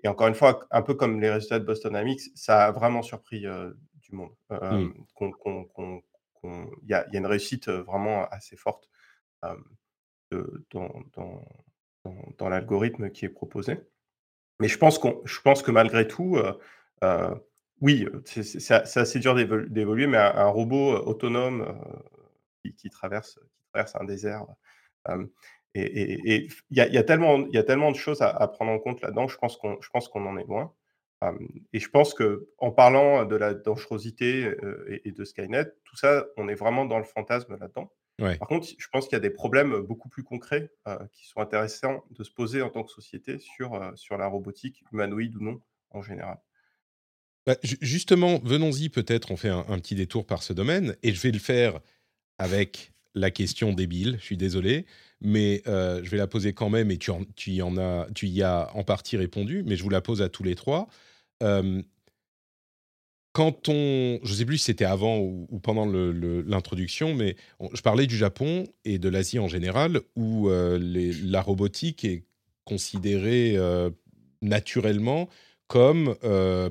Et 0.04 0.08
encore 0.08 0.28
une 0.28 0.36
fois, 0.36 0.66
un 0.72 0.82
peu 0.82 0.94
comme 0.94 1.20
les 1.22 1.30
résultats 1.30 1.60
de 1.60 1.66
Boston 1.66 1.92
Dynamics, 1.92 2.22
ça 2.36 2.66
a 2.66 2.72
vraiment 2.72 3.02
surpris 3.02 3.46
monde. 4.14 4.32
Mmh. 4.50 4.92
Il 6.84 6.90
y, 6.90 6.94
a 6.94 7.06
une 7.14 7.26
réussite 7.26 7.70
vraiment 7.70 8.28
assez 8.30 8.58
forte 8.58 8.90
dans, 10.72 10.92
dans, 12.38 12.50
l'algorithme 12.50 13.10
qui 13.12 13.26
est 13.26 13.30
proposé. 13.30 13.80
Mais 14.60 14.68
je 14.68 14.78
pense, 14.78 15.00
qu'on, 15.00 15.22
je 15.26 15.40
pense 15.40 15.64
que 15.64 15.72
malgré 15.72 16.08
tout, 16.08 16.38
oui, 17.84 18.08
c'est, 18.24 18.72
assez 18.72 19.20
dur 19.20 19.36
d'évoluer, 19.36 20.08
mais 20.08 20.18
un, 20.18 20.48
robot 20.48 20.96
autonome 21.06 21.78
qui, 22.78 22.90
traverse, 22.90 23.38
qui 23.58 23.64
traverse 23.74 23.94
un 23.98 24.06
désert. 24.06 24.46
et 25.76 26.48
il 26.70 26.78
y, 26.78 26.80
a, 26.80 27.04
tellement, 27.04 27.46
y 27.48 27.58
a 27.58 27.64
tellement 27.64 27.92
de 27.92 27.98
choses 27.98 28.22
à, 28.22 28.30
à 28.30 28.48
prendre 28.48 28.72
en 28.72 28.80
compte 28.80 29.02
là-dedans, 29.02 29.28
je 29.28 29.38
pense 29.38 29.58
qu'on, 29.58 30.26
en 30.26 30.38
est 30.38 30.46
loin 30.46 30.74
et 31.74 31.80
je 31.80 31.90
pense 31.90 32.14
que 32.14 32.48
en 32.58 32.72
parlant 32.72 33.26
de 33.26 33.36
la 33.36 33.54
dangerosité 33.54 34.56
et, 35.04 35.12
de 35.12 35.26
Skynet, 35.26 35.66
tout 35.84 35.98
ça, 35.98 36.26
on 36.38 36.48
est 36.48 36.56
vraiment 36.56 36.86
dans 36.86 37.00
le 37.00 37.04
fantasme 37.04 37.58
là-dedans. 37.60 37.92
Par 38.18 38.48
contre, 38.48 38.68
je 38.78 38.88
pense 38.94 39.10
qu'il 39.10 39.18
y 39.18 39.18
a 39.18 39.20
des 39.20 39.30
problèmes 39.30 39.82
beaucoup 39.82 40.08
plus 40.08 40.24
concrets 40.24 40.72
qui 41.12 41.28
sont 41.28 41.42
intéressants 41.42 42.06
de 42.12 42.24
se 42.24 42.32
poser 42.32 42.62
en 42.62 42.70
tant 42.70 42.84
que 42.84 42.92
société 42.92 43.40
sur, 43.40 43.92
sur 43.96 44.18
la 44.18 44.28
robotique, 44.28 44.86
humanoïde 44.94 45.36
ou 45.36 45.42
non, 45.42 45.62
en 45.90 46.02
général. 46.02 46.40
Bah, 47.46 47.58
justement, 47.82 48.40
venons-y 48.44 48.90
peut-être, 48.90 49.32
on 49.32 49.38
fait 49.38 49.50
un, 49.50 49.64
petit 49.80 49.96
détour 49.96 50.26
par 50.26 50.44
ce 50.44 50.54
domaine, 50.54 50.96
et 51.04 51.14
je 51.14 51.20
vais 51.20 51.32
le 51.32 51.40
faire 51.40 51.80
avec 52.38 52.94
la 53.16 53.32
question 53.32 53.74
débile, 53.74 54.18
je 54.20 54.26
suis 54.26 54.38
désolé, 54.38 54.86
mais 55.20 55.62
je 55.66 56.10
vais 56.10 56.18
la 56.18 56.28
poser 56.28 56.54
quand 56.54 56.70
même, 56.70 56.90
et 56.90 56.98
tu, 56.98 57.12
y 57.52 57.62
en 57.62 57.78
as, 57.78 58.08
tu 58.16 58.28
y 58.28 58.44
as 58.44 58.70
en 58.76 58.84
partie 58.84 59.18
répondu, 59.18 59.64
mais 59.66 59.76
je 59.76 59.84
vous 59.84 59.90
la 59.90 60.02
pose 60.02 60.22
à 60.22 60.30
tous 60.30 60.44
les 60.44 60.56
trois. 60.56 60.88
Quand 63.34 63.68
on, 63.68 64.20
je 64.24 64.32
ne 64.32 64.36
sais 64.36 64.46
plus 64.46 64.60
si 64.60 64.66
c'était 64.66 64.86
avant 64.86 65.18
ou, 65.18 65.60
pendant 65.62 65.86
l'introduction, 65.86 67.16
mais 67.16 67.36
je 67.74 67.82
parlais 67.82 68.06
du 68.06 68.16
Japon 68.16 68.66
et 68.86 69.00
de 69.00 69.10
l'Asie 69.10 69.40
en 69.40 69.48
général, 69.48 70.02
où 70.16 70.50
la 70.50 71.42
robotique 71.42 72.06
est 72.06 72.24
considérée 72.64 73.58
naturellement 74.42 75.30
comme 75.68 76.16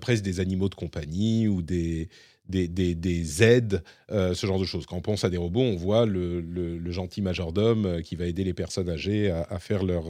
presque 0.00 0.22
des 0.22 0.40
animaux 0.40 0.68
de 0.68 0.74
compagnie 0.74 1.48
ou 1.48 1.62
des, 1.62 2.08
des, 2.48 2.68
des, 2.68 3.42
aides, 3.42 3.82
ce 4.08 4.46
genre 4.46 4.60
de 4.60 4.64
choses. 4.64 4.86
Quand 4.86 4.96
on 4.96 5.00
pense 5.00 5.24
à 5.24 5.30
des 5.30 5.36
robots, 5.36 5.60
on 5.60 5.76
voit 5.76 6.06
le, 6.06 6.90
gentil 6.92 7.22
majordome 7.22 8.02
qui 8.02 8.16
va 8.16 8.26
aider 8.26 8.44
les 8.44 8.54
personnes 8.54 8.88
âgées 8.88 9.30
à, 9.30 9.58
faire 9.58 9.82
leur, 9.82 10.04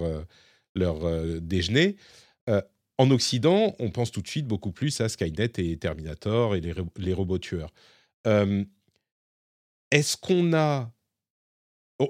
leur 0.74 1.40
déjeuner 1.40 1.96
en 2.98 3.10
Occident, 3.10 3.74
on 3.78 3.90
pense 3.90 4.12
tout 4.12 4.22
de 4.22 4.28
suite 4.28 4.46
beaucoup 4.46 4.70
plus 4.72 5.00
à 5.00 5.08
Skynet 5.08 5.52
et 5.58 5.76
Terminator 5.76 6.54
et 6.54 6.60
les, 6.60 7.12
robots 7.12 7.38
tueurs. 7.38 7.72
Est-ce 9.90 10.16
qu'on 10.16 10.54
a... 10.54 10.92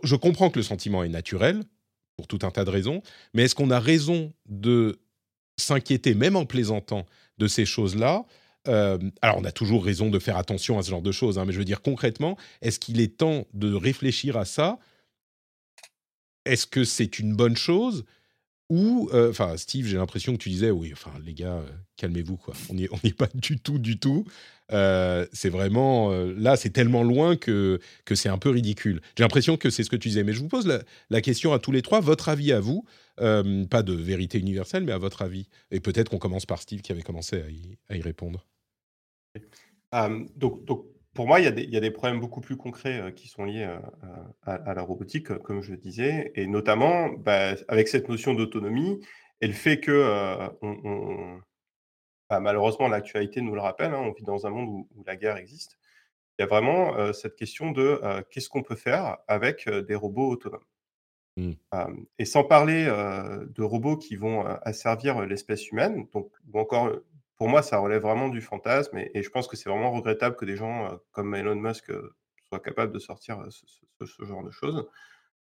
je 0.02 0.16
comprends 0.16 0.50
que 0.50 0.58
le 0.58 0.62
sentiment 0.62 1.02
est 1.02 1.08
naturel, 1.08 1.62
pour 2.16 2.26
tout 2.26 2.40
un 2.42 2.50
tas 2.50 2.64
de 2.64 2.70
raisons, 2.70 3.02
mais 3.32 3.44
est-ce 3.44 3.54
qu'on 3.54 3.70
a 3.70 3.80
raison 3.80 4.32
de 4.46 5.00
s'inquiéter, 5.56 6.14
même 6.14 6.36
en 6.36 6.44
plaisantant, 6.46 7.06
de 7.38 7.46
ces 7.46 7.64
choses-là. 7.64 8.24
Alors, 8.64 9.38
on 9.38 9.44
a 9.44 9.52
toujours 9.52 9.84
raison 9.84 10.10
de 10.10 10.18
faire 10.18 10.36
attention 10.36 10.78
à 10.78 10.82
ce 10.82 10.90
genre 10.90 11.02
de 11.02 11.12
choses, 11.12 11.38
hein, 11.38 11.44
mais 11.44 11.52
je 11.52 11.58
veux 11.58 11.64
dire 11.64 11.82
concrètement, 11.82 12.36
est-ce 12.60 12.78
qu'il 12.78 13.00
est 13.00 13.16
temps 13.16 13.44
de 13.54 13.72
réfléchir 13.72 14.36
à 14.36 14.44
ça? 14.44 14.78
Est-ce 16.44 16.66
que 16.66 16.84
c'est 16.84 17.18
une 17.18 17.34
bonne 17.34 17.56
chose? 17.56 18.04
Ou, 18.72 19.10
enfin, 19.12 19.58
Steve, 19.58 19.86
j'ai 19.86 19.98
l'impression 19.98 20.32
que 20.32 20.38
tu 20.38 20.48
disais, 20.48 20.70
oui, 20.70 20.90
enfin, 20.94 21.12
les 21.26 21.34
gars, 21.34 21.62
calmez-vous, 21.96 22.38
quoi. 22.38 22.54
On 22.70 22.74
n'y 22.74 22.84
est 22.84 23.14
pas 23.14 23.28
du 23.34 23.58
tout, 23.58 23.78
du 23.78 23.98
tout. 23.98 24.24
c'est 24.70 25.50
vraiment, 25.50 26.10
là, 26.10 26.56
c'est 26.56 26.70
tellement 26.70 27.02
loin 27.02 27.36
que, 27.36 27.80
que 28.06 28.14
c'est 28.14 28.30
un 28.30 28.38
peu 28.38 28.48
ridicule. 28.48 29.02
J'ai 29.14 29.24
l'impression 29.24 29.58
que 29.58 29.68
c'est 29.68 29.84
ce 29.84 29.90
que 29.90 29.96
tu 29.96 30.08
disais. 30.08 30.24
Mais 30.24 30.32
je 30.32 30.40
vous 30.40 30.48
pose 30.48 30.66
la, 31.10 31.20
question 31.20 31.52
à 31.52 31.58
tous 31.58 31.70
les 31.70 31.82
trois, 31.82 32.00
votre 32.00 32.30
avis 32.30 32.50
à 32.50 32.60
vous, 32.60 32.86
pas 33.18 33.82
de 33.82 33.92
vérité 33.92 34.38
universelle, 34.38 34.84
mais 34.84 34.92
à 34.92 34.98
votre 34.98 35.20
avis. 35.20 35.48
Et 35.70 35.80
peut-être 35.80 36.08
qu'on 36.08 36.18
commence 36.18 36.46
par 36.46 36.62
Steve 36.62 36.80
qui 36.80 36.92
avait 36.92 37.02
commencé 37.02 37.42
à 37.90 37.94
y, 37.94 38.00
répondre. 38.00 38.46
donc, 40.38 40.64
donc, 40.64 40.86
pour 41.14 41.26
moi, 41.26 41.40
il 41.40 41.44
y, 41.44 41.76
a 41.76 41.80
des, 41.80 41.90
problèmes 41.90 42.20
beaucoup 42.20 42.40
plus 42.40 42.56
concrets 42.56 43.00
euh, 43.00 43.10
qui 43.10 43.28
sont 43.28 43.44
liés 43.44 43.64
euh, 43.66 43.78
à, 44.42 44.72
la 44.72 44.82
robotique, 44.82 45.36
comme 45.38 45.60
je 45.60 45.72
le 45.72 45.76
disais, 45.76 46.32
et 46.34 46.46
notamment 46.46 47.10
bah, 47.10 47.54
avec 47.68 47.88
cette 47.88 48.08
notion 48.08 48.32
d'autonomie 48.32 49.00
et 49.42 49.46
le 49.46 49.52
fait 49.52 49.78
que, 49.78 49.90
euh, 49.90 51.38
bah, 52.30 52.40
malheureusement, 52.40 52.88
l'actualité 52.88 53.42
nous 53.42 53.54
le 53.54 53.60
rappelle, 53.60 53.92
hein, 53.92 54.00
on 54.00 54.12
vit 54.12 54.24
dans 54.24 54.46
un 54.46 54.50
monde 54.50 54.68
où, 54.68 55.04
la 55.06 55.16
guerre 55.16 55.36
existe. 55.36 55.78
Il 56.38 56.42
y 56.42 56.44
a 56.44 56.46
vraiment 56.46 57.12
cette 57.12 57.36
question 57.36 57.72
de 57.72 58.00
qu'est-ce 58.30 58.48
qu'on 58.48 58.62
peut 58.62 58.74
faire 58.74 59.18
avec 59.28 59.68
des 59.68 59.94
robots 59.94 60.30
autonomes? 60.30 60.64
Mmh. 61.38 61.52
et 62.18 62.26
sans 62.26 62.44
parler 62.44 62.84
de 62.84 63.62
robots 63.62 63.96
qui 63.96 64.16
vont 64.16 64.44
asservir 64.62 65.20
l'espèce 65.26 65.70
humaine, 65.70 66.06
donc, 66.12 66.30
ou 66.52 66.58
encore 66.58 66.90
pour 67.42 67.48
moi, 67.48 67.64
ça 67.64 67.78
relève 67.78 68.02
vraiment 68.02 68.28
du 68.28 68.40
fantasme 68.40 68.98
et, 68.98 69.20
je 69.20 69.28
pense 69.28 69.48
que 69.48 69.56
c'est 69.56 69.68
vraiment 69.68 69.90
regrettable 69.90 70.36
que 70.36 70.44
des 70.44 70.54
gens 70.54 70.96
comme 71.10 71.34
Elon 71.34 71.56
Musk 71.56 71.90
soient 72.44 72.60
capables 72.60 72.92
de 72.92 73.00
sortir 73.00 73.44
ce, 73.50 74.24
genre 74.24 74.44
de 74.44 74.52
choses. 74.52 74.88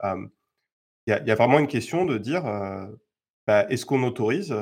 Il 0.03 0.27
y, 1.07 1.13
a 1.13 1.35
vraiment 1.35 1.57
une 1.57 1.69
question 1.69 2.03
de 2.03 2.17
dire 2.17 2.43
bah, 3.47 3.65
est-ce 3.69 3.85
qu'on 3.85 4.03
autorise 4.03 4.53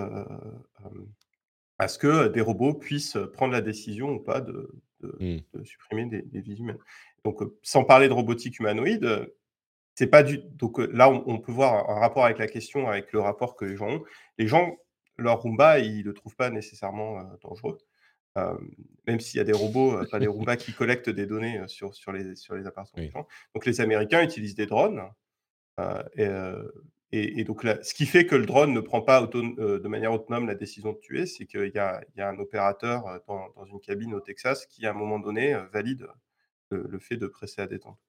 à 1.79 1.87
ce 1.87 1.97
que 1.97 2.27
des 2.27 2.41
robots 2.41 2.75
puissent 2.75 3.17
prendre 3.33 3.53
la 3.53 3.61
décision 3.61 4.11
ou 4.11 4.19
pas 4.19 4.39
de, 4.39 4.69
mmh. 5.01 5.63
supprimer 5.63 6.05
des, 6.05 6.39
vies 6.39 6.59
humaines? 6.59 6.77
Donc, 7.25 7.39
sans 7.63 7.83
parler 7.83 8.09
de 8.09 8.13
robotique 8.13 8.59
humanoïde, 8.59 9.33
c'est 9.95 10.05
pas 10.05 10.21
du. 10.21 10.37
Donc 10.37 10.77
là, 10.77 11.09
on, 11.09 11.23
on, 11.25 11.39
peut 11.39 11.51
voir 11.51 11.89
un 11.89 11.99
rapport 11.99 12.25
avec 12.25 12.37
la 12.37 12.47
question, 12.47 12.87
avec 12.87 13.11
le 13.11 13.21
rapport 13.21 13.55
que 13.55 13.65
les 13.65 13.75
gens 13.75 13.89
ont. 13.89 14.03
Les 14.37 14.45
gens 14.45 14.77
leur 15.17 15.41
Roomba, 15.41 15.79
ils 15.79 15.99
ne 15.99 16.03
le 16.03 16.13
trouvent 16.13 16.35
pas 16.35 16.49
nécessairement 16.49 17.23
dangereux. 17.41 17.77
même 19.07 19.19
s'il 19.19 19.37
y 19.37 19.41
a 19.41 19.43
des 19.43 19.53
robots, 19.53 20.05
pas 20.09 20.19
des 20.19 20.27
Roomba 20.27 20.57
qui 20.57 20.73
collectent 20.73 21.09
des 21.09 21.25
données 21.25 21.61
sur, 21.67 21.95
sur, 21.95 22.11
les, 22.11 22.35
sur 22.35 22.55
les 22.55 22.65
appartements. 22.65 23.27
Donc 23.53 23.65
les 23.65 23.81
Américains 23.81 24.23
utilisent 24.23 24.55
des 24.55 24.65
drones. 24.65 25.03
et, 27.11 27.43
donc 27.43 27.63
ce 27.63 27.93
qui 27.93 28.05
fait 28.05 28.25
que 28.25 28.35
le 28.35 28.45
drone 28.45 28.73
ne 28.73 28.79
prend 28.79 29.01
pas 29.01 29.25
de 29.27 29.87
manière 29.87 30.13
autonome 30.13 30.47
la 30.47 30.55
décision 30.55 30.93
de 30.93 30.97
tuer, 30.97 31.25
c'est 31.25 31.45
qu'il 31.45 31.71
y, 31.73 31.79
a, 31.79 32.01
un 32.17 32.39
opérateur 32.39 33.03
dans, 33.27 33.65
une 33.65 33.79
cabine 33.79 34.13
au 34.13 34.19
Texas 34.19 34.65
qui, 34.65 34.85
à 34.85 34.91
un 34.91 34.93
moment 34.93 35.19
donné, 35.19 35.55
valide 35.71 36.07
le, 36.71 36.99
fait 36.99 37.17
de 37.17 37.27
presser 37.27 37.61
à 37.61 37.67
détente. 37.67 37.99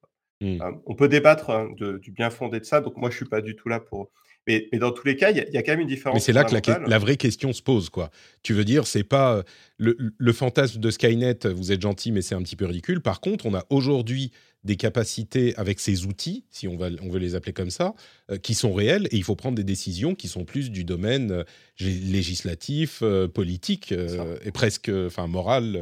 Mmh. 0.41 0.59
on 0.85 0.95
peut 0.95 1.07
débattre 1.07 1.49
hein, 1.49 1.71
du 1.77 2.11
bien 2.11 2.29
fondé 2.29 2.59
de 2.59 2.65
ça, 2.65 2.81
donc 2.81 2.97
moi 2.97 3.09
je 3.09 3.15
ne 3.15 3.17
suis 3.19 3.29
pas 3.29 3.39
du 3.39 3.55
tout 3.55 3.69
là 3.69 3.79
pour, 3.79 4.11
mais, 4.47 4.67
dans 4.79 4.91
tous 4.91 5.07
les 5.07 5.15
cas, 5.15 5.31
il 5.31 5.37
y, 5.37 5.57
a 5.57 5.63
quand 5.63 5.71
même 5.71 5.81
une 5.81 5.87
différence. 5.87 6.15
Mais 6.15 6.19
c'est 6.19 6.33
là 6.33 6.43
que 6.43 6.89
la, 6.89 6.99
vraie 6.99 7.17
question 7.17 7.53
se 7.53 7.61
pose, 7.61 7.89
quoi. 7.89 8.11
Tu 8.43 8.53
veux 8.53 8.65
dire, 8.65 8.87
c'est 8.87 9.03
pas 9.03 9.43
le, 9.77 10.33
fantasme 10.33 10.79
de 10.79 10.91
Skynet. 10.91 11.47
Vous 11.47 11.71
êtes 11.71 11.81
gentil, 11.81 12.11
mais 12.11 12.21
c'est 12.21 12.35
un 12.35 12.41
petit 12.41 12.55
peu 12.55 12.65
ridicule. 12.65 13.01
Par 13.01 13.21
contre, 13.21 13.45
on 13.45 13.53
a 13.53 13.65
aujourd'hui 13.69 14.31
des 14.65 14.75
capacités 14.75 15.55
avec 15.57 15.79
ces 15.79 16.05
outils, 16.05 16.43
si 16.49 16.67
on, 16.67 16.75
va, 16.75 16.89
on 17.01 17.09
veut 17.09 17.19
les 17.19 17.35
appeler 17.35 17.53
comme 17.53 17.69
ça, 17.69 17.93
euh, 18.31 18.37
qui 18.37 18.55
sont 18.55 18.73
réelles 18.73 19.07
et 19.11 19.15
il 19.15 19.23
faut 19.23 19.35
prendre 19.35 19.55
des 19.55 19.63
décisions 19.63 20.15
qui 20.15 20.27
sont 20.27 20.43
plus 20.43 20.71
du 20.71 20.83
domaine 20.83 21.31
euh, 21.31 21.43
législatif, 21.79 22.99
euh, 23.03 23.27
politique 23.27 23.91
et 23.91 24.51
presque, 24.51 24.89
enfin 24.89 25.27
moral 25.27 25.73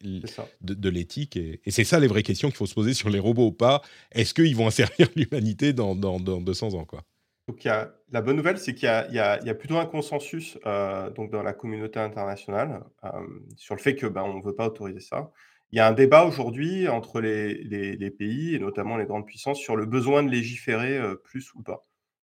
de, 0.00 0.88
l'éthique. 0.88 1.36
Et, 1.36 1.60
c'est 1.66 1.84
ça 1.84 1.98
les 1.98 2.06
vraies 2.06 2.22
questions 2.22 2.48
qu'il 2.48 2.56
faut 2.56 2.66
se 2.66 2.74
poser 2.74 2.94
sur 2.94 3.10
les 3.10 3.18
robots 3.18 3.48
ou 3.48 3.52
pas. 3.52 3.82
Est-ce 4.12 4.32
qu'ils 4.32 4.56
vont 4.56 4.66
asservir 4.68 5.08
l'humanité 5.16 5.72
dans, 5.72 5.96
dans, 5.96 6.20
dans 6.20 6.40
200 6.40 6.74
ans, 6.74 6.84
quoi 6.84 7.04
donc, 7.48 7.64
la 7.64 8.20
bonne 8.20 8.36
nouvelle, 8.36 8.58
c'est 8.58 8.74
qu'il 8.74 8.86
y, 8.86 9.18
a 9.18 9.54
plutôt 9.54 9.78
un 9.78 9.86
consensus 9.86 10.58
euh, 10.66 11.08
donc 11.08 11.30
dans 11.30 11.42
la 11.42 11.54
communauté 11.54 11.98
internationale 11.98 12.84
euh, 13.04 13.08
sur 13.56 13.74
le 13.74 13.80
fait 13.80 13.96
que 13.96 14.06
ben, 14.06 14.26
ne 14.34 14.42
veut 14.42 14.54
pas 14.54 14.66
autoriser 14.66 15.00
ça. 15.00 15.32
Il 15.72 15.78
y 15.78 15.80
a 15.80 15.88
un 15.88 15.92
débat 15.92 16.24
aujourd'hui 16.24 16.88
entre 16.88 17.22
les, 17.22 18.10
pays 18.10 18.54
et 18.54 18.58
notamment 18.58 18.98
les 18.98 19.06
grandes 19.06 19.24
puissances 19.24 19.58
sur 19.58 19.76
le 19.76 19.86
besoin 19.86 20.22
de 20.22 20.30
légiférer 20.30 20.98
euh, 20.98 21.14
plus 21.14 21.54
ou 21.54 21.62
pas. 21.62 21.86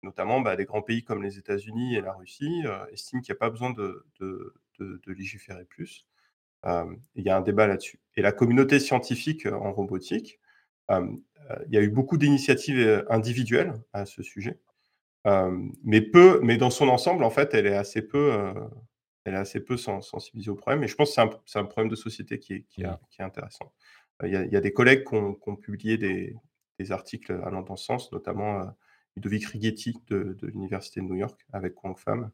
Notamment, 0.03 0.41
bah, 0.41 0.55
des 0.55 0.65
grands 0.65 0.83
pays 0.83 1.03
comme 1.03 1.23
les 1.23 1.39
États-Unis 1.39 1.95
et 1.95 2.01
la 2.01 2.13
Russie 2.13 2.63
estiment 2.91 3.21
qu'il 3.21 3.33
n'y 3.33 3.37
a 3.37 3.39
pas 3.39 3.49
besoin 3.49 3.71
de, 3.71 4.05
légiférer 5.07 5.65
plus. 5.65 6.07
il 7.15 7.23
y 7.23 7.29
a 7.29 7.37
un 7.37 7.41
débat 7.41 7.65
là-dessus. 7.65 7.99
Et 8.15 8.21
la 8.21 8.31
communauté 8.31 8.79
scientifique 8.79 9.47
en 9.47 9.73
robotique, 9.73 10.39
il 10.89 11.73
y 11.73 11.77
a 11.77 11.81
eu 11.81 11.89
beaucoup 11.89 12.17
d'initiatives 12.17 13.05
individuelles 13.09 13.73
à 13.91 14.05
ce 14.05 14.21
sujet 14.21 14.59
mais 15.25 16.01
peu, 16.01 16.39
mais 16.41 16.57
dans 16.57 16.69
son 16.69 16.87
ensemble, 16.87 17.23
en 17.23 17.29
fait, 17.29 17.53
elle 17.53 17.67
est 17.67 17.75
assez 17.75 18.01
peu, 18.01 18.53
elle 19.25 19.33
est 19.33 19.37
assez 19.37 19.59
peu 19.59 19.77
sensibilisée 19.77 20.49
au 20.49 20.55
problème. 20.55 20.83
Et 20.83 20.87
je 20.87 20.95
pense 20.95 21.15
que 21.15 21.21
c'est 21.45 21.59
un, 21.59 21.65
problème 21.65 21.89
de 21.89 21.95
société 21.95 22.39
qui 22.39 22.53
est, 22.53 22.65
qui 22.69 22.81
est, 22.83 23.23
intéressant. 23.23 23.73
Il 24.23 24.31
y, 24.31 24.55
a, 24.55 24.61
des 24.61 24.73
collègues 24.73 25.05
qui 25.05 25.15
ont, 25.15 25.55
publié 25.55 25.97
des, 25.97 26.35
articles 26.91 27.33
allant 27.43 27.61
dans 27.61 27.75
ce 27.75 27.85
sens, 27.85 28.11
notamment 28.11 28.65
Ludovic 29.15 29.45
Righetti 29.45 30.01
de, 30.07 30.37
l'Université 30.41 31.01
de 31.01 31.05
New 31.05 31.15
York 31.15 31.45
avec 31.51 31.75
Kwang 31.75 31.97
Pham, 31.97 32.31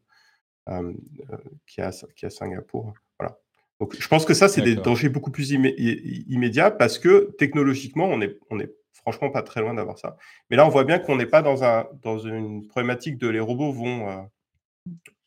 qui, 1.66 1.80
est 1.80 1.84
à, 1.84 1.90
qui 2.14 2.26
à 2.26 2.30
Singapour. 2.30 2.94
Voilà. 3.18 3.38
Donc, 3.80 3.94
je 3.98 4.08
pense 4.08 4.24
que 4.24 4.34
ça, 4.34 4.48
c'est 4.48 4.62
des 4.62 4.76
dangers 4.76 5.08
beaucoup 5.08 5.30
plus 5.30 5.50
immédiats 5.50 6.70
parce 6.70 6.98
que 6.98 7.34
technologiquement, 7.38 8.06
on 8.06 8.20
est, 8.22 8.38
on 8.50 8.58
est 8.58 8.74
franchement 8.96 9.30
pas 9.30 9.42
très 9.42 9.60
loin 9.60 9.74
d'avoir 9.74 9.98
ça. 9.98 10.16
Mais 10.50 10.56
là, 10.56 10.66
on 10.66 10.68
voit 10.70 10.84
bien 10.84 10.98
qu'on 10.98 11.16
n'est 11.16 11.26
pas 11.26 11.42
dans, 11.42 11.64
un, 11.64 11.86
dans 12.02 12.18
une 12.18 12.66
problématique 12.66 13.18
de 13.18 13.28
les 13.28 13.40
robots 13.40 13.72
vont, 13.72 14.08
euh, 14.08 14.22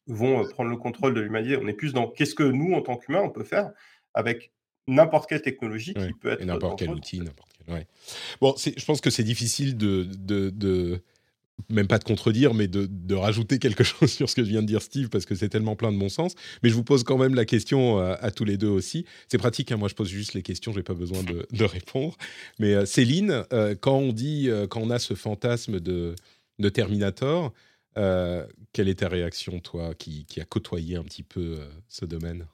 vont 0.08 0.44
euh, 0.44 0.50
prendre 0.50 0.70
le 0.70 0.78
contrôle 0.78 1.14
de 1.14 1.22
l'humanité. 1.22 1.58
On 1.62 1.68
est 1.68 1.74
plus 1.74 1.94
dans 1.94 2.08
qu'est-ce 2.08 2.36
que 2.36 2.44
nous, 2.44 2.74
en 2.74 2.82
tant 2.82 2.98
qu'humains, 2.98 3.22
on 3.22 3.30
peut 3.30 3.44
faire 3.44 3.72
avec 4.14 4.52
n'importe 4.88 5.30
quelle 5.30 5.42
technologie 5.42 5.94
qui 5.94 6.14
peut 6.14 6.32
être. 6.32 6.44
N'importe 6.44 6.80
quel 6.80 6.90
outil, 6.90 7.20
n'importe 7.20 7.52
quel. 7.54 7.76
Ouais. 7.76 7.88
Bon, 8.42 8.56
je 8.58 8.86
pense 8.86 9.02
que 9.02 9.10
c'est 9.10 9.24
difficile 9.24 9.78
de, 9.78 10.04
de, 10.04 10.50
de 10.50 11.04
même 11.70 11.88
pas 11.88 12.00
de 12.00 12.04
contredire, 12.04 12.54
mais 12.54 12.68
de, 12.68 13.16
rajouter 13.16 13.60
quelque 13.60 13.84
chose 13.84 14.12
sur 14.12 14.30
ce 14.30 14.36
que 14.36 14.42
vient 14.42 14.62
de 14.62 14.68
dire 14.68 14.82
Steve, 14.82 15.10
parce 15.10 15.26
que 15.26 15.36
c'est 15.36 15.50
tellement 15.50 15.76
plein 15.76 15.92
de 15.92 15.98
bon 15.98 16.10
sens. 16.10 16.36
Mais 16.64 16.70
je 16.70 16.76
vous 16.76 16.84
pose 16.84 17.04
quand 17.04 17.18
même 17.18 17.36
la 17.36 17.46
question 17.46 18.00
euh, 18.00 18.16
à, 18.22 18.32
tous 18.32 18.46
les 18.46 18.58
deux 18.58 18.70
aussi. 18.70 19.06
C'est 19.28 19.38
pratique, 19.38 19.72
hein, 19.72 19.78
moi 19.78 19.90
je 19.90 19.96
pose 19.96 20.10
juste 20.10 20.34
les 20.34 20.42
questions, 20.42 20.72
j'ai 20.74 20.84
pas 20.84 20.94
besoin 20.94 21.24
de, 21.24 21.64
répondre. 21.64 22.16
Mais 22.60 22.74
euh, 22.74 22.86
Céline, 22.86 23.44
euh, 23.54 23.76
quand 23.80 23.98
on 23.98 24.14
dit, 24.14 24.50
quand 24.70 24.82
on 24.82 24.90
a 24.90 25.00
ce 25.00 25.14
fantasme 25.14 25.80
de, 25.80 26.16
de 26.60 26.70
Terminator, 26.70 27.54
quelle 27.96 28.88
est 28.88 29.00
ta 29.00 29.10
réaction, 29.10 29.60
toi, 29.60 29.94
qui, 29.94 30.26
qui 30.26 30.40
a 30.40 30.46
côtoyé 30.46 30.96
un 30.96 31.04
petit 31.04 31.24
peu 31.24 31.60
ce 31.90 32.06
domaine? 32.06 32.46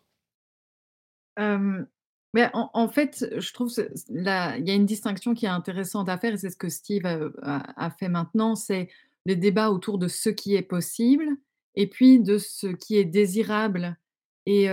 En, 2.53 2.87
fait, 2.89 3.25
je 3.37 3.53
trouve 3.53 3.71
il 4.09 4.23
y 4.23 4.27
a 4.27 4.73
une 4.73 4.85
distinction 4.85 5.33
qui 5.33 5.45
est 5.45 5.49
intéressante 5.49 6.09
à 6.09 6.17
faire, 6.17 6.33
et 6.33 6.37
c'est 6.37 6.49
ce 6.49 6.57
que 6.57 6.69
Steve 6.69 7.05
a, 7.05 7.89
fait 7.91 8.09
maintenant, 8.09 8.55
c'est 8.55 8.89
le 9.25 9.35
débat 9.35 9.71
autour 9.71 9.97
de 9.97 10.07
ce 10.07 10.29
qui 10.29 10.55
est 10.55 10.61
possible, 10.61 11.27
et 11.75 11.87
puis 11.87 12.19
de 12.19 12.37
ce 12.37 12.67
qui 12.67 12.97
est 12.97 13.05
désirable, 13.05 13.97
et, 14.47 14.65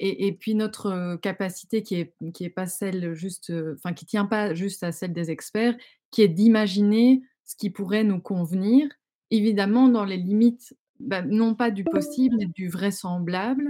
et, 0.00 0.32
puis 0.32 0.54
notre 0.54 1.16
capacité 1.16 1.82
qui 1.82 1.94
est 1.96 2.14
qui 2.34 2.44
est 2.44 2.50
pas 2.50 2.66
celle 2.66 3.14
juste, 3.14 3.52
enfin 3.74 3.92
qui 3.92 4.04
tient 4.04 4.26
pas 4.26 4.54
juste 4.54 4.82
à 4.82 4.90
celle 4.90 5.12
des 5.12 5.30
experts, 5.30 5.76
qui 6.10 6.22
est 6.22 6.28
d'imaginer 6.28 7.22
ce 7.44 7.56
qui 7.56 7.70
pourrait 7.70 8.04
nous 8.04 8.20
convenir, 8.20 8.88
évidemment 9.30 9.88
dans 9.88 10.04
les 10.04 10.16
limites, 10.16 10.76
bah, 11.00 11.22
non 11.22 11.54
pas 11.54 11.70
du 11.70 11.84
possible, 11.84 12.36
mais 12.38 12.46
du 12.46 12.68
vraisemblable, 12.68 13.68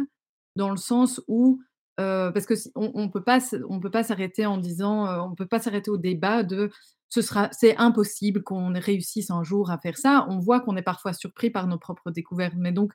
dans 0.57 0.71
le 0.71 0.77
sens 0.77 1.23
où 1.29 1.63
parce 1.97 2.47
que 2.47 2.55
on, 2.75 3.11
peut 3.11 3.23
pas 3.23 3.41
on 3.69 3.79
peut 3.79 3.91
pas 3.91 4.03
s'arrêter 4.03 4.47
en 4.47 4.57
disant 4.57 5.29
on 5.29 5.35
peut 5.35 5.47
pas 5.47 5.59
s'arrêter 5.59 5.91
au 5.91 5.99
débat 5.99 6.43
de 6.43 6.71
ce 7.11 7.21
sera 7.21 7.51
c'est 7.53 7.77
impossible 7.77 8.43
qu'on 8.43 8.73
réussisse 8.73 9.31
un 9.31 9.43
jour 9.43 9.71
à 9.71 9.79
faire 9.79 9.99
ça. 9.99 10.27
On 10.31 10.39
voit 10.39 10.61
qu'on 10.61 10.77
est 10.77 10.83
parfois 10.83 11.13
surpris 11.13 11.51
par 11.51 11.67
nos 11.67 11.79
propres 11.79 12.11
découvertes, 12.11 12.55
mais 12.57 12.73
donc 12.73 12.93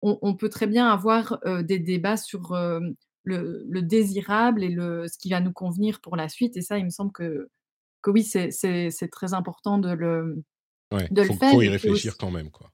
on, 0.00 0.34
peut 0.36 0.48
très 0.48 0.66
bien 0.66 0.88
avoir 0.88 1.40
des 1.62 1.78
débats 1.78 2.16
sur 2.16 2.56
le, 3.24 3.80
désirable 3.82 4.62
et 4.62 4.70
le 4.70 5.06
ce 5.08 5.18
qui 5.18 5.30
va 5.30 5.40
nous 5.40 5.52
convenir 5.52 6.00
pour 6.00 6.16
la 6.16 6.28
suite. 6.28 6.56
Et 6.56 6.62
ça, 6.62 6.78
il 6.78 6.84
me 6.84 6.90
semble 6.90 7.12
que 7.12 7.48
que 8.02 8.10
oui, 8.10 8.22
c'est 8.22 9.08
très 9.10 9.34
important 9.34 9.78
de 9.78 9.90
le 9.90 10.42
de 10.92 11.22
le 11.22 11.32
faire. 11.34 11.52
Faut 11.52 11.62
y 11.62 11.68
réfléchir 11.68 12.16
quand 12.16 12.30
même, 12.30 12.50
quoi. 12.50 12.72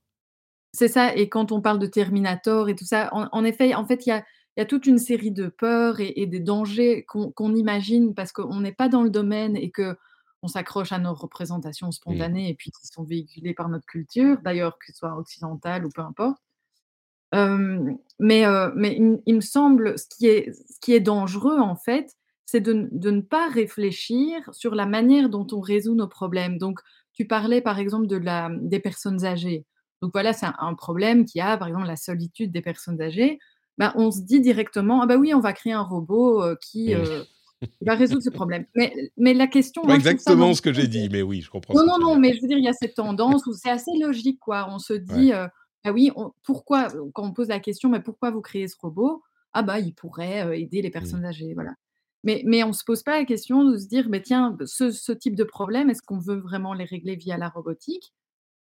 C'est 0.73 0.89
ça. 0.89 1.15
Et 1.15 1.29
quand 1.29 1.53
on 1.53 1.61
parle 1.61 1.79
de 1.79 1.87
Terminator 1.87 2.69
et 2.69 2.75
tout 2.75 2.85
ça, 2.85 3.09
en 3.13 3.45
effet, 3.45 3.75
en 3.75 3.87
fait, 3.87 4.07
il 4.07 4.09
y 4.09 4.13
a 4.13 4.25
il 4.57 4.61
y 4.61 4.63
a 4.63 4.67
toute 4.67 4.87
une 4.87 4.99
série 4.99 5.33
de 5.33 5.49
peurs 5.49 5.97
et, 5.99 6.27
des 6.27 6.41
dangers 6.41 7.05
qu'on 7.07 7.55
imagine 7.55 8.15
parce 8.15 8.33
qu'on 8.33 8.61
n'est 8.61 8.73
pas 8.73 8.89
dans 8.89 9.03
le 9.03 9.11
domaine 9.11 9.57
et 9.57 9.71
que 9.71 9.97
on 10.43 10.49
s'accroche 10.49 10.93
à 10.93 10.99
nos 10.99 11.15
représentations 11.15 11.91
spontanées 11.91 12.51
et 12.51 12.55
puis 12.55 12.71
qui 12.71 12.87
sont 12.87 13.03
véhiculées 13.03 13.55
par 13.55 13.71
notre 13.71 13.87
culture, 13.87 14.37
d'ailleurs, 14.45 14.79
que 14.79 14.87
ce 14.89 14.93
soit 14.93 15.17
occidentale 15.17 15.87
ou 15.87 15.89
peu 15.89 16.03
importe. 16.03 16.39
Mais 17.33 18.43
il 18.43 19.23
il 19.27 19.35
me 19.35 19.41
semble 19.41 19.99
ce 19.99 20.07
qui 20.07 20.27
est 20.27 20.53
ce 20.53 20.79
qui 20.81 20.93
est 20.93 21.01
dangereux, 21.01 21.59
en 21.59 21.77
fait, 21.77 22.15
c'est 22.47 22.61
de 22.61 23.11
ne 23.11 23.21
pas 23.21 23.49
réfléchir 23.49 24.49
sur 24.53 24.75
la 24.75 24.87
manière 24.87 25.31
dont 25.31 25.47
on 25.53 25.61
résout 25.61 25.95
nos 25.95 26.09
problèmes. 26.09 26.59
Donc 26.59 26.81
tu 27.13 27.27
parlais, 27.27 27.61
par 27.61 27.79
exemple, 27.79 28.07
de 28.07 28.17
la 28.17 28.51
des 28.61 28.81
personnes 28.81 29.25
âgées. 29.25 29.65
Donc 30.03 30.13
voilà, 30.13 30.33
c'est 30.33 30.47
un 30.47 30.55
un 30.59 30.75
problème 30.75 31.25
qui 31.25 31.41
a, 31.41 31.57
par 31.57 31.69
exemple, 31.69 31.87
la 31.87 31.97
solitude 31.97 32.53
des 32.53 32.63
personnes 32.63 33.01
âgées. 33.03 33.39
Ben, 33.79 33.93
on 33.97 34.11
se 34.13 34.21
dit 34.23 34.41
directement: 34.41 35.03
«Ah 35.03 35.07
bah 35.07 35.17
oui, 35.17 35.35
on 35.35 35.41
va 35.41 35.53
créer 35.53 35.73
un 35.73 35.83
robot, 35.83 36.43
heu, 36.45 36.57
qui, 36.61 36.95
qui 36.95 37.85
va 37.87 37.95
résoudre 37.95 38.25
ce 38.25 38.31
problème». 38.31 38.67
Mais 38.77 38.95
mais 39.19 39.35
la 39.35 39.47
question, 39.49 39.83
Pas 39.87 39.95
ça 39.97 39.97
exactement 39.97 40.55
ce 40.55 40.63
que 40.63 40.73
j'ai 40.73 40.89
dit, 40.89 41.09
mais 41.11 41.21
oui, 41.23 41.43
je 41.43 41.51
comprends 41.51 41.75
non, 41.75 41.85
non, 41.87 41.99
non, 42.01 42.19
mais 42.19 42.35
je 42.35 42.41
veux 42.43 42.49
dire, 42.49 42.59
il 42.59 42.65
y 42.65 42.69
a 42.69 42.73
cette 42.73 42.95
tendance 42.95 43.47
où 43.47 43.53
c'est 43.53 43.71
assez 43.71 43.91
logique, 44.01 44.39
quoi. 44.41 44.67
On 44.71 44.79
se 44.79 44.93
Ouais. 45.09 45.25
dit, 45.25 45.33
heu: 45.33 45.49
«Ah 45.85 45.93
oui, 45.93 46.11
on 46.17 46.33
pourquoi?» 46.45 46.89
quand 47.15 47.25
on 47.25 47.33
pose 47.33 47.49
la 47.49 47.61
question: 47.61 47.89
«Mais 47.91 48.01
pourquoi 48.01 48.31
vous 48.31 48.41
créez 48.43 48.69
ce 48.69 48.77
robot?» 48.81 49.23
«Ah 49.53 49.63
bah, 49.63 49.79
il 49.81 49.95
pourrait, 49.95 50.61
aider 50.61 50.83
les 50.83 50.91
Mmh. 50.99 51.19
personnes 51.19 51.25
âgées», 51.25 51.55
voilà. 51.55 51.73
Mais 52.25 52.43
mais 52.47 52.65
on 52.65 52.73
se 52.73 52.85
pose 52.85 53.03
pas 53.03 53.19
la 53.19 53.25
question 53.25 53.65
de 53.65 53.77
se 53.79 53.87
dire: 53.89 54.09
«Beh, 54.09 54.23
tiens, 54.23 54.57
ce 54.67 54.91
ce 54.93 55.13
type 55.13 55.35
de 55.37 55.45
problème, 55.45 55.91
est-ce 55.91 56.03
qu'on 56.03 56.19
veut 56.19 56.37
vraiment 56.41 56.75
les 56.75 56.85
régler 56.85 57.17
via 57.17 57.37
la 57.39 57.49
robotique? 57.49 58.13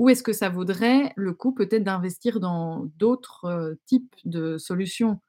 Ou 0.01 0.09
est-ce 0.09 0.23
que 0.23 0.33
ça 0.33 0.49
vaudrait 0.49 1.13
le 1.17 1.33
coup 1.33 1.53
peut-être 1.53 1.85
d'investir 1.85 2.41
dans 2.41 2.85
d'autres, 2.97 3.45
heu, 3.47 3.79
types 3.87 4.15
de 4.25 4.57
solutions?» 4.59 5.21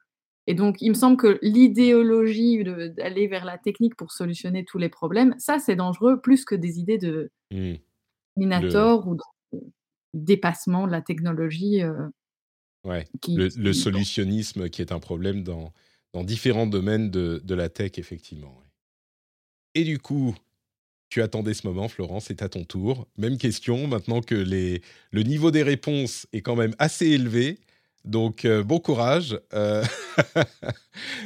et 0.47 0.55
donc 0.55 0.81
il 0.81 0.89
me 0.91 0.95
semble 0.95 1.17
que 1.17 1.39
l'idéologie 1.43 2.63
d'aller 2.65 3.27
vers 3.27 3.45
la 3.45 3.57
technique 3.59 3.95
pour 3.97 4.11
solutionner 4.13 4.65
tous 4.65 4.77
les 4.79 4.89
problèmes, 4.89 5.35
ça, 5.39 5.59
c'est 5.59 5.75
dangereux 5.77 6.21
plus 6.21 6.45
que 6.45 6.55
des 6.55 6.79
idées 6.79 6.97
de 6.99 7.31
Mmh. 7.51 7.77
Le 8.55 8.89
minator 8.89 9.07
ou 9.07 9.15
de 9.15 9.21
dépassement 10.13 10.87
de 10.87 10.91
la 10.91 11.01
technologie, 11.01 11.81
heu 11.83 12.11
ouais, 12.85 13.07
qui 13.21 13.45
le 13.55 13.73
solutionnisme 13.73 14.69
qui 14.69 14.81
est 14.81 14.91
un 14.93 14.99
problème 14.99 15.43
dans 15.43 15.73
dans 16.13 16.23
différents 16.23 16.67
domaines 16.67 17.09
de 17.11 17.41
de 17.43 17.55
la 17.55 17.67
tech, 17.69 17.93
effectivement. 17.97 18.61
Et 19.75 19.83
du 19.83 19.99
coup, 19.99 20.35
tu 21.13 21.21
attendais 21.21 21.53
ce 21.53 21.67
moment, 21.67 21.87
Florent, 21.87 22.19
c'est 22.19 22.41
à 22.41 22.49
ton 22.49 22.63
tour. 22.63 23.07
Même 23.19 23.37
question, 23.37 23.85
maintenant 23.85 24.21
que 24.21 24.33
les 24.33 24.81
le 25.11 25.21
niveau 25.21 25.51
des 25.51 25.61
réponses 25.61 26.25
est 26.33 26.41
quand 26.41 26.55
même 26.55 26.73
assez 26.79 27.05
élevé, 27.05 27.59
donc 28.03 28.45
heu, 28.45 28.63
bon 28.63 28.79
courage, 28.79 29.39
heu, 29.53 29.83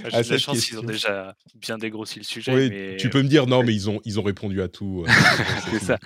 à 0.03 0.09
j'ai 0.09 0.23
de 0.23 0.29
la 0.29 0.37
chance 0.37 0.65
qu'ils 0.65 0.77
ont 0.77 0.83
déjà 0.83 1.37
bien 1.55 1.77
dégrossi 1.77 2.19
le 2.19 2.25
sujet, 2.25 2.53
Oui, 2.53 2.97
tu 2.97 3.09
peux 3.09 3.21
me 3.23 3.29
dire: 3.29 3.47
«Non, 3.47 3.59
ouais. 3.59 3.65
mais 3.67 3.73
ils 3.73 3.89
ont 3.89 4.01
ils 4.03 4.19
ont 4.19 4.23
répondu 4.23 4.61
à 4.61 4.67
tout, 4.67 5.05
heu, 5.07 5.07
c'est 5.07 5.37
bon, 5.37 5.55
c'est 5.57 5.71
C'est 5.71 5.79
ça. 5.85 5.97
fini». 5.97 5.99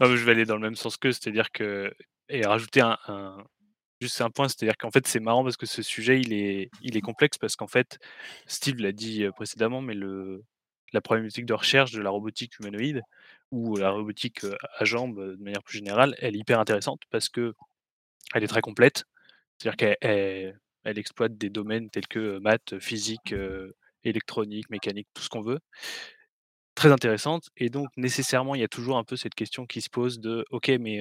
Non, 0.00 0.08
mais 0.08 0.16
je 0.16 0.24
vais 0.24 0.30
aller 0.30 0.44
dans 0.44 0.54
le 0.54 0.62
même 0.62 0.76
sens 0.76 0.96
qu'eux, 0.96 1.10
c'est-à-dire 1.10 1.50
que 1.50 1.92
et 2.28 2.46
rajouter 2.46 2.82
un 2.82 2.98
un 3.08 3.36
juste 4.00 4.20
un 4.20 4.30
point, 4.30 4.46
c'est-à-dire 4.48 4.76
qu'en 4.76 4.92
fait, 4.92 5.08
c'est 5.08 5.18
marrant 5.18 5.42
parce 5.42 5.56
que 5.56 5.66
ce 5.66 5.82
sujet, 5.82 6.20
il 6.20 6.32
est 6.32 6.70
il 6.82 6.96
est 6.96 7.00
complexe 7.00 7.36
parce 7.36 7.56
qu'en 7.56 7.66
fait, 7.66 7.98
Steve 8.46 8.78
l'a 8.80 8.92
dit, 8.92 9.24
précédemment, 9.34 9.80
mais 9.82 9.94
le 9.94 10.44
la 10.92 11.00
problématique 11.00 11.46
de 11.46 11.54
recherche 11.54 11.92
de 11.92 12.00
la 12.02 12.10
robotique 12.10 12.58
humanoïde 12.60 13.02
ou 13.50 13.76
la 13.76 13.90
robotique, 13.90 14.40
à 14.78 14.84
jambes, 14.84 15.20
de 15.38 15.42
manière 15.42 15.62
plus 15.62 15.78
générale, 15.78 16.14
elle 16.20 16.36
est 16.36 16.40
hyper 16.40 16.60
intéressante 16.60 17.02
parce 17.10 17.28
qu'elle 17.28 17.54
est 18.34 18.48
très 18.48 18.62
complète. 18.62 19.04
C'est-à-dire 19.58 19.76
qu'elle 19.78 19.96
elle 20.02 20.60
elle 20.84 20.98
exploite 20.98 21.38
des 21.38 21.50
domaines 21.50 21.90
tels 21.90 22.08
que, 22.08 22.38
maths, 22.40 22.78
physique, 22.80 23.34
électronique, 24.04 24.70
mécanique, 24.70 25.08
tout 25.14 25.22
ce 25.22 25.28
qu'on 25.30 25.42
veut. 25.42 25.60
Très 26.74 26.92
intéressante 26.92 27.50
et 27.56 27.68
donc 27.70 27.88
nécessairement, 27.96 28.54
il 28.54 28.60
y 28.60 28.64
a 28.64 28.68
toujours 28.68 28.98
un 28.98 29.04
peu 29.04 29.16
cette 29.16 29.34
question 29.34 29.66
qui 29.66 29.80
se 29.82 29.90
pose 29.90 30.20
de: 30.20 30.44
«OK, 30.50 30.68
mais 30.80 31.00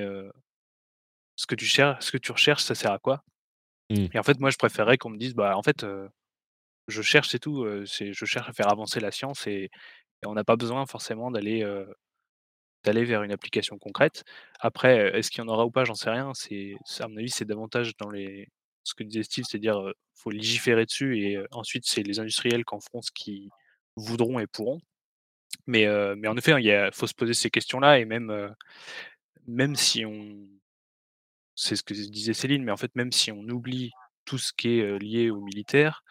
ce 1.35 1.45
que 1.45 1.55
tu 1.55 1.65
cher 1.65 2.01
ce 2.01 2.11
que 2.11 2.17
tu 2.17 2.31
recherches, 2.31 2.63
ça 2.63 2.75
sert 2.75 2.91
à 2.91 2.99
quoi?» 2.99 3.23
Mmh. 3.89 4.07
et 4.13 4.19
en 4.19 4.23
fait, 4.23 4.39
moi, 4.39 4.49
je 4.51 4.57
préférerais 4.57 4.97
qu'on 4.97 5.11
me 5.11 5.17
dise: 5.19 5.35
«Bah, 5.35 5.57
en 5.57 5.63
fait, 5.63 5.85
je 6.87 7.01
cherche, 7.01 7.29
c'est 7.29 7.39
tout, 7.39 7.65
je 7.85 8.25
cherche 8.25 8.49
à 8.49 8.53
faire 8.53 8.69
avancer 8.71 8.99
la 8.99 9.11
science 9.11 9.47
et 9.47 9.69
on 10.25 10.33
n'a 10.33 10.43
pas 10.43 10.55
besoin 10.55 10.85
forcément 10.85 11.31
d'aller, 11.31 11.63
vers 12.85 13.23
une 13.23 13.31
application 13.31 13.77
concrète». 13.77 14.23
Après, 14.59 15.17
est-ce 15.17 15.29
qu'il 15.31 15.39
y 15.43 15.45
en 15.45 15.49
aura 15.49 15.65
ou 15.65 15.71
pas? 15.71 15.85
J'en 15.85 15.95
sais 15.95 16.09
rien. 16.09 16.31
C'est 16.33 16.75
à 16.99 17.07
mon 17.07 17.17
avis, 17.17 17.29
c'est 17.29 17.45
davantage 17.45 17.95
dans 17.97 18.09
les 18.09 18.47
ce 18.83 18.93
que 18.95 19.03
disait 19.03 19.23
Steve, 19.23 19.43
c'est-à-dire, 19.47 19.77
heu, 19.79 19.93
faut 20.15 20.31
légiférer 20.31 20.85
dessus 20.85 21.19
et 21.19 21.37
ensuite, 21.51 21.85
c'est 21.85 22.03
les 22.03 22.19
industriels 22.19 22.63
qui 22.63 22.73
en 22.75 22.79
feront 22.79 23.01
ce 23.01 23.11
qu'ils 23.11 23.49
voudront 23.97 24.39
et 24.39 24.47
pourront. 24.47 24.79
Mais 25.67 25.87
en 25.89 26.37
effet, 26.37 26.53
hein, 26.53 26.59
il 26.59 26.89
faut 26.93 27.07
se 27.07 27.13
poser 27.13 27.33
ces 27.33 27.49
questions-là 27.49 27.99
et 27.99 28.05
même, 28.05 28.53
même 29.47 29.75
si 29.75 30.05
on 30.05 30.47
c'est 31.55 31.75
ce 31.75 31.83
que 31.83 31.93
disait 31.93 32.33
Céline, 32.33 32.63
mais 32.63 32.71
en 32.71 32.77
fait, 32.77 32.95
même 32.95 33.11
si 33.11 33.31
on 33.31 33.41
oublie 33.49 33.91
tout 34.25 34.37
ce 34.37 34.53
qui 34.53 34.79
est, 34.79 34.99
lié 34.99 35.29
au 35.31 35.41
militaire, 35.41 36.03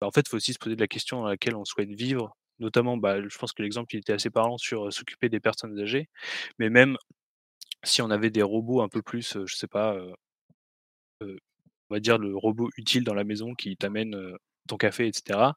bah, 0.00 0.06
en 0.08 0.10
fait, 0.12 0.22
il 0.26 0.28
faut 0.30 0.36
aussi 0.36 0.52
se 0.54 0.58
poser 0.58 0.76
de 0.76 0.80
la 0.80 0.88
question 0.88 1.22
dans 1.22 1.28
laquelle 1.28 1.56
on 1.56 1.64
souhaite 1.64 1.90
vivre. 1.90 2.36
Notamment, 2.60 2.96
bah, 2.96 3.20
je 3.28 3.38
pense 3.38 3.52
que 3.52 3.62
l'exemple, 3.62 3.94
il 3.94 3.98
était 4.00 4.12
assez 4.14 4.30
parlant 4.30 4.58
sur, 4.58 4.92
s'occuper 4.92 5.28
des 5.28 5.40
personnes 5.40 5.78
âgées. 5.80 6.08
Mais 6.58 6.70
même 6.70 6.96
si 7.84 8.02
on 8.02 8.10
avait 8.10 8.30
des 8.30 8.42
robots 8.42 8.82
un 8.82 8.88
peu 8.90 9.02
plus, 9.02 9.38
je 9.46 9.54
sais 9.56 9.68
pas, 9.68 9.96
on 11.90 11.94
va 11.94 12.00
dire 12.00 12.18
le 12.18 12.36
robot 12.36 12.70
utile 12.76 13.04
dans 13.04 13.14
la 13.14 13.24
maison 13.24 13.54
qui 13.54 13.76
t'amène, 13.76 14.16
ton 14.68 14.76
café 14.76 15.08
et 15.08 15.12
cetera. 15.12 15.56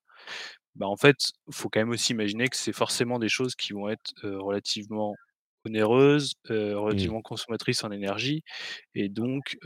Bah, 0.76 0.88
en 0.88 0.98
fait, 0.98 1.18
faut 1.52 1.70
quand 1.70 1.80
même 1.82 1.92
aussi 1.92 2.14
imaginer 2.14 2.48
que 2.50 2.58
c'est 2.58 2.74
forcément 2.74 3.20
des 3.20 3.30
choses 3.30 3.56
qui 3.56 3.74
vont 3.74 3.90
être, 3.90 4.14
heu, 4.26 4.40
heu, 6.52 6.78
Mmh. 6.90 7.10
relativement 7.10 7.22
consommatrices 7.22 7.84
en 7.84 7.92
énergie 7.92 8.44
et 8.96 9.10
donc 9.10 9.58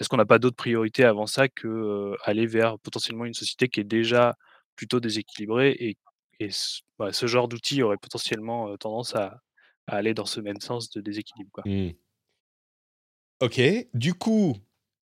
est-ce 0.00 0.08
qu'on 0.08 0.16
n'a 0.18 0.26
pas 0.26 0.38
d'autres 0.40 0.56
priorités 0.56 1.04
avant 1.04 1.26
ça 1.26 1.48
que, 1.48 2.14
aller 2.24 2.46
vers 2.46 2.78
potentiellement 2.80 3.24
une 3.26 3.34
société 3.34 3.68
qui 3.68 3.80
est 3.80 3.84
déjà 3.84 4.36
plutôt 4.76 5.00
déséquilibrée 5.00 5.72
et 5.78 5.96
et 6.40 6.50
ce 6.52 6.80
bah, 6.98 7.12
ce 7.12 7.26
genre 7.26 7.48
d'outil 7.48 7.82
aurait 7.82 7.96
potentiellement, 7.98 8.76
tendance 8.78 9.14
à 9.16 9.40
à 9.88 9.96
aller 9.96 10.14
dans 10.14 10.26
ce 10.26 10.40
même 10.40 10.60
sens 10.60 10.90
de 10.90 11.00
déséquilibre, 11.00 11.50
quoi? 11.52 11.64
Mmh. 11.64 11.98
OK, 13.40 13.60
du 13.94 14.14
coup, 14.14 14.56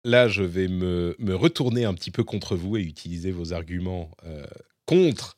là, 0.05 0.27
je 0.29 0.43
vais 0.43 0.67
me 0.69 1.15
me 1.19 1.35
retourner 1.35 1.83
un 1.83 1.93
petit 1.93 2.11
peu 2.11 2.23
contre 2.23 2.55
vous 2.55 2.77
et 2.77 2.81
utiliser 2.81 3.31
vos 3.31 3.51
arguments, 3.53 4.11
contre 4.85 5.37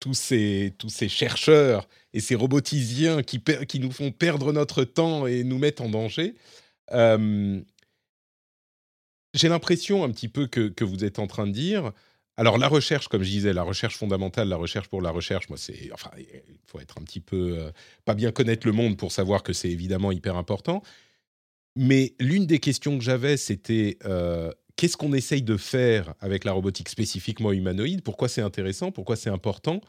tous 0.00 0.14
ces 0.14 0.74
tous 0.78 0.88
ces 0.90 1.08
chercheurs 1.08 1.88
et 2.14 2.20
ces 2.20 2.34
robotisiens 2.34 3.22
qui 3.22 3.42
qui 3.68 3.80
nous 3.80 3.92
font 3.92 4.12
perdre 4.12 4.52
notre 4.52 4.84
temps 4.84 5.26
et 5.26 5.44
nous 5.44 5.58
mettent 5.58 5.80
en 5.80 5.88
danger. 5.90 6.34
Hem 6.90 7.64
j'ai 9.34 9.48
l'impression 9.48 10.04
un 10.04 10.10
petit 10.10 10.28
peu 10.28 10.46
que 10.46 10.68
que 10.68 10.84
vous 10.84 11.04
êtes 11.04 11.18
en 11.18 11.26
train 11.26 11.46
de 11.46 11.52
dire 11.52 11.92
alors 12.36 12.56
la 12.56 12.68
recherche, 12.68 13.08
comme 13.08 13.22
je 13.22 13.28
disais, 13.28 13.52
la 13.52 13.62
recherche 13.64 13.96
fondamentale, 13.98 14.48
la 14.48 14.56
recherche 14.56 14.88
pour 14.88 15.02
la 15.02 15.10
recherche, 15.10 15.50
moi 15.50 15.58
c'est 15.58 15.90
enfin, 15.92 16.10
il 16.16 16.26
faut 16.66 16.80
être 16.80 16.96
un 16.98 17.02
petit 17.04 17.20
peu, 17.20 17.58
heu, 17.58 17.72
pas 18.06 18.14
bien 18.14 18.32
connaître 18.32 18.66
le 18.66 18.72
monde 18.72 18.96
pour 18.96 19.12
savoir 19.12 19.42
que 19.42 19.52
c'est 19.52 19.68
évidemment 19.68 20.10
hyper 20.10 20.36
important. 20.36 20.82
Mais 21.76 22.14
l'une 22.20 22.46
des 22.46 22.58
questions 22.60 22.98
que 22.98 23.04
j'avais, 23.04 23.36
c'était, 23.36 23.98
heu, 24.04 24.52
qu'est-ce 24.76 24.96
qu'on 24.96 25.12
essaye 25.12 25.42
de 25.42 25.56
faire 25.56 26.14
avec 26.20 26.44
la 26.44 26.52
robotique 26.52 26.88
spécifiquement 26.88 27.52
humanoïde? 27.52 28.02
Pourquoi 28.02 28.28
c'est 28.28 28.42
intéressant? 28.42 28.90
Pourquoi 28.92 29.16
c'est 29.16 29.30
important? 29.30 29.80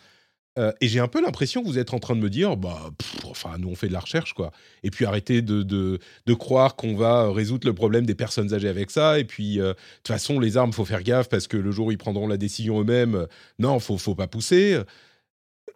Heu 0.60 0.74
et 0.82 0.88
j'ai 0.90 1.00
un 1.00 1.08
peu 1.10 1.22
l'impression 1.22 1.62
que 1.64 1.68
vous 1.68 1.80
êtes 1.80 1.94
en 1.94 2.00
train 2.00 2.16
de 2.16 2.22
me 2.22 2.30
dire: 2.30 2.58
«Bah, 2.58 2.92
enfin, 3.26 3.58
nous, 3.60 3.70
on 3.70 3.76
fait 3.76 3.88
de 3.90 3.94
la 3.94 4.02
recherche, 4.02 4.34
quoi 4.34 4.52
et 4.84 4.92
puis 4.92 5.06
arrêtez 5.06 5.42
de 5.42 5.64
de 5.64 6.00
de 6.28 6.34
croire 6.36 6.76
qu'on 6.76 6.96
va 6.96 7.32
résoudre 7.32 7.68
le 7.68 7.74
problème 7.76 8.06
des 8.06 8.16
personnes 8.16 8.54
âgées 8.54 8.70
avec 8.70 8.92
ça 8.92 9.20
et 9.20 9.26
puis, 9.26 9.60
heu, 9.60 9.70
de 9.70 9.74
toute 10.04 10.08
façon, 10.10 10.40
les 10.40 10.58
armes, 10.58 10.74
faut 10.74 10.86
faire 10.86 11.04
gaffe 11.04 11.30
parce 11.30 11.48
que 11.48 11.58
le 11.58 11.72
jour 11.72 11.88
où 11.88 11.92
ils 11.92 11.98
prendront 12.00 12.28
la 12.28 12.38
décision 12.38 12.82
eux-mêmes, 12.82 13.16
heu, 13.16 13.28
non, 13.60 13.80
faut 13.80 13.98
faut 13.98 14.16
pas 14.16 14.28
pousser, 14.28 14.78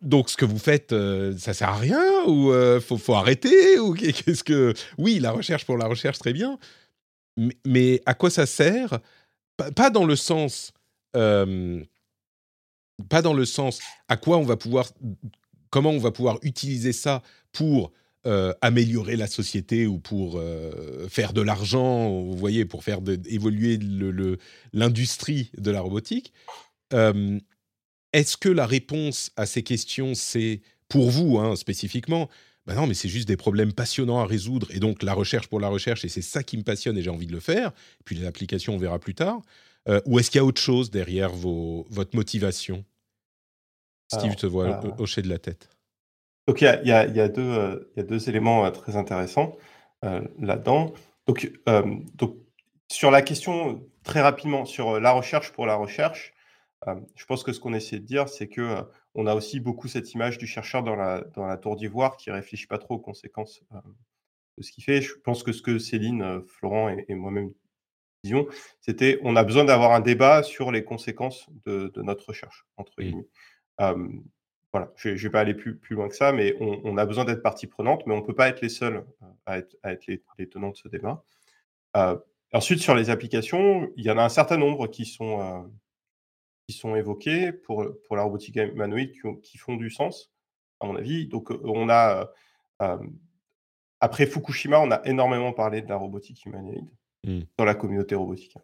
donc 0.02 0.30
ce 0.30 0.38
que 0.38 0.46
vous 0.46 0.60
faites, 0.60 0.94
heu, 0.94 1.36
ça 1.38 1.54
sert 1.54 1.70
à 1.70 1.78
rien 1.78 2.02
ou, 2.28 2.52
faut 2.82 2.98
faut 2.98 3.16
arrêter 3.16 3.80
ou 3.80 3.94
qu'est 3.94 4.14
qu'est-ce 4.14 4.44
que 4.44 4.74
oui, 4.98 5.20
la 5.20 5.32
recherche 5.32 5.66
pour 5.66 5.78
la 5.78 5.88
recherche, 5.88 6.20
très 6.20 6.34
bien, 6.34 6.58
mais 7.66 8.02
à 8.06 8.14
quoi 8.14 8.30
ça 8.30 8.46
sert? 8.46 9.00
Pas 9.76 9.90
dans 9.90 10.06
le 10.06 10.16
sens, 10.16 10.74
pas 11.14 11.46
dans 13.22 13.34
le 13.34 13.46
sens 13.46 13.80
à 14.08 14.18
quoi 14.18 14.38
on 14.38 14.44
va 14.44 14.58
pouvoir 14.58 14.92
comment 15.70 15.92
on 15.92 16.00
va 16.00 16.12
pouvoir 16.12 16.40
utiliser 16.42 16.94
ça 16.94 17.22
pour, 17.52 17.92
améliorer 18.62 19.16
la 19.18 19.28
société 19.28 19.86
ou 19.86 20.00
pour, 20.00 20.42
faire 21.10 21.32
de 21.34 21.42
l'argent, 21.42 22.10
vous 22.10 22.36
voyez? 22.36 22.66
Pour 22.66 22.84
faire 22.84 23.00
évoluer 23.28 23.78
l'industrie 24.74 25.52
de 25.58 25.72
la 25.72 25.82
robotique. 25.82 26.34
Est-ce 26.92 28.38
que 28.38 28.50
la 28.50 28.66
réponse 28.66 29.32
à 29.36 29.46
ces 29.46 29.62
questions, 29.62 30.16
c'est 30.16 30.62
pour 30.88 31.12
vous, 31.12 31.38
hein, 31.38 31.56
spécifiquement: 31.56 32.30
«Bah, 32.66 32.74
non, 32.74 32.88
mais 32.88 32.96
c'est 32.96 33.10
juste 33.10 33.28
des 33.28 33.38
problèmes 33.38 33.74
passionnants 33.74 34.20
à 34.20 34.26
résoudre 34.26 34.68
et 34.72 34.80
donc 34.80 35.04
la 35.04 35.14
recherche 35.14 35.48
pour 35.48 35.60
la 35.60 35.68
recherche 35.68 36.04
et 36.04 36.10
c'est 36.10 36.22
ça 36.24 36.44
qui 36.44 36.58
me 36.58 36.64
passionne 36.64 36.98
et 36.98 37.02
j'ai 37.04 37.12
envie 37.12 37.28
de 37.28 37.32
le 37.32 37.40
faire, 37.40 37.72
puis 38.06 38.16
les 38.16 38.26
applications, 38.26 38.74
on 38.76 38.78
verra 38.78 39.00
plus 39.00 39.14
tard», 39.16 39.42
heu, 39.88 40.02
ou 40.06 40.20
est-ce 40.20 40.32
qu'il 40.32 40.40
y 40.40 40.42
a 40.42 40.46
autre 40.46 40.62
chose 40.62 40.90
derrière 40.92 41.30
vos 41.32 41.86
votre 41.90 42.16
motivation? 42.16 42.84
Steve, 44.08 44.32
je 44.32 44.38
te 44.38 44.46
vois 44.48 44.76
hocher 44.98 45.22
de 45.22 45.30
la 45.30 45.38
tête. 45.40 45.70
Donc 46.48 46.62
il 46.62 46.66
y 46.66 46.68
a, 46.68 46.84
y 46.84 46.92
a- 46.92 47.08
y 47.08 47.20
a 47.20 47.28
deux, 47.28 47.42
euh, 47.42 47.92
y 47.98 48.00
a 48.02 48.04
deux 48.04 48.30
éléments 48.30 48.66
euh, 48.66 48.72
très 48.72 48.96
intéressants 48.96 49.58
euh, 50.04 50.22
là-dedans. 50.40 50.94
Donc, 51.28 51.52
euh, 51.70 51.84
donc 52.16 52.38
sur 52.92 53.10
la 53.12 53.22
question 53.22 53.84
très 54.04 54.22
rapidement 54.22 54.66
sur 54.66 54.96
euh, 54.96 55.00
la 55.00 55.12
recherche 55.12 55.52
pour 55.52 55.66
la 55.66 55.76
recherche, 55.76 56.34
euh, 56.88 56.96
je 57.16 57.26
pense 57.26 57.44
que 57.44 57.54
ce 57.54 57.60
qu'on 57.60 57.74
essaie 57.74 58.00
de 58.00 58.06
dire, 58.06 58.30
c'est 58.30 58.48
que 58.48 58.62
euh, 58.62 58.82
on 59.16 59.26
a 59.28 59.34
aussi 59.34 59.60
beaucoup 59.60 59.88
cette 59.88 60.14
image 60.14 60.38
du 60.38 60.48
chercheur 60.48 60.84
dans 60.84 60.96
la, 60.96 61.22
dans 61.36 61.46
la 61.48 61.58
tour 61.58 61.76
d'ivoire 61.76 62.18
qui 62.18 62.32
réfléchit 62.32 62.68
pas 62.68 62.78
trop 62.78 62.96
aux 62.96 63.00
conséquences 63.00 63.64
euh, 63.74 63.78
de 64.58 64.64
ce 64.64 64.72
qu'il 64.72 64.84
fait. 64.84 65.02
Je 65.02 65.14
pense 65.16 65.44
que 65.44 65.52
ce 65.52 65.62
que 65.62 65.80
Céline, 65.80 66.22
euh, 66.22 66.42
Florent 66.48 66.90
et, 66.90 67.06
et 67.08 67.16
moi-même 67.16 67.52
disions, 68.24 68.48
c'était 68.82 69.20
on 69.24 69.36
a 69.36 69.44
besoin 69.44 69.66
d'avoir 69.66 69.92
un 69.92 70.00
débat 70.00 70.42
sur 70.44 70.72
les 70.72 70.84
conséquences 70.84 71.48
de, 71.66 71.92
de 71.94 72.02
notre 72.02 72.28
recherche, 72.28 72.66
entre 72.78 72.94
guillemets. 73.00 73.28
Euh, 73.82 74.08
voilà, 74.72 74.92
je 74.96 75.10
ne 75.10 75.16
vais 75.16 75.30
pas 75.30 75.42
aller 75.42 75.54
plus, 75.54 75.78
plus 75.78 75.96
loin 75.96 76.10
que 76.10 76.16
ça, 76.16 76.32
mais 76.32 76.56
on, 76.60 76.82
on 76.84 76.98
a 76.98 77.06
besoin 77.06 77.24
d'être 77.24 77.42
partie 77.42 77.68
prenante, 77.68 78.06
mais 78.08 78.14
on 78.14 78.22
ne 78.22 78.26
peut 78.26 78.36
pas 78.36 78.50
être 78.50 78.62
les 78.62 78.70
seuls 78.70 79.06
euh, 79.22 79.26
à 79.46 79.60
être, 79.60 79.78
à 79.84 79.94
être 79.94 80.08
les, 80.08 80.22
les 80.38 80.50
tenants 80.50 80.72
de 80.72 80.76
ce 80.76 80.88
débat. 80.90 81.24
Euh, 81.96 82.18
ensuite, 82.52 82.80
sur 82.80 82.96
les 82.96 83.10
applications, 83.10 83.90
il 83.96 84.04
y 84.04 84.12
en 84.12 84.18
a 84.18 84.24
un 84.24 84.30
certain 84.30 84.58
nombre 84.58 84.88
qui 84.88 85.06
sont, 85.06 85.72
qui 86.68 86.76
sont 86.76 86.96
évoquées 86.96 87.52
pour, 87.52 87.86
pour 88.08 88.16
la 88.16 88.24
robotique 88.24 88.56
humanoïde 88.56 89.12
qui, 89.12 89.26
ont- 89.26 89.36
qui 89.36 89.58
font 89.58 89.76
du 89.76 89.90
sens, 89.90 90.32
à 90.80 90.86
mon 90.88 90.96
avis. 90.96 91.28
Donc, 91.28 91.52
on 91.64 91.90
a, 91.90 92.30
euh, 92.82 92.98
après 94.00 94.26
Fukushima, 94.26 94.80
on 94.80 94.92
a 94.92 95.02
énormément 95.06 95.54
parlé 95.54 95.82
de 95.82 95.90
la 95.90 95.98
robotique 95.98 96.46
humanoïde 96.46 96.90
Mm. 97.28 97.40
dans 97.58 97.66
la 97.66 97.74
communauté 97.74 98.14
robotique. 98.14 98.56
hein, 98.56 98.62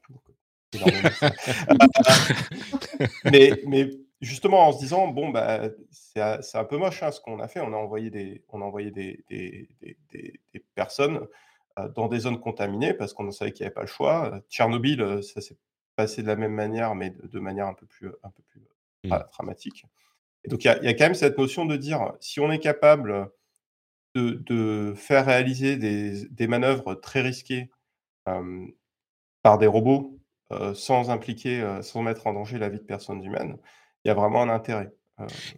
mais, 3.25 3.59
mais 3.65 3.89
justement, 4.21 4.67
en 4.67 4.71
se 4.71 4.77
disant, 4.77 5.07
bon, 5.07 5.29
bah, 5.29 5.67
c'est 5.89 6.55
un 6.57 6.65
peu 6.65 6.77
moche 6.77 7.01
hein, 7.01 7.09
ce 7.11 7.19
qu'on 7.21 7.39
a 7.39 7.47
fait. 7.47 7.59
On 7.59 7.73
a 7.73 7.77
envoyé 7.77 8.11
des, 8.11 8.43
on 8.49 8.61
a 8.61 8.65
envoyé 8.65 8.91
des, 8.91 9.25
des, 9.31 9.67
des- 10.11 10.39
personnes 10.75 11.21
dans 11.95 12.07
des 12.07 12.19
zones 12.19 12.39
contaminées 12.39 12.93
parce 12.93 13.13
qu'on 13.13 13.29
savait 13.31 13.51
qu'il 13.51 13.63
n'y 13.63 13.67
avait 13.67 13.73
pas 13.73 13.81
le 13.81 13.87
choix. 13.87 14.41
Tchernobyl, 14.49 15.23
ça 15.23 15.41
s'est 15.41 15.57
passé 16.01 16.21
de 16.23 16.27
la 16.27 16.35
même 16.35 16.53
manière, 16.53 16.95
mais 16.95 17.09
de, 17.11 17.27
de 17.27 17.39
manière 17.39 17.67
un 17.67 17.73
peu 17.73 17.85
plus, 17.85 18.07
un 18.23 18.29
peu 18.29 18.43
plus 18.49 18.61
euh, 18.61 18.67
Mm. 19.03 19.09
dra- 19.09 19.27
dramatique. 19.33 19.85
Et 20.43 20.49
donc, 20.49 20.63
il 20.63 20.67
y, 20.81 20.85
y 20.85 20.89
a 20.89 20.93
quand 20.93 21.05
même 21.05 21.15
cette 21.15 21.37
notion 21.37 21.65
de 21.65 21.75
dire, 21.77 22.13
si 22.19 22.39
on 22.39 22.51
est 22.51 22.59
capable 22.59 23.29
de, 24.15 24.31
de 24.51 24.93
faire 24.95 25.25
réaliser 25.25 25.77
des, 25.77 26.27
des 26.29 26.47
manœuvres 26.47 26.93
très 26.95 27.21
risquées 27.21 27.69
euh, 28.27 28.65
par 29.41 29.57
des 29.57 29.67
robots 29.67 30.19
euh, 30.51 30.73
sans 30.75 31.09
impliquer, 31.09 31.61
euh, 31.61 31.81
sans 31.81 32.01
mettre 32.03 32.27
en 32.27 32.33
danger 32.33 32.57
la 32.59 32.69
vie 32.69 32.79
de 32.79 32.83
personnes 32.95 33.23
humaines, 33.23 33.57
il 34.03 34.09
y 34.09 34.11
a 34.11 34.13
vraiment 34.13 34.41
un 34.43 34.49
intérêt. 34.49 34.91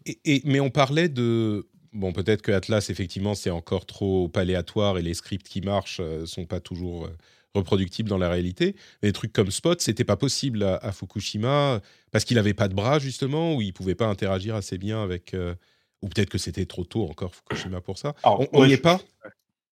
Et, 0.05 0.19
et- 0.25 0.41
mais 0.45 0.59
on 0.59 0.69
parlait 0.69 1.09
de. 1.09 1.67
Bon, 1.93 2.11
peut-être 2.11 2.41
que 2.41 2.51
Atlas, 2.51 2.89
effectivement, 2.89 3.35
c'est 3.35 3.51
encore 3.51 3.85
trop 3.85 4.31
aléatoire 4.35 4.97
et 4.97 5.01
les 5.01 5.13
scripts 5.13 5.47
qui 5.47 5.61
marchent 5.61 6.01
ne 6.01 6.25
sont 6.25 6.45
pas 6.45 6.59
toujours 6.59 7.07
reproductibles 7.55 8.09
dans 8.09 8.17
la 8.17 8.29
réalité. 8.29 8.75
Mais 9.01 9.09
des 9.09 9.13
trucs 9.13 9.33
comme 9.33 9.51
Spot, 9.51 9.79
c'était 9.79 10.03
pas 10.03 10.17
possible 10.17 10.63
à, 10.63 10.77
à 10.77 10.91
Fukushima 10.91 11.81
parce 12.11 12.25
qu'il 12.25 12.35
n'avait 12.35 12.53
pas 12.53 12.67
de 12.67 12.73
bras, 12.73 12.99
justement, 12.99 13.55
ou 13.55 13.61
il 13.61 13.73
pouvait 13.73 13.95
pas 13.95 14.07
interagir 14.07 14.55
assez 14.55 14.77
bien 14.77 15.01
avec. 15.03 15.33
euh, 15.33 15.55
ou 16.01 16.09
peut-être 16.09 16.29
que 16.29 16.37
c'était 16.37 16.65
trop 16.65 16.83
tôt 16.83 17.07
encore, 17.09 17.33
Fukushima, 17.33 17.79
pour 17.79 17.97
ça. 17.97 18.13
Alors, 18.23 18.43
on 18.51 18.61
ouais, 18.61 18.67
n'y 18.67 18.73
est 18.73 18.77
pas? 18.77 18.99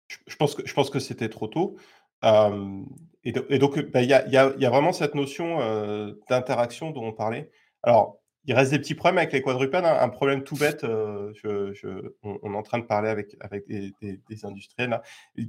je, 0.07 0.17
je 0.27 0.35
pense 0.35 0.53
que, 0.55 0.61
je 0.65 0.73
pense 0.73 0.89
que 0.91 0.99
c'était 0.99 1.29
trop 1.29 1.47
tôt. 1.47 1.75
Euh, 2.23 2.81
et, 3.23 3.31
do- 3.31 3.45
et 3.49 3.57
donc, 3.57 3.79
bah, 3.91 4.03
il 4.03 4.09
y, 4.09 4.13
a, 4.13 4.27
y 4.27 4.37
a- 4.37 4.53
y 4.57 4.65
a 4.65 4.69
vraiment 4.69 4.91
cette 4.93 5.15
notion 5.15 5.59
euh, 5.61 6.13
d'interaction 6.29 6.91
dont 6.91 7.03
on 7.03 7.13
parlait. 7.13 7.49
Alors, 7.81 8.19
il 8.45 8.53
reste 8.53 8.71
des 8.71 8.79
petits 8.79 8.93
problèmes 8.93 9.17
avec 9.17 9.33
les 9.33 9.41
quadrupèdes. 9.41 9.85
hein. 9.85 9.97
Un 9.99 10.09
problème 10.09 10.43
tout 10.43 10.55
bête, 10.55 10.83
euh, 10.83 11.31
je- 11.35 11.73
je- 11.73 12.13
on, 12.23 12.37
on 12.43 12.53
est 12.53 12.57
en 12.57 12.63
train 12.63 12.77
de 12.79 12.85
parler 12.85 13.09
avec, 13.09 13.35
avec 13.39 13.67
des, 13.67 13.91
des- 14.01 14.19
des 14.29 14.45
industriels. 14.45 14.89
là. 14.91 15.01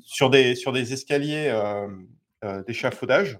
Sur, 0.04 0.30
des, 0.30 0.54
sur 0.54 0.72
des 0.72 0.92
escaliers 0.94 1.48
euh, 1.48 1.88
d'échafaudage, 2.66 3.38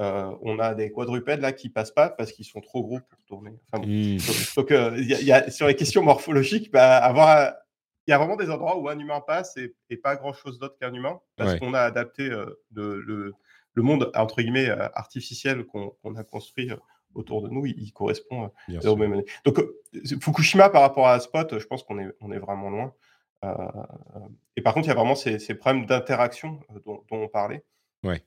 euh, 0.00 0.34
on 0.42 0.58
a 0.58 0.74
des 0.74 0.90
quadrupèdes 0.90 1.40
là 1.40 1.52
qui 1.52 1.68
passent 1.68 1.90
pas 1.92 2.08
parce 2.08 2.32
qu'ils 2.32 2.44
sont 2.46 2.60
trop 2.60 2.82
gros 2.82 2.98
pour 3.00 3.22
tourner. 3.24 3.52
Enfin, 3.70 3.82
bon. 3.84 4.16
Donc, 4.16 4.54
donc, 4.56 4.70
euh, 4.72 4.94
il 4.98 5.06
y 5.08 5.14
a- 5.14 5.20
il 5.20 5.26
y 5.26 5.32
a- 5.32 5.50
sur 5.50 5.66
les 5.66 5.76
questions 5.76 6.02
morphologiques, 6.02 6.72
bah, 6.72 6.96
avoir, 6.96 7.52
il 8.06 8.10
y 8.10 8.14
a 8.14 8.18
vraiment 8.18 8.36
des 8.36 8.50
endroits 8.50 8.78
où 8.78 8.88
un 8.88 8.98
humain 8.98 9.20
passe 9.20 9.56
et, 9.58 9.74
et 9.90 9.96
pas 9.96 10.16
grand-chose 10.16 10.58
d'autre 10.58 10.76
qu'un 10.78 10.92
humain, 10.94 11.20
parce 11.36 11.52
Ouais. 11.52 11.58
qu'on 11.58 11.74
a 11.74 11.80
adapté 11.80 12.22
euh, 12.22 12.58
le, 12.72 13.00
le- 13.02 13.32
le 13.74 13.82
monde 13.82 14.10
entre 14.14 14.42
guillemets 14.42 14.68
euh, 14.68 14.88
artificiel 14.94 15.64
qu'on 15.66 16.14
a 16.16 16.24
construit 16.24 16.70
euh, 16.70 16.76
autour 17.14 17.42
de 17.42 17.48
nous, 17.50 17.66
il, 17.66 17.78
il 17.78 17.92
correspond 17.92 18.50
euh, 18.70 18.88
aux 18.88 18.96
mêmes 18.96 19.12
années. 19.12 19.24
Donc 19.44 19.58
euh, 19.58 19.78
Fukushima 20.20 20.70
par 20.70 20.80
rapport 20.82 21.06
à 21.08 21.20
Spot, 21.20 21.58
je 21.58 21.66
pense 21.66 21.82
qu'on 21.82 21.98
est, 21.98 22.08
on 22.20 22.32
est 22.32 22.38
vraiment 22.38 22.70
loin. 22.70 22.94
Euh, 23.44 23.54
et 24.56 24.62
par 24.62 24.72
contre, 24.72 24.86
il 24.86 24.88
y 24.88 24.92
a 24.92 24.94
vraiment 24.94 25.14
ces, 25.14 25.38
ces 25.38 25.54
problèmes 25.54 25.84
d'interaction 25.86 26.60
euh, 26.70 26.80
dont, 26.84 27.02
dont 27.10 27.22
on 27.24 27.28
parlait. 27.28 27.64
Ouais. 28.04 28.22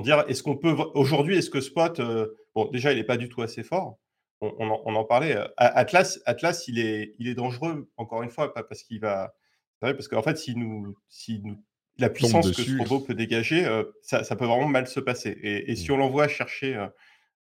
Dire, 0.00 0.24
est-ce 0.28 0.42
qu'on 0.42 0.56
peut 0.56 0.74
aujourd'hui, 0.94 1.36
est-ce 1.38 1.50
que 1.50 1.60
Spot, 1.60 1.98
euh, 2.00 2.28
bon, 2.54 2.66
déjà, 2.70 2.92
il 2.92 2.96
n'est 2.98 3.04
pas 3.04 3.16
du 3.16 3.28
tout 3.28 3.42
assez 3.42 3.62
fort. 3.62 3.98
On, 4.40 4.54
on 4.58 4.68
en, 4.70 4.82
on 4.84 4.94
en 4.94 5.04
parlait. 5.04 5.34
euh, 5.36 5.46
Atlas, 5.56 6.20
Atlas, 6.26 6.68
il 6.68 6.78
est, 6.78 7.14
il 7.18 7.26
est 7.28 7.34
dangereux. 7.34 7.90
Encore 7.96 8.22
une 8.22 8.30
fois, 8.30 8.52
pas 8.54 8.62
parce 8.62 8.82
qu'il 8.82 9.00
va, 9.00 9.34
parce 9.80 10.06
qu'en 10.08 10.22
fait, 10.22 10.36
si 10.36 10.54
nous, 10.54 10.94
si 11.08 11.40
nous, 11.42 11.56
la 11.98 12.08
puissance 12.10 12.46
que 12.50 12.62
ce 12.62 12.70
robot 12.82 13.00
peut 13.06 13.14
dégager, 13.14 13.64
euh, 13.66 13.82
ça, 14.02 14.22
ça 14.24 14.36
peut 14.36 14.44
vraiment 14.44 14.68
mal 14.68 14.86
se 14.86 15.00
passer. 15.00 15.30
Et, 15.42 15.70
et 15.70 15.74
si 15.76 15.90
on 15.90 15.96
l'envoie 15.96 16.28
chercher, 16.28 16.86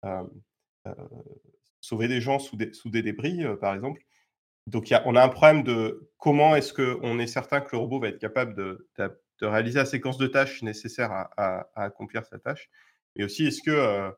euh, 0.05 0.23
sauver 1.81 2.07
des 2.07 2.21
gens 2.21 2.39
sous 2.39 2.55
des, 2.55 2.73
sous 2.73 2.89
des 2.89 3.01
débris, 3.01 3.43
par 3.59 3.73
exemple. 3.73 4.01
Donc, 4.67 4.89
il 4.89 4.93
y 4.93 4.95
a- 4.95 5.03
on 5.05 5.15
a 5.15 5.23
un 5.23 5.29
problème 5.29 5.63
de 5.63 6.09
comment 6.17 6.55
est-ce 6.55 6.71
qu'on 6.73 7.19
est 7.19 7.27
certain 7.27 7.59
que 7.61 7.69
le 7.73 7.79
robot 7.79 7.99
va 7.99 8.09
être 8.09 8.19
capable 8.19 8.55
de, 8.55 8.87
de- 8.97 9.21
de 9.41 9.47
réaliser 9.47 9.79
la 9.79 9.85
séquence 9.85 10.17
de 10.17 10.27
tâches 10.27 10.61
nécessaires 10.63 11.11
à, 11.11 11.29
à- 11.37 11.69
à 11.75 11.83
accomplir 11.85 12.25
sa 12.25 12.39
tâche. 12.39 12.69
Mais 13.15 13.23
aussi, 13.25 13.45
est-ce 13.45 13.61
que 13.61 13.71
euh, 13.71 14.11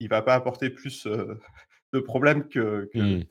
il 0.00 0.08
va 0.08 0.22
pas 0.22 0.34
apporter 0.34 0.70
plus 0.70 1.06
euh, 1.06 1.40
de 1.92 2.00
problèmes 2.00 2.48
que, 2.48 2.88
que 2.94 3.00
Hmm. 3.00 3.22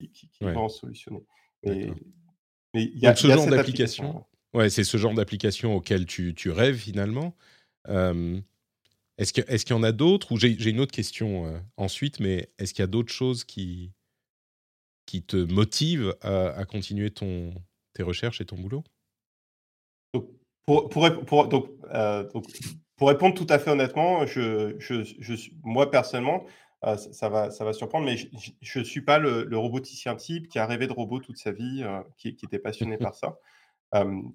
qui, 0.00 0.10
qui- 0.10 0.28
qui 0.28 0.44
Ouais. 0.44 0.54
va 0.54 0.60
en 0.60 0.68
solutionner? 0.68 1.24
Mais, 1.64 1.80
D'accord. 1.80 1.98
mais 2.74 2.84
il 2.84 2.98
y 2.98 3.06
a, 3.06 3.10
Donc, 3.10 3.18
ce 3.18 3.26
il 3.26 3.30
y 3.30 3.32
a 3.32 3.36
genre 3.36 3.44
cette 3.44 3.54
d'application, 3.54 4.04
application. 4.04 4.26
Ouais, 4.54 4.70
c'est 4.70 4.84
ce 4.84 4.96
genre 4.96 5.14
d'application 5.14 5.74
auquel 5.76 6.06
tu, 6.06 6.34
tu 6.34 6.50
rêves 6.50 6.76
finalement. 6.76 7.36
Euh, 7.88 8.40
est-ce 9.18 9.32
que- 9.32 9.42
est-ce 9.48 9.64
qu'il 9.66 9.76
y 9.76 9.78
en 9.78 9.82
a 9.82 9.92
d'autres? 9.92 10.32
Ou 10.32 10.38
j'ai 10.38 10.56
j'ai 10.58 10.70
une 10.70 10.80
autre 10.80 10.92
question 10.92 11.46
euh, 11.46 11.58
ensuite, 11.76 12.20
mais 12.20 12.50
est-ce 12.58 12.74
qu'il 12.74 12.82
y 12.82 12.84
a 12.84 12.88
d'autres 12.88 13.12
choses 13.12 13.44
qui, 13.44 13.92
qui 15.06 15.22
te 15.22 15.36
motivent 15.36 16.14
à, 16.20 16.48
à 16.50 16.64
continuer 16.64 17.10
ton, 17.10 17.54
tes 17.94 18.02
recherches 18.02 18.40
et 18.40 18.44
ton 18.46 18.56
boulot? 18.56 18.84
Pour, 20.68 20.88
pour, 20.90 21.24
pour- 21.24 21.48
donc, 21.48 21.66
euh, 21.94 22.24
donc, 22.32 22.44
pour 22.96 23.08
répondre 23.08 23.34
tout 23.34 23.46
à 23.48 23.58
fait 23.58 23.70
honnêtement, 23.70 24.26
je, 24.26 24.74
je, 24.78 25.02
je 25.18 25.50
moi 25.62 25.90
personnellement, 25.90 26.44
euh, 26.84 26.96
ça, 26.96 27.12
ça 27.12 27.28
va, 27.28 27.50
ça 27.50 27.64
va 27.64 27.72
surprendre, 27.72 28.04
mais 28.04 28.16
je 28.60 28.78
ne 28.78 28.84
suis 28.84 29.00
pas 29.00 29.18
le, 29.18 29.44
le 29.44 29.56
roboticien 29.58 30.14
type 30.14 30.48
qui 30.48 30.58
a 30.58 30.66
rêvé 30.66 30.86
de 30.86 30.92
robot 30.92 31.20
toute 31.20 31.38
sa 31.38 31.52
vie, 31.52 31.82
euh, 31.84 32.00
qui, 32.18 32.36
qui 32.36 32.44
était 32.44 32.58
passionné 32.58 32.98
par 32.98 33.14
ça. 33.14 33.38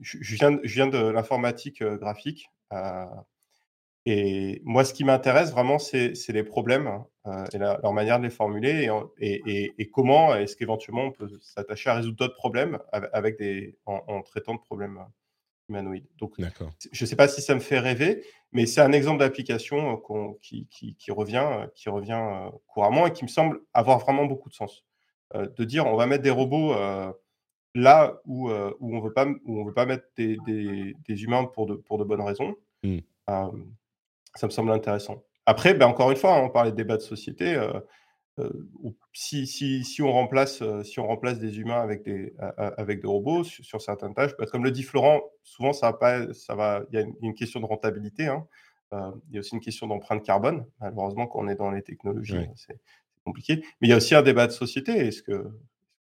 Je, 0.02 0.18
je 0.22 0.36
viens, 0.36 0.60
je 0.64 0.74
viens 0.74 0.88
de 0.88 0.98
l'informatique 0.98 1.84
graphique. 1.84 2.50
et 4.06 4.62
moi, 4.66 4.84
ce 4.84 4.94
qui 4.94 5.04
m'intéresse 5.06 5.52
vraiment, 5.52 5.80
c'est 5.80 6.14
les 6.30 6.44
problèmes 6.44 7.04
euh, 7.28 7.46
et 7.54 7.58
la- 7.58 7.80
leur 7.82 7.94
manière 7.94 8.20
de 8.20 8.24
les 8.26 8.30
formuler 8.30 8.90
et, 9.20 9.26
et, 9.26 9.42
et- 9.66 9.76
et 9.82 9.90
comment 9.90 10.36
est-ce 10.36 10.58
qu'éventuellement 10.58 11.04
on 11.06 11.12
peut 11.12 11.30
s'attacher 11.42 11.90
à 11.90 11.96
résoudre 11.96 12.18
d'autres 12.18 12.36
problèmes 12.36 12.80
avec, 12.92 13.10
avec 13.14 13.38
des, 13.40 13.78
en, 13.86 14.02
en 14.08 14.22
traitant 14.22 14.56
de 14.56 14.60
problèmes 14.60 15.00
humanoïdes. 15.70 16.08
Donc, 16.18 16.34
je 16.92 17.04
ne 17.04 17.08
sais 17.08 17.16
pas 17.16 17.28
si 17.28 17.42
ça 17.42 17.56
me 17.56 17.60
fait 17.60 17.80
rêver, 17.80 18.24
mais 18.52 18.66
c'est 18.66 18.82
un 18.82 18.92
exemple 18.92 19.20
d'application 19.20 20.02
euh, 20.10 20.28
qui, 20.42 20.68
qui- 20.68 20.96
qui 20.96 21.12
revient, 21.12 21.46
euh, 21.46 21.68
qui 21.76 21.90
revient 21.90 22.12
euh, 22.22 22.50
couramment 22.68 23.08
et 23.08 23.14
qui 23.14 23.24
me 23.24 23.30
semble 23.30 23.62
avoir 23.74 24.00
vraiment 24.00 24.26
beaucoup 24.26 24.50
de 24.50 24.56
sens. 24.56 24.84
Euh, 25.36 25.48
de 25.58 25.64
dire 25.64 25.86
on 25.88 25.96
va 25.96 26.06
mettre 26.06 26.24
des 26.24 26.30
robots 26.30 26.74
euh, 26.74 27.12
là 27.76 28.20
où, 28.26 28.50
euh, 28.50 28.72
où 28.80 28.96
on 28.96 29.02
veut 29.02 29.14
pas, 29.14 29.26
où 29.46 29.60
on 29.60 29.66
veut 29.66 29.74
pas 29.74 29.86
mettre 29.86 30.06
des, 30.16 30.38
des- 30.46 30.96
des 31.08 31.24
humains 31.24 31.46
pour 31.46 31.66
de, 31.66 31.76
pour 31.76 31.98
de 31.98 32.04
bonnes 32.04 32.22
raisons. 32.22 32.56
Mm. 32.84 32.98
Euh, 33.30 33.48
ça 34.36 34.48
me 34.48 34.52
semble 34.52 34.72
intéressant. 34.72 35.24
Après, 35.46 35.74
ben, 35.74 35.88
encore 35.88 36.12
une 36.12 36.18
fois, 36.18 36.36
on 36.42 36.50
parlait 36.50 36.72
de 36.72 36.76
débat 36.76 36.98
de 36.98 37.02
société. 37.02 37.56
Euh, 38.40 38.50
si, 39.14 39.46
si, 39.46 39.84
si, 39.84 40.02
on 40.02 40.12
remplace, 40.12 40.62
euh, 40.62 40.84
si 40.84 41.00
on 41.00 41.06
remplace 41.08 41.40
des 41.40 41.60
humains 41.60 41.82
avec 41.82 42.04
des, 42.04 42.34
avec 42.58 43.06
robots 43.06 43.44
sur, 43.44 43.64
sur 43.64 43.82
certaines 43.82 44.14
tâches, 44.16 44.32
bah, 44.40 44.46
comme 44.46 44.64
le 44.64 44.72
dit 44.72 44.84
Florent, 44.84 45.22
souvent 45.44 45.72
ça 45.74 45.92
va 45.92 45.98
pas, 45.98 46.34
ça 46.34 46.56
va, 46.56 46.84
il 46.92 46.96
y 46.96 46.98
a 46.98 47.02
une, 47.02 47.14
une 47.22 47.34
question 47.36 47.60
de 47.60 47.66
rentabilité. 47.66 48.28
hein. 48.28 48.48
Euh, 48.94 49.12
il 49.30 49.36
y 49.36 49.38
a 49.38 49.40
aussi 49.42 49.54
une 49.56 49.62
question 49.62 49.88
d'empreinte 49.88 50.24
carbone. 50.24 50.66
Malheureusement, 50.80 51.28
quand 51.28 51.40
on 51.40 51.48
est 51.48 51.56
dans 51.56 51.72
les 51.72 51.82
technologies, 51.84 52.36
c'est 52.56 52.80
compliqué. 53.24 53.58
Mais 53.82 53.88
il 53.88 53.90
y 53.90 53.94
a 53.94 53.98
aussi 53.98 54.16
un 54.16 54.22
débat 54.24 54.48
de 54.48 54.52
société. 54.52 54.92
Est-ce 54.94 55.22
que 55.24 55.48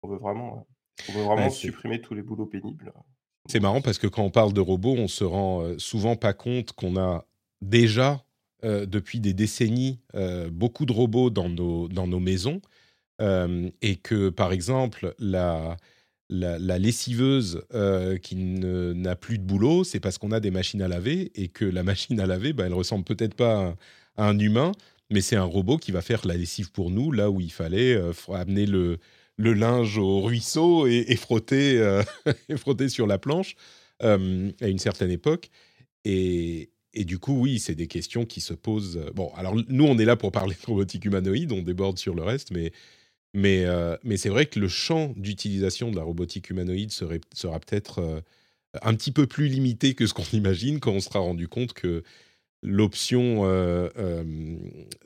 on 0.02 0.08
veut 0.08 0.18
vraiment, 0.18 0.68
on 1.08 1.14
veut 1.14 1.24
vraiment 1.24 1.46
Ouais, 1.46 1.50
c'est- 1.52 1.68
supprimer 1.68 2.02
tous 2.02 2.14
les 2.16 2.22
boulots 2.24 2.46
pénibles 2.48 2.92
C'est 3.48 3.60
marrant 3.60 3.82
parce 3.82 4.00
que 4.00 4.08
quand 4.08 4.24
on 4.24 4.32
parle 4.32 4.54
de 4.54 4.62
robots, 4.62 4.96
on 4.98 5.08
se 5.08 5.24
rend 5.24 5.78
souvent 5.78 6.16
pas 6.16 6.34
compte 6.34 6.72
qu'on 6.74 6.98
a 6.98 7.26
déjà, 7.62 8.25
euh, 8.66 8.88
depuis 8.88 9.20
des 9.20 9.34
décennies, 9.34 10.00
euh, 10.16 10.50
beaucoup 10.50 10.88
de 10.88 10.92
robots 10.92 11.30
dans 11.30 11.50
nos, 11.50 11.88
dans 11.88 12.08
nos 12.08 12.20
maisons. 12.20 12.62
Euh, 13.22 13.70
et 13.84 13.96
que, 13.96 14.30
par 14.30 14.52
exemple, 14.52 15.14
la, 15.20 15.78
la, 16.30 16.80
lessiveuse 16.80 17.62
qui 18.24 18.36
n'a 18.36 19.16
plus 19.16 19.38
de 19.38 19.44
boulot, 19.44 19.84
c'est 19.84 20.00
parce 20.00 20.18
qu'on 20.18 20.32
a 20.32 20.40
des 20.40 20.52
machines 20.52 20.82
à 20.82 20.88
laver 20.88 21.32
et 21.36 21.48
que 21.48 21.64
la 21.64 21.84
machine 21.92 22.20
à 22.20 22.26
laver, 22.26 22.54
bah, 22.54 22.66
elle 22.66 22.74
ressemble 22.74 23.06
peut-être 23.06 23.36
pas 23.36 23.76
à, 24.18 24.28
un 24.28 24.40
humain, 24.40 24.72
mais 25.12 25.22
c'est 25.22 25.36
un 25.36 25.44
robot 25.44 25.78
qui 25.78 25.92
va 25.92 26.02
faire 26.02 26.26
la 26.26 26.36
lessive 26.36 26.72
pour 26.72 26.90
nous 26.90 27.12
là 27.12 27.30
où 27.30 27.42
il 27.42 27.52
fallait 27.52 28.02
amener 28.34 28.66
le, 28.66 28.98
le, 29.38 29.54
linge 29.54 29.98
au 29.98 30.22
ruisseau 30.22 30.88
et, 30.88 31.16
frotter, 31.16 32.02
frotter 32.58 32.90
sur 32.90 33.06
la 33.06 33.20
planche 33.20 33.56
à 34.02 34.16
une 34.16 34.80
certaine 34.80 35.12
époque. 35.12 35.52
Et, 36.04 36.72
et 36.96 37.04
du 37.04 37.20
coup, 37.20 37.34
oui, 37.34 37.60
c'est 37.60 37.76
des 37.76 37.88
questions 37.88 38.26
qui 38.26 38.42
se 38.42 38.54
posent. 38.54 39.00
Bon, 39.14 39.32
alors 39.36 39.56
nous, 39.68 39.84
on 39.84 39.98
est 39.98 40.06
là 40.06 40.16
pour 40.16 40.32
parler 40.32 40.56
de 40.56 40.66
robotique 40.66 41.06
humanoïde, 41.06 41.52
on 41.52 41.62
déborde 41.62 42.00
sur 42.00 42.16
le 42.16 42.24
reste, 42.24 42.52
mais, 42.52 42.72
mais, 43.34 43.66
euh, 43.66 43.98
mais 44.04 44.18
c'est 44.18 44.30
vrai 44.30 44.46
que 44.46 44.60
le 44.60 44.70
champ 44.70 45.14
d'utilisation 45.18 45.92
de 45.92 45.98
la 45.98 46.04
robotique 46.04 46.50
humanoïde 46.50 46.92
sera 46.92 47.60
peut-être 47.60 48.00
euh, 48.00 48.22
un 48.82 48.96
petit 48.96 49.12
peu 49.12 49.28
plus 49.28 49.48
limité 49.48 49.94
que 49.94 50.08
ce 50.08 50.14
qu'on 50.14 50.24
imagine 50.34 50.80
quand 50.80 50.94
on 50.94 51.02
sera 51.02 51.20
rendu 51.20 51.50
compte 51.50 51.74
que 51.74 52.04
l'option 52.64 53.42
euh, 53.44 53.90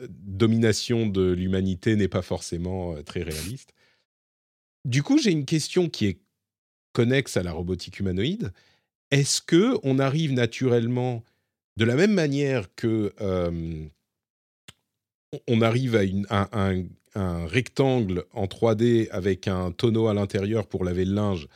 domination 0.09 1.07
de 1.07 1.31
l'humanité 1.31 1.95
n'est 1.97 2.07
pas 2.07 2.21
forcément 2.21 2.95
très 3.03 3.23
réaliste. 3.23 3.73
Du 4.85 5.03
coup, 5.03 5.17
j'ai 5.17 5.31
une 5.31 5.45
question 5.45 5.89
qui 5.89 6.05
est 6.05 6.19
connexe 6.93 7.35
à 7.35 7.43
la 7.43 7.51
robotique 7.51 7.99
humanoïde. 7.99 8.53
Est-ce 9.11 9.41
que 9.41 9.77
on 9.83 9.99
arrive 9.99 10.31
naturellement 10.31 11.23
de 11.79 11.85
la 11.85 11.95
même 11.95 12.13
manière 12.13 12.75
que 12.75 13.13
euh, 13.21 13.87
on 15.47 15.61
arrive 15.61 15.95
à, 16.29 16.49
un, 17.15 17.45
rectangle 17.47 18.25
en 18.33 18.45
3D 18.45 19.09
avec 19.11 19.47
un 19.47 19.71
tonneau 19.71 20.07
à 20.07 20.13
l'intérieur 20.13 20.67
pour 20.67 20.83
laver 20.83 21.05
le 21.05 21.13
linge 21.13 21.47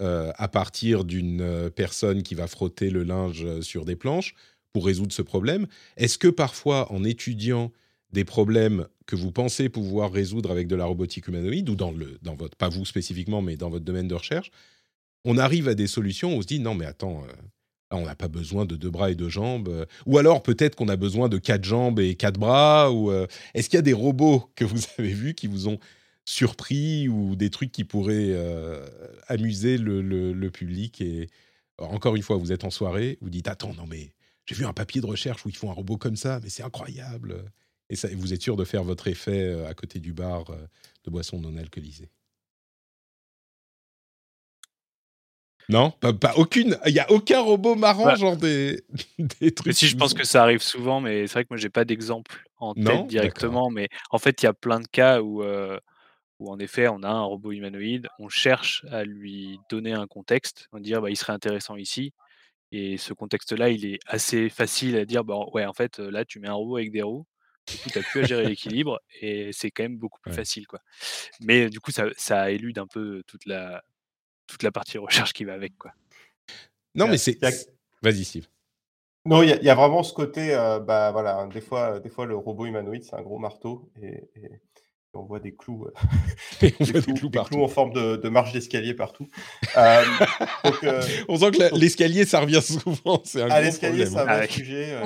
euh, 0.00 0.32
à 0.36 0.48
partir 0.48 1.04
d'une 1.04 1.40
euh, 1.40 1.70
personne 1.70 2.24
qui 2.24 2.34
va 2.34 2.48
frotter 2.48 2.90
le 2.90 3.04
linge 3.04 3.60
sur 3.60 3.84
des 3.84 3.94
planches 3.94 4.34
pour 4.72 4.84
résoudre 4.84 5.12
ce 5.12 5.22
problème, 5.22 5.66
est-ce 5.96 6.18
que 6.18 6.28
parfois 6.28 6.92
en 6.92 7.04
étudiant 7.04 7.72
des 8.12 8.24
problèmes 8.24 8.86
que 9.06 9.16
vous 9.16 9.32
pensez 9.32 9.68
pouvoir 9.68 10.12
résoudre 10.12 10.50
avec 10.50 10.66
de 10.66 10.76
la 10.76 10.86
robotique 10.86 11.28
humanoïde 11.28 11.68
ou 11.70 11.76
dans 11.76 11.92
le 11.92 12.18
dans 12.22 12.34
votre 12.34 12.56
pas 12.56 12.68
vous 12.68 12.84
spécifiquement 12.84 13.42
mais 13.42 13.56
dans 13.56 13.70
votre 13.70 13.84
domaine 13.84 14.08
de 14.08 14.14
recherche, 14.14 14.50
on 15.24 15.38
arrive 15.38 15.68
à 15.68 15.74
des 15.74 15.86
solutions 15.86 16.36
on 16.36 16.42
se 16.42 16.46
dit 16.46 16.60
non 16.60 16.74
mais 16.74 16.86
attends 16.86 17.24
on 17.90 18.04
n'a 18.04 18.14
pas 18.14 18.28
besoin 18.28 18.66
de 18.66 18.76
deux 18.76 18.90
bras 18.90 19.10
et 19.10 19.14
deux 19.14 19.28
jambes. 19.28 19.68
Euh, 19.68 19.86
ou 20.06 20.18
alors 20.18 20.42
peut-être 20.42 20.76
qu'on 20.76 20.88
a 20.88 20.96
besoin 20.96 21.28
de 21.28 21.38
quatre 21.38 21.64
jambes 21.64 22.00
et 22.00 22.14
quatre 22.14 22.38
bras. 22.38 22.92
Ou 22.92 23.10
euh, 23.10 23.26
est-ce 23.54 23.68
qu'il 23.68 23.76
y 23.76 23.78
a 23.78 23.82
des 23.82 23.92
robots 23.92 24.50
que 24.54 24.64
vous 24.64 24.78
avez 24.98 25.12
vus 25.12 25.34
qui 25.34 25.46
vous 25.46 25.68
ont 25.68 25.78
surpris 26.24 27.08
ou 27.08 27.36
des 27.36 27.50
trucs 27.50 27.72
qui 27.72 27.84
pourraient 27.84 28.32
euh, 28.32 28.86
amuser 29.28 29.78
le, 29.78 30.48
public 30.50 31.00
Et 31.00 31.28
encore 31.78 32.16
une 32.16 32.22
fois, 32.22 32.36
vous 32.36 32.52
êtes 32.52 32.64
en 32.64 32.70
soirée, 32.70 33.18
vous 33.22 33.30
dites 33.30 33.48
attends 33.48 33.72
non 33.74 33.86
mais 33.86 34.12
j'ai 34.44 34.54
vu 34.54 34.66
un 34.66 34.72
papier 34.72 35.00
de 35.00 35.06
recherche 35.06 35.44
où 35.46 35.48
ils 35.48 35.56
font 35.56 35.70
un 35.70 35.74
robot 35.74 35.96
comme 35.96 36.16
ça, 36.16 36.40
mais 36.42 36.48
c'est 36.48 36.62
incroyable. 36.62 37.44
Et 37.90 37.96
ça, 37.96 38.08
vous 38.14 38.34
êtes 38.34 38.42
sûr 38.42 38.56
de 38.56 38.64
faire 38.64 38.82
votre 38.82 39.08
effet 39.08 39.64
à 39.66 39.74
côté 39.74 40.00
du 40.00 40.12
bar 40.12 40.44
de 41.04 41.10
boissons 41.10 41.38
non 41.38 41.56
alcoolisées. 41.56 42.10
Non, 45.68 45.90
pas, 45.90 46.32
aucune. 46.36 46.78
Il 46.86 46.94
y 46.94 46.98
a 46.98 47.10
aucun 47.10 47.40
robot 47.40 47.74
marrant, 47.74 48.04
bah, 48.04 48.14
genre 48.14 48.36
des, 48.36 48.82
des 49.40 49.52
trucs. 49.52 49.74
Si, 49.74 49.86
je 49.86 49.96
pense 49.96 50.14
que 50.14 50.24
ça 50.24 50.42
arrive 50.42 50.62
souvent, 50.62 51.00
mais 51.00 51.26
c'est 51.26 51.34
vrai 51.34 51.44
que 51.44 51.48
moi 51.50 51.58
j'ai 51.58 51.68
pas 51.68 51.84
d'exemple 51.84 52.42
en 52.58 52.74
tête 52.74 53.06
directement. 53.06 53.70
Mais 53.70 53.88
en 54.10 54.18
fait, 54.18 54.42
il 54.42 54.46
y 54.46 54.48
a 54.48 54.54
plein 54.54 54.80
de 54.80 54.86
cas 54.86 55.20
où, 55.20 55.42
euh, 55.42 55.78
où 56.38 56.50
en 56.50 56.58
effet, 56.58 56.88
on 56.88 57.02
a 57.02 57.08
un 57.08 57.22
robot 57.22 57.52
humanoïde, 57.52 58.08
on 58.18 58.30
cherche 58.30 58.84
à 58.90 59.04
lui 59.04 59.58
donner 59.70 59.92
un 59.92 60.06
contexte, 60.06 60.68
on 60.72 60.80
dire 60.80 61.02
bah, 61.02 61.10
il 61.10 61.16
serait 61.16 61.34
intéressant 61.34 61.76
ici. 61.76 62.12
Et 62.72 62.96
ce 62.96 63.12
contexte-là, 63.12 63.68
il 63.70 63.84
est 63.84 63.98
assez 64.06 64.48
facile 64.48 64.96
à 64.96 65.04
dire 65.04 65.22
bah, 65.22 65.36
ouais, 65.52 65.66
en 65.66 65.74
fait, 65.74 65.98
là, 65.98 66.24
tu 66.24 66.40
mets 66.40 66.48
un 66.48 66.54
robot 66.54 66.76
avec 66.76 66.92
des 66.92 67.02
roues. 67.02 67.26
Du 67.70 67.76
coup, 67.76 67.90
tu 67.90 67.98
n'as 67.98 68.04
plus 68.04 68.20
à 68.20 68.24
gérer 68.24 68.46
l'équilibre 68.46 68.98
et 69.20 69.50
c'est 69.52 69.70
quand 69.70 69.82
même 69.82 69.98
beaucoup 69.98 70.20
plus 70.22 70.32
facile. 70.32 70.66
Quoi. 70.66 70.80
Mais 71.42 71.68
du 71.68 71.80
coup, 71.80 71.90
ça, 71.90 72.06
ça 72.16 72.50
élude 72.50 72.78
un 72.78 72.86
peu 72.86 73.22
toute 73.26 73.44
la, 73.44 73.82
toute 74.48 74.64
la 74.64 74.72
partie 74.72 74.98
recherche 74.98 75.32
qui 75.32 75.44
va 75.44 75.52
avec. 75.52 75.78
Quoi. 75.78 75.92
Non, 76.96 77.06
mais 77.06 77.18
c'est. 77.18 77.38
Vas-y, 78.02 78.24
Steve. 78.24 78.46
Non, 79.24 79.42
il 79.42 79.50
y, 79.50 79.68
a 79.68 79.74
vraiment 79.74 80.02
ce 80.02 80.14
côté, 80.14 80.54
euh, 80.54 80.80
bah 80.80 81.10
voilà, 81.10 81.46
des 81.52 81.60
fois, 81.60 82.00
des 82.00 82.08
fois 82.08 82.24
le 82.24 82.34
robot 82.34 82.64
humanoïde, 82.64 83.04
c'est 83.04 83.14
un 83.14 83.20
gros 83.20 83.38
marteau 83.38 83.90
et, 84.00 84.24
on 85.12 85.24
voit 85.24 85.40
des 85.40 85.54
clous, 85.54 85.86
des, 86.60 86.70
clous, 86.70 87.30
en 87.62 87.68
forme 87.68 87.92
de, 87.92 88.28
marche 88.28 88.52
d'escalier 88.52 88.94
partout. 88.94 89.28
Euh, 89.76 90.02
euh, 90.82 91.02
on 91.28 91.36
sent 91.36 91.50
que 91.52 91.78
l'escalier, 91.78 92.24
ça 92.24 92.40
revient 92.40 92.62
souvent. 92.62 93.20
C'est 93.24 93.42
un 93.42 93.48
ah, 93.50 93.60
l'escalier, 93.60 94.06
c'est 94.06 94.16
un 94.16 94.28
hein. 94.28 94.46
sujet. 94.48 94.98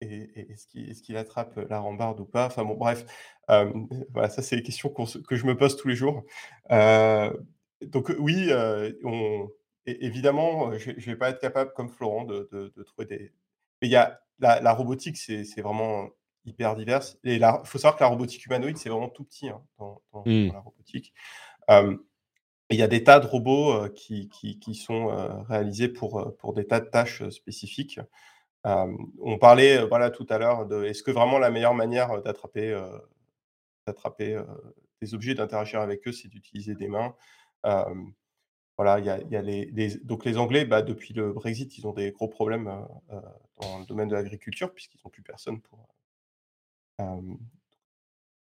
Et, 0.00 0.52
est-ce 0.52 1.02
qu'il 1.02 1.16
attrape 1.16 1.56
la 1.68 1.80
rambarde 1.80 2.20
ou 2.20 2.24
pas 2.24 2.46
Enfin 2.46 2.64
bon, 2.64 2.76
bref, 2.76 3.04
voilà, 3.48 4.28
ça 4.28 4.42
c'est 4.42 4.56
les 4.56 4.62
questions 4.62 4.90
que 4.90 5.36
je 5.36 5.46
me 5.46 5.56
pose 5.56 5.76
tous 5.76 5.88
les 5.88 5.96
jours. 5.96 6.24
donc 6.70 8.12
oui, 8.18 8.50
on, 9.04 9.48
évidemment, 9.86 10.76
je 10.78 10.90
ne 10.90 11.00
vais 11.00 11.16
pas 11.16 11.30
être 11.30 11.40
capable, 11.40 11.72
comme 11.72 11.88
Florent, 11.88 12.24
de, 12.24 12.72
trouver 12.84 13.06
des... 13.06 13.32
Mais 13.80 13.88
il 13.88 13.90
y 13.90 13.96
a 13.96 14.20
la, 14.38 14.72
robotique, 14.72 15.16
c'est 15.16 15.60
vraiment 15.60 16.08
hyper 16.44 16.76
divers. 16.76 17.02
Et 17.24 17.36
il 17.36 17.46
faut 17.64 17.78
savoir 17.78 17.96
que 17.96 18.04
la 18.04 18.08
robotique 18.08 18.44
humanoïde, 18.46 18.78
c'est 18.78 18.88
vraiment 18.88 19.08
tout 19.08 19.24
petit 19.24 19.48
hein, 19.48 19.62
dans, 19.78 20.02
mmh. 20.24 20.52
la 20.52 20.60
robotique. 20.60 21.12
il 21.68 22.76
y 22.76 22.82
a 22.82 22.88
des 22.88 23.04
tas 23.04 23.20
de 23.20 23.26
robots 23.26 23.88
qui, 23.94 24.28
qui, 24.28 24.74
sont 24.74 25.08
réalisés 25.48 25.88
pour, 25.88 26.36
pour 26.38 26.54
des 26.54 26.66
tas 26.66 26.80
de 26.80 26.86
tâches 26.86 27.28
spécifiques 27.30 28.00
on 28.64 29.38
parlait 29.38 29.84
voilà, 29.86 30.10
tout 30.10 30.26
à 30.28 30.38
l'heure 30.38 30.66
de 30.66 30.84
est-ce 30.84 31.02
que 31.02 31.10
vraiment 31.10 31.38
la 31.38 31.50
meilleure 31.50 31.74
manière 31.74 32.22
d'attraper 32.22 32.78
d'attraper 33.86 34.38
des 35.00 35.14
objets, 35.14 35.34
d'interagir 35.34 35.80
avec 35.80 36.06
eux, 36.06 36.12
c'est 36.12 36.28
d'utiliser 36.28 36.74
des 36.74 36.88
mains? 36.88 37.14
voilà, 38.76 38.98
il 38.98 39.04
y 39.30 39.36
a, 39.36 39.42
les, 39.42 39.98
donc 40.04 40.24
les 40.24 40.38
Anglais, 40.38 40.64
bah, 40.64 40.80
depuis 40.80 41.12
le 41.12 41.34
Brexit, 41.34 41.76
ils 41.76 41.86
ont 41.86 41.92
des 41.92 42.12
gros 42.12 42.28
problèmes 42.28 42.64
dans 43.60 43.78
le 43.78 43.84
domaine 43.84 44.08
de 44.08 44.14
l'agriculture 44.14 44.72
puisqu'ils 44.72 45.00
n'ont 45.04 45.10
plus 45.10 45.22
personne 45.22 45.60
pour. 45.60 45.86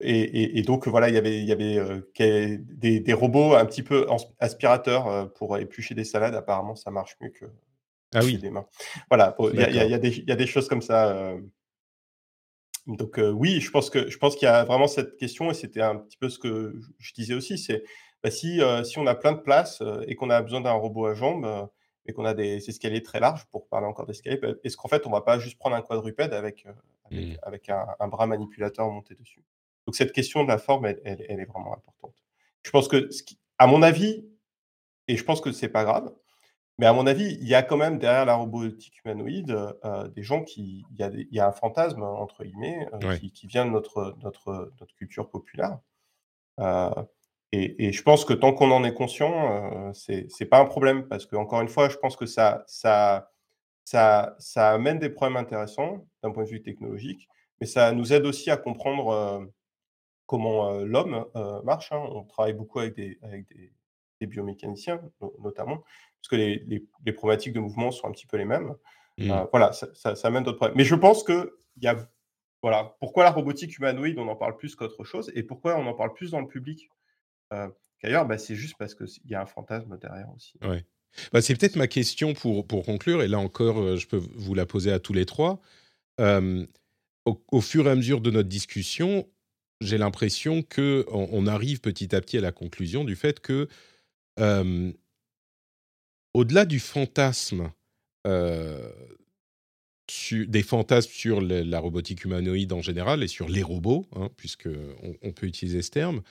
Et, 0.01 0.63
donc 0.63 0.89
voilà, 0.89 1.09
il 1.09 1.15
y 1.15 1.19
avait, 1.19 1.39
il 1.39 1.47
y 1.47 1.53
avait 1.53 2.59
des, 2.69 3.13
robots 3.15 3.55
un 3.55 3.65
petit 3.65 3.83
peu 3.83 4.07
aspirateurs 4.39 5.33
pour 5.33 5.57
éplucher 5.57 5.95
des 5.95 6.05
salades. 6.05 6.35
Apparemment, 6.35 6.75
ça 6.77 6.91
marche 6.91 7.17
mieux 7.21 7.31
que 7.31 7.47
ah 8.17 8.25
oui. 8.25 8.39
des 8.39 8.51
mains. 8.51 8.67
Voilà, 9.11 9.37
il 9.53 9.61
y, 9.61 10.33
a 10.33 10.37
des 10.37 10.47
choses 10.47 10.69
comme 10.69 10.83
ça. 10.83 11.37
Donc 12.87 13.19
oui, 13.19 13.61
je 13.61 13.71
pense 13.71 13.91
que 13.91 14.09
je 14.09 14.19
pense 14.19 14.37
qu'il 14.37 14.47
y 14.47 14.51
a 14.51 14.65
vraiment 14.65 14.87
cette 14.87 15.17
question 15.17 15.51
et 15.51 15.55
c'était 15.55 15.83
un 15.83 15.97
petit 15.97 16.17
peu 16.17 16.29
ce 16.29 16.39
que 16.39 16.81
je 16.99 17.13
disais 17.15 17.35
aussi, 17.35 17.59
c'est 17.59 17.85
bah, 18.23 18.31
si, 18.31 18.61
si 18.85 18.99
on 18.99 19.07
a 19.07 19.15
plein 19.15 19.33
de 19.33 19.41
place 19.41 19.83
et 20.07 20.15
qu'on 20.15 20.31
a 20.31 20.41
besoin 20.43 20.61
d'un 20.61 20.73
robot 20.73 21.07
à 21.07 21.15
jambes 21.15 21.69
et 22.07 22.13
qu'on 22.13 22.25
a 22.25 22.35
des 22.35 22.69
escaliers 22.69 23.03
très 23.03 23.21
larges 23.21 23.45
pour 23.51 23.69
parler 23.69 23.87
encore 23.87 24.07
d'escaliers, 24.07 24.39
bah, 24.39 24.53
est-ce 24.65 24.77
qu'en 24.77 24.89
fait 24.89 25.07
on 25.07 25.11
va 25.11 25.21
pas 25.21 25.39
juste 25.39 25.59
prendre 25.59 25.77
un 25.77 25.83
quadrupède 25.83 26.33
avec 26.33 26.67
avec, 27.43 27.69
mmh. 27.69 27.73
un, 28.01 28.09
bras 28.09 28.27
manipulateur 28.27 28.89
monté 28.89 29.15
dessus? 29.15 29.45
Donc 29.87 29.95
cette 29.95 30.13
question 30.13 30.43
de 30.43 30.49
la 30.49 30.59
forme, 30.59 30.87
elle, 30.87 31.01
elle, 31.05 31.41
est 31.41 31.45
vraiment 31.45 31.73
importante. 31.73 32.15
Je 32.65 32.71
pense 32.71 32.89
que, 32.89 33.11
ce 33.11 33.23
à 33.59 33.67
mon 33.67 33.83
avis, 33.83 34.27
et 35.09 35.17
je 35.17 35.25
pense 35.25 35.41
que 35.41 35.53
c'est 35.53 35.69
pas 35.69 35.85
grave, 35.85 36.13
mais 36.79 36.87
à 36.87 36.93
mon 36.93 37.07
avis, 37.07 37.39
il 37.41 37.49
y 37.49 37.55
a 37.55 37.63
quand 37.63 37.79
même 37.79 37.99
derrière 37.99 38.27
la 38.27 38.35
robotique 38.35 39.01
humanoïde 39.03 39.51
euh, 39.85 40.09
des 40.09 40.23
gens 40.23 40.43
qui. 40.43 40.85
Il 40.91 40.99
y, 40.99 41.03
a 41.03 41.11
il 41.11 41.29
y, 41.33 41.41
a 41.41 41.49
un 41.49 41.53
fantasme, 41.53 42.03
entre 42.03 42.45
guillemets, 42.45 42.87
euh, 43.03 43.17
qui, 43.17 43.47
vient 43.47 43.65
de 43.65 43.71
notre, 43.71 44.15
notre, 44.23 44.73
notre 44.79 44.95
culture 44.95 45.31
populaire. 45.31 45.79
Euh, 46.61 46.91
et, 47.53 47.87
et, 47.87 47.93
je 47.93 48.03
pense 48.03 48.27
que 48.27 48.35
tant 48.35 48.53
qu'on 48.53 48.71
en 48.71 48.85
est 48.85 48.93
conscient, 48.93 49.93
c'est 49.95 50.29
n'est 50.39 50.47
pas 50.47 50.61
un 50.61 50.67
problème. 50.67 51.09
Parce 51.09 51.25
que, 51.25 51.37
encore 51.37 51.63
une 51.63 51.69
fois, 51.69 51.89
je 51.89 51.97
pense 51.97 52.15
que 52.15 52.27
ça, 52.27 52.65
ça, 52.67 53.31
ça, 53.85 54.37
ça 54.39 54.73
amène 54.73 54.99
des 54.99 55.11
problèmes 55.11 55.39
intéressants 55.39 56.07
d'un 56.23 56.31
point 56.31 56.45
de 56.45 56.51
vue 56.51 56.63
technologique, 56.63 57.29
mais 57.61 57.67
ça 57.67 57.93
nous 57.93 58.13
aide 58.13 58.27
aussi 58.27 58.51
à 58.51 58.59
comprendre 58.59 59.49
comment 60.27 60.73
l'homme 60.81 61.25
marche. 61.65 61.91
Hein. 61.93 62.07
On 62.11 62.25
travaille 62.25 62.55
beaucoup 62.55 62.81
avec 62.81 62.95
des, 62.97 63.19
avec 63.23 63.49
des, 63.49 63.73
des 64.21 64.27
biomécaniciens, 64.27 65.01
notamment 65.41 65.83
parce 66.27 66.43
que 66.43 66.65
les, 66.69 66.83
les, 67.05 67.13
problématiques 67.13 67.53
de 67.53 67.61
mouvement 67.61 67.93
sont 67.93 68.09
un 68.09 68.11
petit 68.11 68.27
peu 68.27 68.37
les 68.37 68.45
mêmes. 68.45 68.75
Mmh. 69.19 69.31
Euh, 69.31 69.45
voilà, 69.53 69.73
ça, 69.73 69.87
ça, 69.95 70.29
amène 70.29 70.43
d'autres 70.43 70.57
problèmes. 70.57 70.77
Mais 70.77 70.85
je 70.85 70.95
pense 70.95 71.23
que 71.23 71.57
il 71.77 71.85
y 71.85 71.87
a, 71.87 71.97
voilà, 72.63 72.97
pourquoi 72.99 73.25
la 73.25 73.31
robotique 73.31 73.77
humanoïde, 73.79 74.19
on 74.19 74.29
en 74.29 74.35
parle 74.35 74.57
plus 74.57 74.75
qu'autre 74.75 75.05
chose, 75.05 75.31
et 75.35 75.43
pourquoi 75.43 75.77
on 75.77 75.87
en 75.87 75.95
parle 75.95 76.13
plus 76.13 76.33
dans 76.33 76.41
le 76.41 76.49
public 76.49 76.91
euh, 77.53 77.69
qu'ailleurs, 78.01 78.27
bah, 78.27 78.39
c'est 78.39 78.57
juste 78.57 78.75
parce 78.77 78.95
qu'il 78.95 79.31
y 79.31 79.35
a 79.35 79.41
un 79.41 79.47
fantasme 79.47 79.97
derrière 79.99 80.29
aussi. 80.35 80.55
Ouais. 80.63 80.85
Bah, 81.33 81.41
c'est 81.41 81.55
peut-être 81.55 81.77
ma 81.77 81.87
question 81.87 82.35
pour, 82.35 82.67
pour 82.67 82.85
conclure, 82.85 83.23
et 83.23 83.29
là 83.29 83.39
encore, 83.39 83.79
euh, 83.79 83.97
je 83.97 84.09
peux 84.09 84.21
vous 84.35 84.55
la 84.55 84.67
poser 84.67 84.91
à 84.91 84.99
tous 84.99 85.13
les 85.13 85.27
trois. 85.27 85.61
au, 86.19 86.67
au, 87.25 87.61
fur 87.61 87.87
et 87.87 87.91
à 87.91 87.95
mesure 87.95 88.21
de 88.21 88.33
notre 88.33 88.49
discussion, 88.49 89.29
j'ai 89.81 89.99
l'impression 89.99 90.63
que 90.63 91.07
on, 91.11 91.47
arrive 91.47 91.81
petit 91.81 92.17
à 92.17 92.21
petit 92.21 92.39
à 92.39 92.41
la 92.41 92.51
conclusion 92.51 93.05
du 93.05 93.15
fait 93.15 93.41
que 93.41 93.69
au-delà 96.37 96.67
du 96.67 96.81
fantasme 96.81 97.73
des 100.31 100.63
fantasmes 100.63 101.11
sur 101.11 101.41
la 101.41 101.79
robotique 101.79 102.25
humanoïde 102.25 102.73
en 102.73 102.83
général 102.83 103.23
et 103.23 103.29
sur 103.29 103.49
les 103.49 103.63
robots, 103.63 104.07
hein, 104.15 104.29
puisque 104.37 104.69
on, 105.23 105.33
peut 105.33 105.47
utiliser 105.47 105.83
ce 105.83 105.91
terme, 105.91 106.23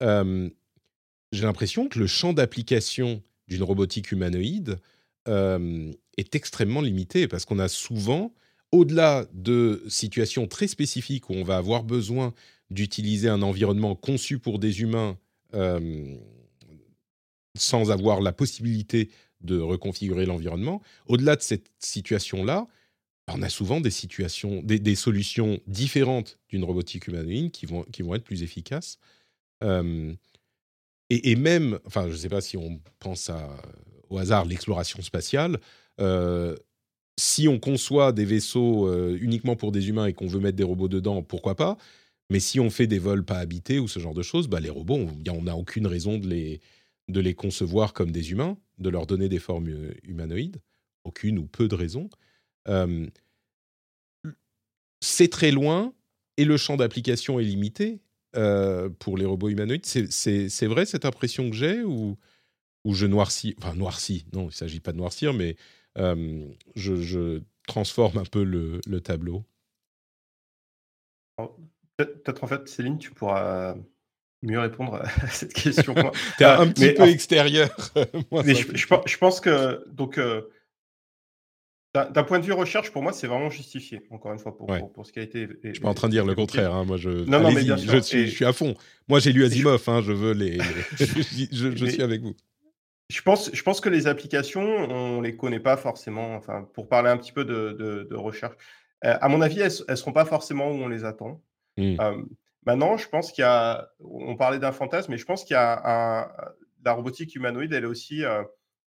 j'ai 0.00 1.42
l'impression 1.42 1.88
que 1.88 1.98
le 1.98 2.06
champ 2.06 2.32
d'application 2.32 3.22
d'une 3.48 3.62
robotique 3.62 4.12
humanoïde 4.12 4.78
est 5.26 6.34
extrêmement 6.34 6.82
limité 6.82 7.26
parce 7.26 7.44
qu'on 7.44 7.58
a 7.58 7.68
souvent, 7.68 8.34
au-delà 8.72 9.26
de 9.32 9.82
situations 9.88 10.46
très 10.46 10.66
spécifiques 10.66 11.30
où 11.30 11.34
on 11.34 11.44
va 11.44 11.56
avoir 11.56 11.82
besoin 11.82 12.34
d'utiliser 12.70 13.28
un 13.28 13.42
environnement 13.42 13.94
conçu 13.94 14.38
pour 14.38 14.58
des 14.58 14.82
humains 14.82 15.16
sans 17.56 17.90
avoir 17.90 18.20
la 18.20 18.32
possibilité 18.32 19.08
de 19.40 19.58
reconfigurer 19.58 20.26
l'environnement, 20.26 20.82
au-delà 21.06 21.36
de 21.36 21.42
cette 21.42 21.70
situation-là, 21.78 22.66
on 23.32 23.42
a 23.42 23.48
souvent 23.48 23.80
des 23.80 23.90
situations, 23.90 24.62
des, 24.62 24.94
solutions 24.94 25.58
différentes 25.66 26.38
d'une 26.48 26.64
robotique 26.64 27.08
humanoïde 27.08 27.50
qui 27.50 27.66
vont, 27.66 27.82
qui 27.84 28.02
vont 28.02 28.14
être 28.14 28.24
plus 28.24 28.42
efficaces. 28.42 28.98
et, 29.62 31.36
même, 31.36 31.78
enfin, 31.86 32.06
je 32.06 32.12
ne 32.12 32.16
sais 32.16 32.28
pas 32.28 32.40
si 32.40 32.56
on 32.56 32.80
pense 33.00 33.30
au 34.08 34.18
hasard 34.18 34.44
l'exploration 34.44 35.02
spatiale. 35.02 35.58
si 37.18 37.48
on 37.48 37.58
conçoit 37.58 38.12
des 38.12 38.24
vaisseaux 38.24 38.92
uniquement 39.16 39.56
pour 39.56 39.72
des 39.72 39.88
humains 39.88 40.06
et 40.06 40.12
qu'on 40.12 40.28
veut 40.28 40.40
mettre 40.40 40.56
des 40.56 40.64
robots 40.64 40.88
dedans, 40.88 41.22
pourquoi 41.22 41.56
pas? 41.56 41.76
Mais 42.30 42.40
si 42.40 42.58
on 42.60 42.70
fait 42.70 42.86
des 42.86 42.98
vols 42.98 43.24
pas 43.24 43.38
habités 43.38 43.78
ou 43.78 43.88
ce 43.88 44.00
genre 44.00 44.14
de 44.14 44.22
choses, 44.22 44.48
bah, 44.48 44.60
les 44.60 44.70
robots, 44.70 45.08
on 45.28 45.42
n'a 45.42 45.56
aucune 45.56 45.86
raison 45.86 46.18
de 46.18 46.28
les, 46.28 46.60
de 47.08 47.20
les 47.20 47.34
concevoir 47.34 47.92
comme 47.92 48.10
des 48.10 48.32
humains, 48.32 48.58
de 48.78 48.90
leur 48.90 49.06
donner 49.06 49.28
des 49.28 49.38
formes 49.38 49.68
humanoïdes. 50.02 50.60
Aucune 51.04 51.38
ou 51.38 51.46
peu 51.46 51.68
de 51.68 51.74
raisons 51.74 52.10
c'est 55.00 55.28
très 55.28 55.50
loin 55.50 55.92
et 56.36 56.44
le 56.44 56.56
champ 56.56 56.76
d'application 56.76 57.40
est 57.40 57.44
limité 57.44 58.00
pour 58.98 59.16
les 59.16 59.24
robots 59.24 59.48
humanoïdes. 59.48 59.86
C'est 59.86 60.66
vrai 60.66 60.84
cette 60.84 61.04
impression 61.04 61.48
que 61.48 61.56
j'ai 61.56 61.82
ou, 61.82 62.18
ou 62.84 62.94
je 62.94 63.06
noircis 63.06 63.54
Enfin, 63.58 63.74
noircis, 63.74 64.26
non, 64.32 64.42
il 64.42 64.46
ne 64.46 64.50
s'agit 64.50 64.80
pas 64.80 64.92
de 64.92 64.98
noircir, 64.98 65.32
mais 65.32 65.56
je, 65.96 67.40
transforme 67.66 68.18
un 68.18 68.24
peu 68.24 68.44
le, 68.44 69.00
tableau. 69.00 69.44
Peut-être 71.96 72.44
en 72.44 72.46
fait, 72.46 72.68
Céline, 72.68 72.98
tu 72.98 73.10
pourras 73.10 73.76
mieux 74.42 74.60
répondre 74.60 74.94
à 74.94 75.08
cette 75.30 75.52
question. 75.52 75.94
tu 76.36 76.42
es 76.42 76.46
un 76.46 76.68
petit 76.68 76.92
peu 76.92 77.08
extérieur. 77.08 77.70
mais 78.44 78.54
je, 78.54 79.16
pense 79.18 79.40
que 79.40 79.84
donc 79.88 80.18
d'un 82.04 82.24
point 82.24 82.38
de 82.38 82.44
vue 82.44 82.52
recherche, 82.52 82.90
pour 82.90 83.02
moi, 83.02 83.12
c'est 83.12 83.26
vraiment 83.26 83.50
justifié, 83.50 84.02
encore 84.10 84.32
une 84.32 84.38
fois, 84.38 84.56
pour, 84.56 84.66
pour, 84.92 85.06
ce 85.06 85.12
qui 85.12 85.18
a 85.18 85.22
été. 85.22 85.48
Je 85.62 85.72
suis 85.72 85.80
pas 85.80 85.88
en 85.88 85.94
train 85.94 86.08
de 86.08 86.12
dire 86.12 86.24
le 86.24 86.34
contraire. 86.34 86.74
Hein, 86.74 86.84
moi, 86.84 86.96
je, 86.96 87.10
non, 87.10 87.40
non, 87.40 87.52
mais 87.52 87.62
bien 87.62 87.76
sûr. 87.76 87.92
Je, 87.92 87.98
suis, 87.98 88.26
je, 88.26 88.34
suis, 88.34 88.44
à 88.44 88.52
fond. 88.52 88.74
Moi, 89.08 89.18
j'ai 89.18 89.32
lu 89.32 89.44
Asimov. 89.44 89.82
Hein, 89.86 90.02
je 90.02 90.12
veux 90.12 90.32
les. 90.32 90.58
je, 90.98 91.86
suis 91.86 92.02
avec 92.02 92.22
vous. 92.22 92.34
Je 93.08 93.22
pense, 93.22 93.50
je 93.52 93.62
pense 93.62 93.80
que 93.80 93.88
les 93.88 94.06
applications, 94.06 94.62
on 94.62 95.20
les 95.20 95.36
connaît 95.36 95.60
pas 95.60 95.76
forcément. 95.76 96.34
Enfin, 96.34 96.68
pour 96.74 96.88
parler 96.88 97.08
un 97.08 97.16
petit 97.16 97.32
peu 97.32 97.44
de, 97.44 97.72
de, 98.08 98.16
recherche, 98.16 98.56
euh, 99.04 99.16
à 99.20 99.28
mon 99.28 99.40
avis, 99.40 99.60
elles, 99.60 99.72
ne 99.88 99.94
seront 99.94 100.12
pas 100.12 100.24
forcément 100.24 100.70
où 100.70 100.74
on 100.74 100.88
les 100.88 101.04
attend. 101.04 101.40
Mmh. 101.76 101.96
Maintenant, 102.66 102.96
je 102.96 103.08
pense 103.08 103.30
qu'il 103.32 103.42
y 103.42 103.44
a. 103.44 103.92
On 104.00 104.36
parlait 104.36 104.58
d'un 104.58 104.72
fantasme, 104.72 105.12
mais 105.12 105.18
je 105.18 105.24
pense 105.24 105.44
qu'il 105.44 105.54
y 105.54 105.56
a 105.56 105.80
un, 105.84 106.30
la 106.84 106.92
robotique 106.92 107.34
humanoïde, 107.34 107.72
elle 107.72 107.84
est 107.84 107.88
aussi. 107.88 108.24
Euh, 108.24 108.42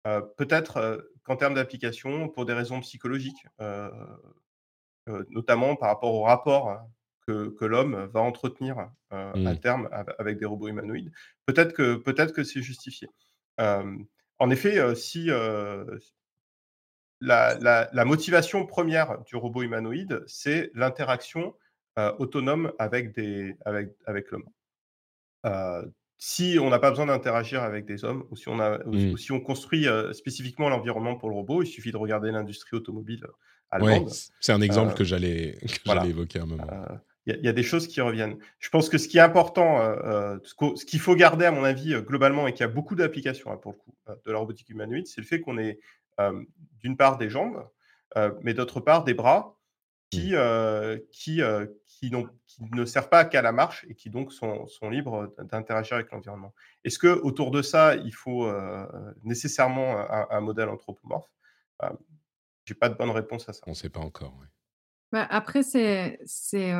euh, 0.06 0.22
peut-être 0.38 0.78
euh, 0.78 0.98
qu'en 1.24 1.36
termes 1.36 1.54
d'application, 1.54 2.28
pour 2.28 2.46
des 2.46 2.54
raisons 2.54 2.80
psychologiques, 2.80 3.46
notamment 5.28 5.76
par 5.76 5.88
rapport 5.88 6.14
au 6.14 6.22
rapport 6.22 6.80
que, 7.26 7.50
que 7.50 7.64
l'homme 7.64 8.06
va 8.06 8.20
entretenir 8.20 8.90
à 9.10 9.36
mmh. 9.36 9.58
terme 9.58 9.88
avec 10.18 10.38
des 10.38 10.46
robots 10.46 10.68
humanoïdes, 10.68 11.12
peut-être 11.46 11.72
que, 11.74 12.44
c'est 12.44 12.62
justifié. 12.62 13.08
en 13.58 14.50
effet, 14.50 14.94
si 14.94 15.28
la, 17.20 17.88
la, 17.92 18.04
motivation 18.06 18.64
première 18.66 19.20
du 19.24 19.36
robot 19.36 19.62
humanoïde, 19.62 20.24
c'est 20.26 20.70
l'interaction 20.74 21.54
autonome 22.18 22.72
avec, 22.78 23.14
des, 23.14 23.56
avec, 23.64 23.90
avec 24.06 24.30
l'homme 24.30 24.48
si 26.22 26.58
on 26.60 26.68
n'a 26.68 26.78
pas 26.78 26.90
besoin 26.90 27.06
d'interagir 27.06 27.62
avec 27.62 27.86
des 27.86 28.04
hommes, 28.04 28.26
ou 28.30 28.36
si 28.36 28.48
on, 28.50 28.60
a, 28.60 28.78
mmh. 28.86 29.16
si 29.16 29.32
on 29.32 29.40
construit 29.40 29.88
euh, 29.88 30.12
spécifiquement 30.12 30.68
l'environnement 30.68 31.16
pour 31.16 31.30
le 31.30 31.34
robot, 31.34 31.62
il 31.62 31.66
suffit 31.66 31.92
de 31.92 31.96
regarder 31.96 32.30
l'industrie 32.30 32.76
automobile 32.76 33.24
euh, 33.24 33.32
allemande. 33.70 34.10
c'est 34.38 34.52
un 34.52 34.60
exemple 34.60 34.92
euh, 34.92 34.96
que 34.96 35.04
j'allais 35.04 35.58
évoquer 36.06 36.40
à 36.40 36.42
un 36.42 36.46
moment. 36.46 36.66
Il 37.26 37.40
y, 37.42 37.48
a 37.48 37.52
des 37.52 37.62
choses 37.62 37.86
qui 37.86 38.00
reviennent. 38.00 38.36
Je 38.58 38.68
pense 38.70 38.88
que 38.88 38.98
ce 38.98 39.06
qui 39.06 39.18
est 39.18 39.22
important, 39.22 39.78
ce 40.42 40.84
qu'il 40.84 40.98
faut 40.98 41.14
garder, 41.14 41.44
à 41.44 41.52
mon 41.52 41.62
avis, 41.62 41.94
globalement, 42.02 42.48
et 42.48 42.52
qu'il 42.52 42.62
y 42.62 42.64
a 42.64 42.72
beaucoup 42.72 42.96
d'applications 42.96 43.52
hein, 43.52 43.56
pour 43.56 43.72
le 43.72 43.76
coup 43.76 43.94
de 44.26 44.32
la 44.32 44.38
robotique 44.38 44.68
humanoïde, 44.70 45.06
c'est 45.06 45.20
le 45.20 45.26
fait 45.26 45.40
qu'on 45.40 45.56
ait 45.58 45.78
d'une 46.80 46.96
part 46.96 47.18
des 47.18 47.30
jambes, 47.30 47.62
mais 48.42 48.52
d'autre 48.52 48.80
part 48.80 49.04
des 49.04 49.14
bras 49.14 49.59
qui, 50.10 50.34
mmh. 50.34 50.98
qui, 51.10 51.40
qui, 51.86 52.10
ne 52.72 52.84
servent 52.84 53.08
pas 53.08 53.24
qu'à 53.24 53.42
la 53.42 53.52
marche 53.52 53.86
et 53.88 53.94
qui 53.94 54.10
donc 54.10 54.32
sont, 54.32 54.66
libres 54.90 55.34
d'interagir 55.50 55.94
avec 55.94 56.10
l'environnement. 56.10 56.54
Est-ce 56.84 56.98
que 56.98 57.08
autour 57.08 57.50
de 57.50 57.62
ça, 57.62 57.94
il 57.96 58.12
faut 58.12 58.46
euh, 58.46 58.86
nécessairement 59.22 59.98
un, 60.30 60.40
modèle 60.40 60.68
anthropomorphe? 60.68 61.30
Bah, 61.78 61.96
Je 62.64 62.72
n'ai 62.72 62.78
pas 62.78 62.88
de 62.88 62.94
bonne 62.94 63.10
réponse 63.10 63.48
à 63.48 63.52
ça. 63.52 63.62
On 63.66 63.70
ne 63.70 63.76
sait 63.76 63.88
pas 63.88 64.00
encore. 64.00 64.34
Bah, 65.12 65.26
après, 65.28 65.62
c'est, 65.62 66.20
c'est 66.24 66.72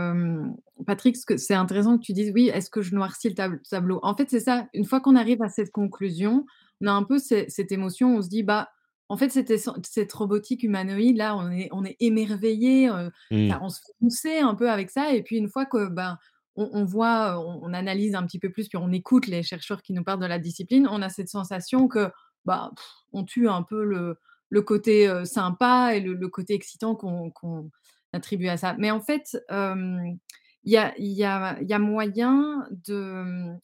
Patrick, 0.87 1.16
c'est 1.16 1.55
intéressant 1.55 1.99
que 1.99 2.03
tu 2.03 2.12
dises 2.12 2.33
oui, 2.35 2.49
est-ce 2.49 2.70
que 2.70 2.83
je 2.83 2.95
noircis 2.95 3.28
le 3.28 3.61
tableau? 3.68 4.01
En 4.03 4.14
fait, 4.14 4.31
c'est 4.31 4.41
ça. 4.41 4.68
Une 4.72 4.85
fois 4.85 5.01
qu'on 5.01 5.16
arrive 5.16 5.43
à 5.43 5.49
cette 5.49 5.70
conclusion, 5.70 6.47
on 6.81 6.87
a 6.87 6.93
un 6.93 7.03
peu 7.03 7.18
cette 7.18 7.72
émotion, 7.72 8.16
on 8.16 8.22
se 8.22 8.28
dit 8.28 8.43
bah 8.43 8.70
en 9.11 9.16
fait, 9.16 9.30
c'était 9.30 9.58
cette 9.82 10.12
robotique 10.12 10.62
humanoïde, 10.62 11.16
là, 11.16 11.36
on 11.36 11.50
est, 11.50 11.68
on 11.72 11.84
est 11.84 11.96
émerveillé, 11.98 12.88
mmh. 13.32 13.50
on 13.61 13.68
se 13.68 14.20
fait 14.22 14.38
un 14.38 14.54
peu 14.54 14.70
avec 14.70 14.88
ça. 14.88 15.12
Et 15.12 15.24
puis, 15.24 15.36
une 15.36 15.48
fois 15.48 15.66
que 15.66 15.88
ben, 15.88 16.16
on, 16.54 16.84
voit, 16.84 17.44
on, 17.44 17.74
analyse 17.74 18.14
un 18.14 18.24
petit 18.24 18.38
peu 18.38 18.50
plus, 18.50 18.68
puis 18.68 18.78
on 18.78 18.92
écoute 18.92 19.26
les 19.26 19.42
chercheurs 19.42 19.82
qui 19.82 19.94
nous 19.94 20.04
parlent 20.04 20.20
de 20.20 20.26
la 20.26 20.38
discipline, 20.38 20.86
on 20.88 21.02
a 21.02 21.08
cette 21.08 21.28
sensation 21.28 21.88
que 21.88 22.08
bah, 22.44 22.70
on 23.12 23.24
tue 23.24 23.48
un 23.48 23.64
peu 23.64 23.84
le, 23.84 24.16
le 24.48 24.62
côté 24.62 25.12
sympa 25.24 25.96
et 25.96 26.00
le, 26.00 26.28
côté 26.28 26.54
excitant 26.54 26.94
qu'on 26.94 27.68
attribue 28.12 28.46
à 28.46 28.56
ça. 28.56 28.76
Mais 28.78 28.92
en 28.92 29.00
fait, 29.00 29.36
il 29.50 30.72
y, 30.72 30.76
a, 30.76 30.94
y, 30.98 31.24
a, 31.24 31.61
y, 31.61 31.72
a, 31.72 31.78
moyen 31.80 32.64
de 32.86 33.56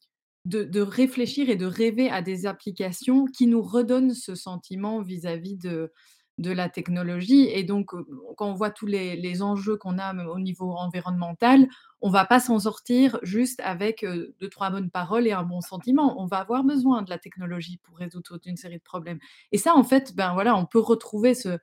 de, 0.46 0.80
réfléchir 0.80 1.50
et 1.50 1.56
de 1.56 1.66
rêver 1.66 2.08
à 2.08 2.22
des 2.22 2.46
applications 2.46 3.26
qui 3.26 3.46
nous 3.46 3.62
redonnent 3.62 4.14
ce 4.14 4.34
sentiment 4.34 5.02
vis-à-vis 5.02 5.56
de, 5.56 5.92
de 6.38 6.52
la 6.52 6.68
technologie. 6.68 7.48
Et 7.50 7.64
donc, 7.64 7.90
quand 8.36 8.48
on 8.48 8.54
voit 8.54 8.70
tous 8.70 8.86
les, 8.86 9.42
enjeux 9.42 9.76
qu'on 9.76 9.98
a 9.98 10.14
au 10.26 10.38
niveau 10.38 10.72
environnemental, 10.72 11.68
on 12.00 12.10
va 12.10 12.24
pas 12.24 12.38
s'en 12.38 12.60
sortir 12.60 13.18
juste 13.22 13.60
avec 13.64 14.04
deux, 14.04 14.48
trois 14.48 14.70
bonnes 14.70 14.90
paroles 14.90 15.26
et 15.26 15.32
un 15.32 15.42
bon 15.42 15.60
sentiment. 15.60 16.20
On 16.22 16.26
va 16.26 16.38
avoir 16.38 16.62
besoin 16.62 17.02
de 17.02 17.10
la 17.10 17.18
technologie 17.18 17.78
pour 17.82 17.98
résoudre 17.98 18.24
toute 18.24 18.46
une 18.46 18.56
série 18.56 18.78
de 18.78 18.84
problèmes. 18.84 19.18
Et 19.50 19.58
ça, 19.58 19.74
en 19.74 19.82
fait, 19.82 20.14
ben 20.14 20.32
voilà, 20.34 20.56
on 20.56 20.64
peut 20.64 20.78
retrouver 20.78 21.34
ce, 21.34 21.58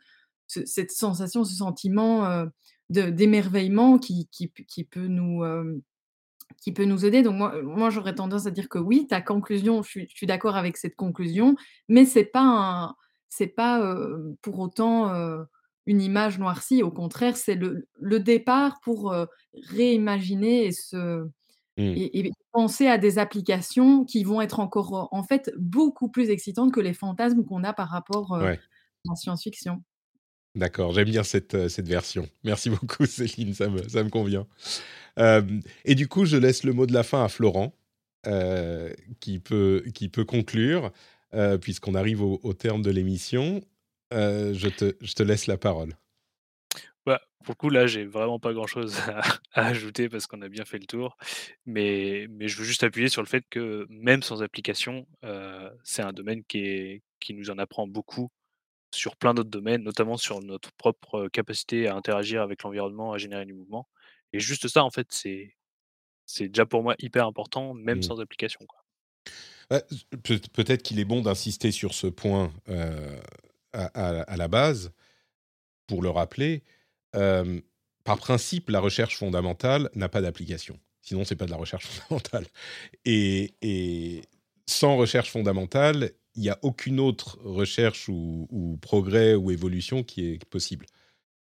cette 0.47 0.91
sensation, 0.91 1.45
ce 1.45 1.55
sentiment 1.55 2.45
d'émerveillement 2.89 3.97
qui, 3.97 4.27
qui, 4.29 4.83
peut 4.83 5.07
nous, 5.07 5.41
qui 6.63 6.71
peut 6.71 6.85
nous 6.85 7.05
aider. 7.05 7.21
Donc 7.21 7.35
moi, 7.35 7.61
moi 7.61 7.89
j'aurais 7.89 8.15
tendance 8.15 8.45
à 8.47 8.51
dire 8.51 8.69
que 8.69 8.79
oui, 8.79 9.05
ta 9.07 9.21
conclusion, 9.21 9.83
je 9.83 10.05
suis, 10.07 10.27
d'accord 10.27 10.55
avec 10.55 10.77
cette 10.77 10.95
conclusion, 10.95 11.55
mais 11.89 12.05
c'est 12.05 12.23
pas 12.23 12.95
c'est 13.27 13.47
pas 13.47 13.97
pour 14.41 14.59
autant 14.59 15.11
une 15.85 16.01
image 16.01 16.39
noircie. 16.39 16.83
Au 16.83 16.91
contraire, 16.91 17.35
c'est 17.35 17.55
le, 17.55 17.87
le, 17.99 18.19
départ 18.19 18.79
pour 18.81 19.13
réimaginer 19.71 20.67
et 20.67 20.71
se 20.71 21.23
mmh. 21.25 21.27
et, 21.77 22.31
penser 22.53 22.87
à 22.87 22.97
des 22.97 23.19
applications 23.19 24.05
qui 24.05 24.23
vont 24.23 24.39
être 24.39 24.59
encore 24.59 25.09
en 25.11 25.23
fait 25.23 25.51
beaucoup 25.57 26.09
plus 26.09 26.29
excitantes 26.29 26.71
que 26.71 26.79
les 26.79 26.93
fantasmes 26.93 27.43
qu'on 27.43 27.63
a 27.63 27.73
par 27.73 27.89
rapport 27.89 28.35
à 28.35 28.51
la 28.51 29.15
science-fiction. 29.15 29.83
D'accord, 30.55 30.93
j'aime 30.93 31.09
bien 31.09 31.23
cette, 31.23 31.67
cette 31.67 31.87
version. 31.87 32.29
Merci 32.43 32.69
beaucoup 32.69 33.05
Céline, 33.05 33.53
ça 33.53 33.67
me, 33.67 33.87
ça 33.89 34.03
me 34.03 34.09
convient. 34.09 34.47
Euh, 35.19 35.41
et 35.85 35.95
du 35.95 36.07
coup, 36.07 36.25
je 36.25 36.37
laisse 36.37 36.63
le 36.63 36.73
mot 36.73 36.85
de 36.85 36.93
la 36.93 37.03
fin 37.03 37.23
à 37.23 37.29
Florent, 37.29 37.73
euh, 38.27 38.93
qui, 39.19 39.39
peut, 39.39 39.83
qui 39.93 40.09
peut 40.09 40.25
conclure, 40.25 40.91
euh, 41.33 41.57
puisqu'on 41.57 41.95
arrive 41.95 42.21
au, 42.21 42.53
terme 42.53 42.81
de 42.81 42.91
l'émission. 42.91 43.61
je, 44.11 44.69
te, 44.69 44.95
je 45.01 45.13
te 45.13 45.23
laisse 45.23 45.47
la 45.47 45.57
parole. 45.57 45.95
Bah, 47.05 47.21
pour 47.43 47.53
le 47.53 47.55
coup, 47.55 47.69
là, 47.69 47.85
j'ai 47.87 48.05
vraiment 48.05 48.39
pas 48.39 48.53
grand-chose 48.53 48.97
à 49.09 49.21
à 49.55 49.67
ajouter 49.67 50.09
parce 50.09 50.25
qu'on 50.25 50.41
a 50.41 50.49
bien 50.49 50.65
fait 50.65 50.79
le 50.79 50.85
tour. 50.85 51.17
Mais 51.65 52.27
mais 52.29 52.47
je 52.47 52.57
veux 52.57 52.63
juste 52.63 52.83
appuyer 52.83 53.09
sur 53.09 53.21
le 53.21 53.27
fait 53.27 53.43
que 53.49 53.85
même 53.89 54.23
sans 54.23 54.41
application, 54.41 55.05
c'est 55.83 56.01
un 56.01 56.13
domaine 56.13 56.43
qui 56.45 56.59
est 56.59 57.01
qui 57.19 57.33
nous 57.33 57.49
en 57.49 57.57
apprend 57.57 57.87
beaucoup 57.87 58.29
sur 58.93 59.15
plein 59.15 59.33
d'autres 59.33 59.49
domaines, 59.49 59.83
notamment 59.83 60.17
sur 60.17 60.41
notre 60.41 60.71
propre 60.73 61.27
capacité 61.27 61.87
à 61.87 61.95
interagir 61.95 62.41
avec 62.41 62.63
l'environnement, 62.63 63.13
à 63.13 63.17
générer 63.17 63.45
du 63.45 63.53
mouvement. 63.53 63.87
Et 64.33 64.39
juste 64.39 64.67
ça, 64.67 64.83
en 64.83 64.89
fait, 64.91 65.07
c'est 65.11 65.55
c'est 66.25 66.47
déjà 66.49 66.65
pour 66.65 66.83
moi 66.83 66.95
hyper 66.99 67.27
important, 67.27 67.73
même 67.73 67.99
Mmh. 67.99 68.03
sans 68.03 68.19
application, 68.21 68.65
peut-être 70.53 70.83
qu'il 70.83 70.99
est 70.99 71.05
bon 71.05 71.21
d'insister 71.21 71.71
sur 71.71 71.93
ce 71.93 72.07
point, 72.07 72.53
à 73.73 73.85
à 73.85 74.21
à 74.21 74.37
la 74.37 74.47
base, 74.47 74.91
pour 75.87 76.01
le 76.01 76.09
rappeler. 76.09 76.63
Par 78.03 78.17
principe, 78.17 78.69
la 78.69 78.79
recherche 78.81 79.17
fondamentale 79.17 79.89
n'a 79.95 80.09
pas 80.09 80.21
d'application. 80.21 80.77
Sinon, 81.01 81.23
c'est 81.23 81.35
pas 81.35 81.45
de 81.45 81.51
la 81.51 81.57
recherche 81.57 81.85
fondamentale. 81.87 82.45
Et 83.05 83.55
et 83.61 84.21
sans 84.67 84.97
recherche 84.97 85.31
fondamentale, 85.31 86.11
il 86.35 86.43
y 86.43 86.49
a 86.49 86.59
aucune 86.63 86.99
autre 86.99 87.39
recherche 87.43 88.09
ou 88.09 88.47
ou 88.51 88.77
progrès 88.77 89.35
ou 89.35 89.51
évolution 89.51 90.03
qui 90.03 90.25
est 90.25 90.45
possible. 90.45 90.85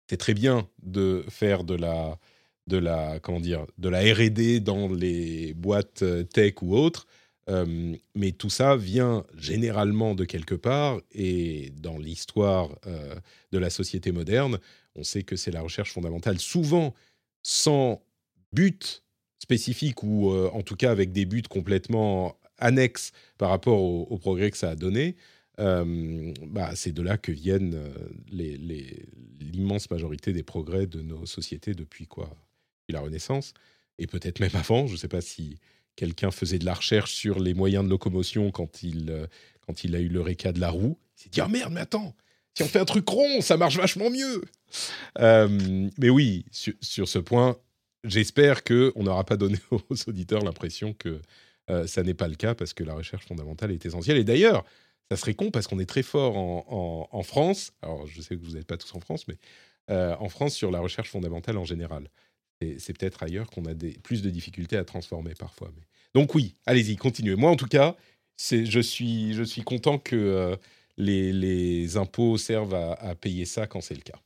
C'est 0.09 0.17
très 0.17 0.33
bien 0.33 0.69
de 0.83 1.25
faire 1.29 1.63
de 1.63 1.75
la 1.75 2.19
de 2.67 2.77
la 2.77 3.19
comment 3.19 3.39
dire? 3.39 3.65
De 3.77 3.89
la 3.89 3.99
R&D 4.01 4.59
dans 4.59 4.89
les 4.89 5.53
boîtes, 5.53 6.01
heu, 6.03 6.23
tech 6.25 6.55
ou 6.61 6.75
autres, 6.75 7.07
hem, 7.47 7.97
mais 8.15 8.31
tout 8.31 8.49
ça 8.49 8.75
vient 8.77 9.25
généralement 9.37 10.15
de 10.15 10.25
quelque 10.25 10.55
part 10.55 11.01
et 11.11 11.71
dans 11.81 11.97
l'histoire, 11.97 12.69
heu, 12.87 13.15
de 13.51 13.57
la 13.59 13.69
société 13.69 14.11
moderne, 14.11 14.59
on 14.95 15.03
sait 15.03 15.23
que 15.23 15.35
c'est 15.35 15.51
la 15.51 15.61
recherche 15.61 15.91
fondamentale, 15.93 16.39
souvent 16.39 16.93
sans 17.43 18.01
but 18.53 19.03
spécifique 19.39 20.03
ou, 20.03 20.29
en 20.31 20.61
tout 20.61 20.75
cas 20.75 20.91
avec 20.91 21.11
des 21.11 21.25
buts 21.25 21.41
complètement 21.49 22.37
annexes 22.59 23.11
par 23.37 23.49
rapport 23.49 23.81
au 23.81 24.17
progrès 24.17 24.51
que 24.51 24.57
ça 24.57 24.69
a 24.71 24.75
donné. 24.75 25.15
Bah, 25.57 26.71
c'est 26.75 26.93
de 26.93 27.01
là 27.01 27.17
que 27.17 27.31
viennent, 27.31 27.77
l'immense 28.31 29.89
majorité 29.91 30.31
des 30.33 30.43
progrès 30.43 30.87
de 30.87 31.01
nos 31.01 31.25
sociétés 31.25 31.73
depuis 31.73 32.07
quoi? 32.07 32.29
La 32.89 32.99
Renaissance 33.01 33.53
et 33.97 34.07
peut-être 34.07 34.39
même 34.39 34.55
avant. 34.55 34.87
Je 34.87 34.95
sais 34.95 35.07
pas 35.07 35.21
si 35.21 35.57
quelqu'un 35.95 36.31
faisait 36.31 36.59
de 36.59 36.65
la 36.65 36.73
recherche 36.73 37.13
sur 37.13 37.39
les 37.39 37.53
moyens 37.53 37.85
de 37.85 37.89
locomotion 37.89 38.51
quand 38.51 38.83
il, 38.83 39.09
heu, 39.09 39.27
quand 39.65 39.83
il 39.83 39.95
a 39.95 39.99
eu 39.99 40.09
l'eureka 40.09 40.51
de 40.51 40.59
la 40.59 40.69
roue. 40.69 40.97
Il 41.17 41.23
s'est 41.23 41.29
dit: 41.29 41.41
«Ah 41.41 41.47
merde, 41.47 41.71
mais 41.73 41.81
attends, 41.81 42.15
si 42.55 42.63
on 42.63 42.67
fait 42.67 42.79
un 42.79 42.85
truc 42.85 43.07
rond, 43.07 43.41
ça 43.41 43.57
marche 43.57 43.77
vachement 43.77 44.09
mieux!» 44.09 44.43
hem, 45.17 45.89
mais 45.99 46.09
oui, 46.09 46.45
sur 46.51 47.07
ce 47.07 47.19
point, 47.19 47.57
j'espère 48.03 48.63
qu'on 48.63 49.03
n'aura 49.03 49.23
pas 49.23 49.37
donné 49.37 49.57
aux 49.71 49.95
auditeurs 50.07 50.43
l'impression 50.43 50.93
que, 50.93 51.21
heu, 51.69 51.87
ça 51.87 52.03
n'est 52.03 52.15
pas 52.15 52.27
le 52.27 52.35
cas 52.35 52.55
parce 52.55 52.73
que 52.73 52.83
la 52.83 52.95
recherche 52.95 53.25
fondamentale 53.25 53.71
est 53.71 53.85
essentielle 53.85 54.17
et 54.17 54.23
d'ailleurs, 54.23 54.65
ça 55.11 55.17
serait 55.17 55.35
con 55.35 55.51
parce 55.51 55.67
qu'on 55.67 55.79
est 55.79 55.85
très 55.85 56.01
fort 56.03 56.35
en 56.37 57.23
France. 57.23 57.73
Alors 57.81 58.07
je 58.07 58.21
sais 58.21 58.35
que 58.35 58.41
vous 58.43 58.53
n'êtes 58.53 58.65
pas 58.67 58.77
tous 58.77 58.93
en 58.95 58.99
France, 58.99 59.27
mais, 59.27 59.35
heu, 59.91 60.15
en 60.19 60.29
France 60.29 60.55
sur 60.55 60.71
la 60.71 60.79
recherche 60.79 61.09
fondamentale 61.11 61.57
en 61.57 61.65
général. 61.65 62.09
C'est 62.79 62.97
peut-être 62.97 63.23
ailleurs 63.23 63.49
qu'on 63.49 63.65
a 63.65 63.73
des 63.73 63.93
plus 63.99 64.21
de 64.21 64.29
difficultés 64.29 64.77
à 64.77 64.85
transformer 64.85 65.33
parfois, 65.35 65.71
mais 65.75 65.83
donc 66.15 66.35
oui, 66.35 66.55
allez-y, 66.65 66.95
continuez. 66.97 67.35
Moi 67.35 67.49
en 67.51 67.55
tout 67.55 67.67
cas, 67.67 67.95
je 68.37 68.79
suis 68.79 69.33
je 69.33 69.43
suis 69.43 69.63
content 69.63 69.97
que, 69.99 70.15
heu, 70.15 70.57
les 70.97 71.33
les 71.33 71.97
impôts 71.97 72.37
servent 72.37 72.75
à 72.75 72.93
à 72.93 73.15
payer 73.15 73.45
ça 73.45 73.67
quand 73.67 73.81
c'est 73.81 73.95
le 73.95 74.01
cas. 74.01 74.19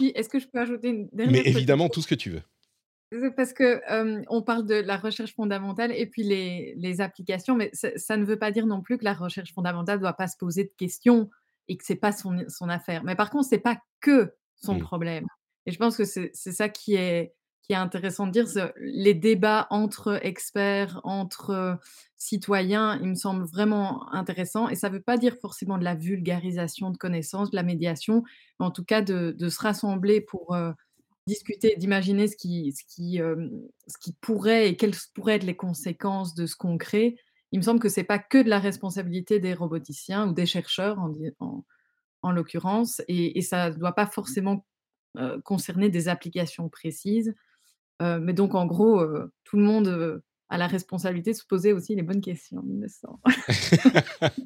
Est-ce 0.00 0.28
que 0.28 0.38
je 0.38 0.48
peux 0.48 0.58
ajouter 0.58 0.88
une 0.88 1.08
Mais 1.24 1.40
dernière 1.40 1.46
petite 1.46 1.66
évidemment, 1.66 1.88
tout 1.88 2.02
ce 2.02 2.06
que 2.08 2.14
tu 2.14 2.28
veux. 2.30 2.42
Parce 3.36 3.52
que, 3.52 3.82
hem, 3.88 4.22
on 4.28 4.40
parle 4.42 4.66
de 4.66 4.74
la 4.76 4.96
recherche 4.96 5.34
fondamentale 5.34 5.90
et 5.92 6.06
puis 6.06 6.22
les 6.22 6.74
les 6.76 7.00
applications, 7.00 7.56
mais 7.56 7.70
ça 7.74 8.16
ne 8.16 8.24
veut 8.24 8.38
pas 8.38 8.52
dire 8.52 8.66
non 8.66 8.82
plus 8.82 8.98
que 8.98 9.04
la 9.04 9.14
recherche 9.14 9.52
fondamentale 9.52 9.98
doit 9.98 10.12
pas 10.12 10.28
se 10.28 10.36
poser 10.36 10.62
de 10.64 10.72
questions 10.78 11.28
et 11.66 11.76
que 11.76 11.84
c'est 11.84 11.96
pas 11.96 12.12
son 12.12 12.44
son 12.48 12.68
affaire. 12.68 13.02
Mais 13.02 13.16
par 13.16 13.30
contre, 13.30 13.48
c'est 13.48 13.58
pas 13.58 13.80
que 14.00 14.32
son 14.54 14.76
Mmh. 14.76 14.78
problème 14.78 15.26
et 15.66 15.72
je 15.72 15.78
pense 15.78 15.96
que 15.96 16.04
c'est 16.04 16.32
ça 16.34 16.68
qui 16.68 16.94
est 16.94 17.34
qui 17.62 17.74
est 17.74 17.76
intéressant 17.76 18.26
de 18.26 18.32
dire, 18.32 18.48
ce 18.48 18.72
les 18.80 19.14
débats 19.14 19.66
entre 19.70 20.18
experts, 20.26 21.00
entre 21.04 21.78
citoyens, 22.16 22.98
ils 23.00 23.08
me 23.08 23.14
semblent 23.14 23.44
vraiment 23.46 24.12
intéressants 24.12 24.68
et 24.68 24.74
ça 24.74 24.88
veut 24.88 25.00
pas 25.02 25.16
dire 25.18 25.36
forcément 25.40 25.78
de 25.78 25.84
la 25.84 25.94
vulgarisation 25.94 26.90
de 26.90 26.96
connaissances, 26.98 27.50
de 27.50 27.56
la 27.56 27.62
médiation, 27.62 28.24
mais 28.58 28.66
en 28.66 28.70
tout 28.72 28.84
cas 28.84 29.02
de 29.02 29.34
de 29.38 29.48
se 29.48 29.60
rassembler 29.60 30.20
pour, 30.20 30.56
discuter, 31.26 31.76
d'imaginer 31.76 32.26
ce 32.28 32.36
qui 32.36 32.72
ce 32.72 32.84
qui, 32.84 33.20
ce 33.86 33.98
qui 34.00 34.12
pourrait 34.20 34.68
et 34.70 34.76
quelles 34.76 34.94
pourraient 35.14 35.36
être 35.36 35.44
les 35.44 35.56
conséquences 35.56 36.34
de 36.34 36.46
ce 36.46 36.56
qu'on 36.56 36.78
crée. 36.78 37.16
Il 37.52 37.58
me 37.60 37.64
semble 37.64 37.80
que 37.80 37.88
c'est 37.88 38.04
pas 38.04 38.18
que 38.18 38.38
de 38.42 38.48
la 38.48 38.58
responsabilité 38.60 39.40
des 39.40 39.54
roboticiens 39.54 40.28
ou 40.28 40.32
des 40.32 40.46
chercheurs 40.46 40.98
en 40.98 41.12
en 41.40 41.64
en 42.22 42.32
l'occurrence 42.32 43.02
et 43.08 43.38
et 43.38 43.42
ça 43.42 43.70
doit 43.72 43.94
pas 43.94 44.06
forcément, 44.06 44.54
heu, 44.56 44.60
concerner 45.44 45.88
des 45.88 46.08
applications 46.08 46.68
précises. 46.68 47.34
Heu, 48.02 48.18
mais 48.20 48.32
donc 48.32 48.54
en 48.54 48.66
gros, 48.66 49.00
heu, 49.00 49.32
tout 49.44 49.56
le 49.56 49.62
monde, 49.62 50.22
a 50.48 50.58
la 50.58 50.66
responsabilité 50.66 51.30
de 51.30 51.36
se 51.36 51.46
poser 51.46 51.72
aussi 51.72 51.94
les 51.94 52.02
bonnes 52.02 52.20
questions, 52.20 52.64
il 52.66 52.74
me 52.74 52.88
semble. 52.88 53.20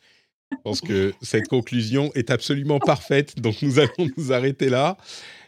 Je 0.52 0.56
pense 0.62 0.80
que 0.82 1.14
cette 1.22 1.48
conclusion 1.48 2.12
est 2.14 2.30
absolument 2.30 2.78
parfaite, 2.78 3.40
donc 3.40 3.62
nous 3.62 3.78
allons 3.78 4.10
nous 4.16 4.32
arrêter 4.32 4.68
là. 4.68 4.98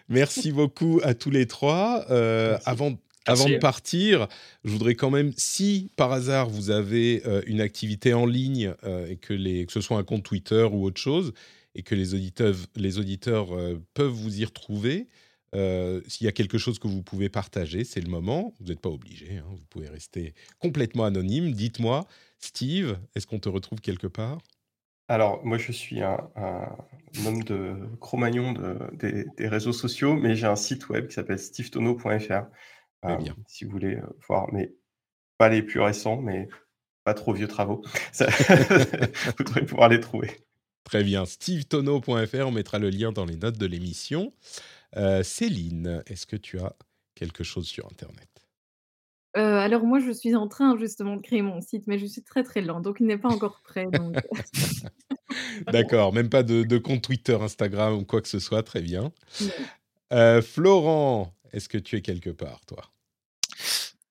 Merci 0.09 0.53
beaucoup 0.53 1.01
à 1.03 1.15
tous 1.15 1.31
les 1.31 1.47
3. 1.47 2.07
Heu, 2.11 2.51
Merci. 2.51 2.69
avant 2.69 2.99
avant 3.29 3.49
de 3.49 3.57
partir, 3.57 4.29
je 4.65 4.71
voudrais 4.71 4.95
quand 4.95 5.11
même, 5.11 5.33
si 5.37 5.91
par 5.97 6.13
hasard 6.13 6.49
vous 6.49 6.71
avez, 6.71 7.23
une 7.47 7.61
activité 7.61 8.15
en 8.15 8.25
ligne, 8.25 8.73
et 9.09 9.17
que 9.17 9.35
les 9.35 9.67
que 9.67 9.73
ce 9.73 9.81
soit 9.81 9.99
un 9.99 10.05
compte 10.05 10.23
Twitter 10.23 10.63
ou 10.63 10.85
autre 10.85 11.01
chose 11.01 11.33
et 11.77 11.83
que 11.83 11.95
les 11.95 12.15
auditeurs, 12.99 13.55
heu, 13.57 13.83
peuvent 13.95 14.11
vous 14.13 14.41
y 14.41 14.45
retrouver, 14.45 15.09
heu, 15.55 16.03
s'il 16.09 16.25
y 16.27 16.29
a 16.29 16.33
quelque 16.33 16.59
chose 16.59 16.79
que 16.79 16.89
vous 16.89 17.03
pouvez 17.03 17.29
partager, 17.29 17.85
c'est 17.85 18.01
le 18.01 18.09
moment. 18.11 18.55
Vous 18.61 18.67
n'êtes 18.69 18.81
pas 18.81 18.91
obligés, 18.91 19.39
hein, 19.39 19.47
vous 19.51 19.67
pouvez 19.71 19.89
rester 19.89 20.35
complètement 20.59 21.05
anonyme. 21.05 21.53
Dites-moi, 21.53 22.07
Steve, 22.39 22.99
est-ce 23.15 23.27
qu'on 23.27 23.39
te 23.41 23.49
retrouve 23.49 23.81
quelque 23.81 24.07
part? 24.09 24.39
Alors, 25.09 25.45
moi, 25.45 25.59
je 25.59 25.71
suis 25.73 26.03
un 26.03 26.31
un 26.37 26.77
homme 27.25 27.43
de 27.45 27.77
Cro-Magnon 28.01 28.53
de 28.53 28.79
des 28.97 29.25
des 29.37 29.49
réseaux 29.49 29.73
sociaux, 29.73 30.17
mais 30.17 30.35
j'ai 30.37 30.47
un 30.47 30.57
site 30.57 30.89
web 30.89 31.07
qui 31.09 31.15
s'appelle 31.15 31.39
stevetono.fr, 31.39 32.47
hem, 33.05 33.19
bien. 33.19 33.37
si 33.47 33.65
vous 33.65 33.71
voulez, 33.73 33.97
heu, 33.97 34.19
voir 34.29 34.53
mais 34.53 34.75
pas 35.39 35.49
les 35.51 35.63
plus 35.63 35.81
récents, 35.81 36.21
mais 36.23 36.49
pas 37.05 37.15
trop 37.15 37.35
vieux 37.35 37.49
travaux. 37.49 37.83
Ça 38.13 38.27
vous 39.39 39.45
devrez 39.45 39.67
pouvoir 39.67 39.89
les 39.91 40.01
trouver. 40.01 40.46
Très 40.87 41.03
bien, 41.03 41.27
stevetono.fr, 41.27 42.47
on 42.47 42.53
mettra 42.53 42.79
le 42.79 42.91
lien 42.91 43.11
dans 43.11 43.25
les 43.25 43.35
notes 43.35 43.59
de 43.59 43.67
l'émission. 43.67 44.33
Heu, 44.97 45.25
Céline, 45.25 46.05
est-ce 46.07 46.27
que 46.27 46.37
tu 46.37 46.61
as 46.61 46.77
quelque 47.17 47.43
chose 47.43 47.67
sur 47.67 47.87
internet? 47.87 48.29
Heu, 49.37 49.41
alors 49.41 49.83
moi, 49.83 49.99
je 49.99 50.13
suis 50.13 50.37
en 50.37 50.47
train 50.47 50.79
justement 50.79 51.17
de 51.17 51.23
créer 51.23 51.43
mon 51.43 51.61
site, 51.61 51.89
mais 51.89 51.99
je 51.99 52.07
suis 52.07 52.23
très, 52.23 52.45
très 52.45 52.61
lente, 52.61 52.85
donc 52.85 52.99
il 53.01 53.07
n'est 53.07 53.19
pas 53.19 53.29
encore 53.29 53.61
prêt, 53.65 53.87
donc. 53.87 54.15
D'accord, 55.67 56.13
même 56.13 56.31
pas 56.31 56.45
de 56.45 56.63
de 56.63 56.79
compte 56.79 57.03
Twitter, 57.03 57.35
Instagram 57.35 57.95
ou 57.95 58.05
quoi 58.05 58.23
que 58.23 58.29
ce 58.29 58.39
soit, 58.39 58.63
très 58.63 58.81
bien. 58.81 59.11
Heu, 60.13 60.41
Florent, 60.41 61.35
est-ce 61.53 61.69
que 61.69 61.79
tu 61.79 61.97
es 61.97 62.01
quelque 62.01 62.31
part, 62.31 62.65
toi? 62.65 62.85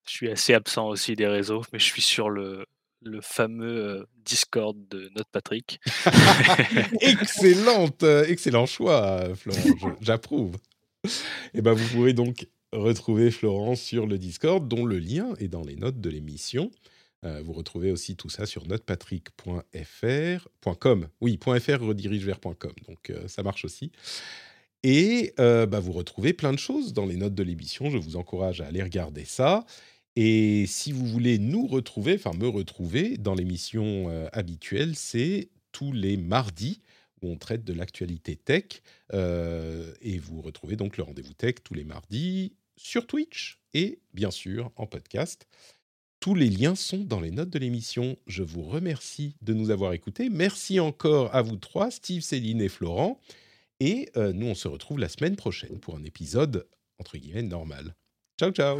Je 0.06 0.12
suis 0.12 0.30
assez 0.30 0.54
absent 0.54 0.90
aussi 0.90 1.16
des 1.16 1.28
réseaux, 1.28 1.62
mais 1.72 1.80
je 1.80 1.86
suis 1.86 2.02
sur 2.02 2.30
le 2.30 2.66
le 3.06 3.22
fameux, 3.22 3.78
heu, 3.78 4.08
Discord 4.26 4.76
de 4.90 5.10
Note 5.16 5.28
Patrick. 5.32 5.80
Excellente, 7.02 8.04
heu, 8.04 8.26
excellent 8.30 8.66
choix, 8.66 9.34
Florent, 9.36 9.96
j'approuve. 10.02 10.56
Et 11.54 11.62
bah, 11.62 11.74
vous 11.74 11.88
pourrez 11.90 12.14
donc 12.14 12.48
retrouver 12.72 13.32
Florent 13.32 13.76
sur 13.76 14.08
le 14.08 14.18
Discord, 14.18 14.68
dont 14.68 14.86
le 14.86 15.00
lien 15.00 15.34
est 15.40 15.48
dans 15.48 15.64
les 15.64 15.76
notes 15.76 16.02
de 16.02 16.10
l'émission. 16.10 16.72
Heu, 17.24 17.42
vous 17.42 17.54
retrouvez 17.54 17.92
aussi 17.92 18.16
tout 18.16 18.30
ça 18.30 18.46
sur 18.46 18.68
notepatrick.fr 18.68 20.48
point 20.62 20.76
.com. 20.76 21.08
Oui, 21.22 21.40
.fr 21.42 21.82
redirige 21.82 22.26
vers 22.26 22.40
.com, 22.40 22.74
donc 22.88 23.14
ça 23.28 23.44
marche 23.44 23.66
aussi. 23.66 23.92
Et 24.84 25.34
bah, 25.38 25.80
vous 25.80 25.92
retrouvez 25.92 26.34
plein 26.34 26.54
de 26.54 26.60
choses 26.60 26.94
dans 26.94 27.06
les 27.06 27.16
notes 27.16 27.36
de 27.36 27.44
l'émission. 27.44 27.90
Je 27.90 27.98
vous 27.98 28.16
encourage 28.18 28.62
à 28.62 28.68
aller 28.68 28.84
regarder 28.84 29.26
ça. 29.26 29.66
Et 30.16 30.66
si 30.68 30.92
vous 30.92 31.06
voulez 31.06 31.38
nous 31.40 31.68
retrouver, 31.68 32.16
enfin 32.16 32.34
me 32.38 32.48
retrouver 32.48 33.18
dans 33.18 33.36
l'émission, 33.36 34.10
heu, 34.10 34.28
habituelle, 34.32 34.96
c'est 34.96 35.50
tous 35.72 35.92
les 35.92 36.16
mardis 36.16 36.82
où 37.22 37.30
on 37.30 37.38
traite 37.38 37.66
de 37.66 37.74
l'actualité 37.74 38.36
tech. 38.36 38.82
Heu 39.14 39.94
et 40.02 40.18
vous 40.18 40.42
retrouvez 40.42 40.76
donc 40.76 40.98
le 40.98 41.04
rendez-vous 41.04 41.34
tech 41.34 41.56
tous 41.64 41.74
les 41.74 41.84
mardis 41.84 42.54
sur 42.78 43.08
Twitch 43.08 43.60
et 43.74 44.00
bien 44.14 44.32
sûr 44.32 44.72
en 44.76 44.88
podcast. 44.88 45.48
Tous 46.20 46.34
les 46.34 46.50
liens 46.50 46.76
sont 46.76 47.04
dans 47.04 47.20
les 47.20 47.32
notes 47.32 47.50
de 47.50 47.60
l'émission. 47.60 48.18
Je 48.26 48.42
vous 48.42 48.64
remercie 48.64 49.36
de 49.42 49.54
nous 49.54 49.70
avoir 49.70 49.94
écoutés. 49.94 50.30
Merci 50.30 50.80
encore 50.80 51.34
à 51.36 51.42
vous 51.42 51.58
3, 51.58 51.92
Steve, 51.92 52.22
Céline 52.22 52.62
et 52.62 52.70
Florent 52.70 53.20
Et 53.80 54.10
euh, 54.18 54.34
nous, 54.34 54.48
on 54.48 54.56
se 54.56 54.68
retrouve 54.68 54.98
la 54.98 55.10
semaine 55.10 55.36
prochaine 55.36 55.80
pour 55.80 55.96
un 55.96 56.04
épisode, 56.04 56.68
entre 57.00 57.18
guillemets, 57.18 57.44
normal. 57.44 57.96
Ciao, 58.40 58.52
ciao 58.52 58.80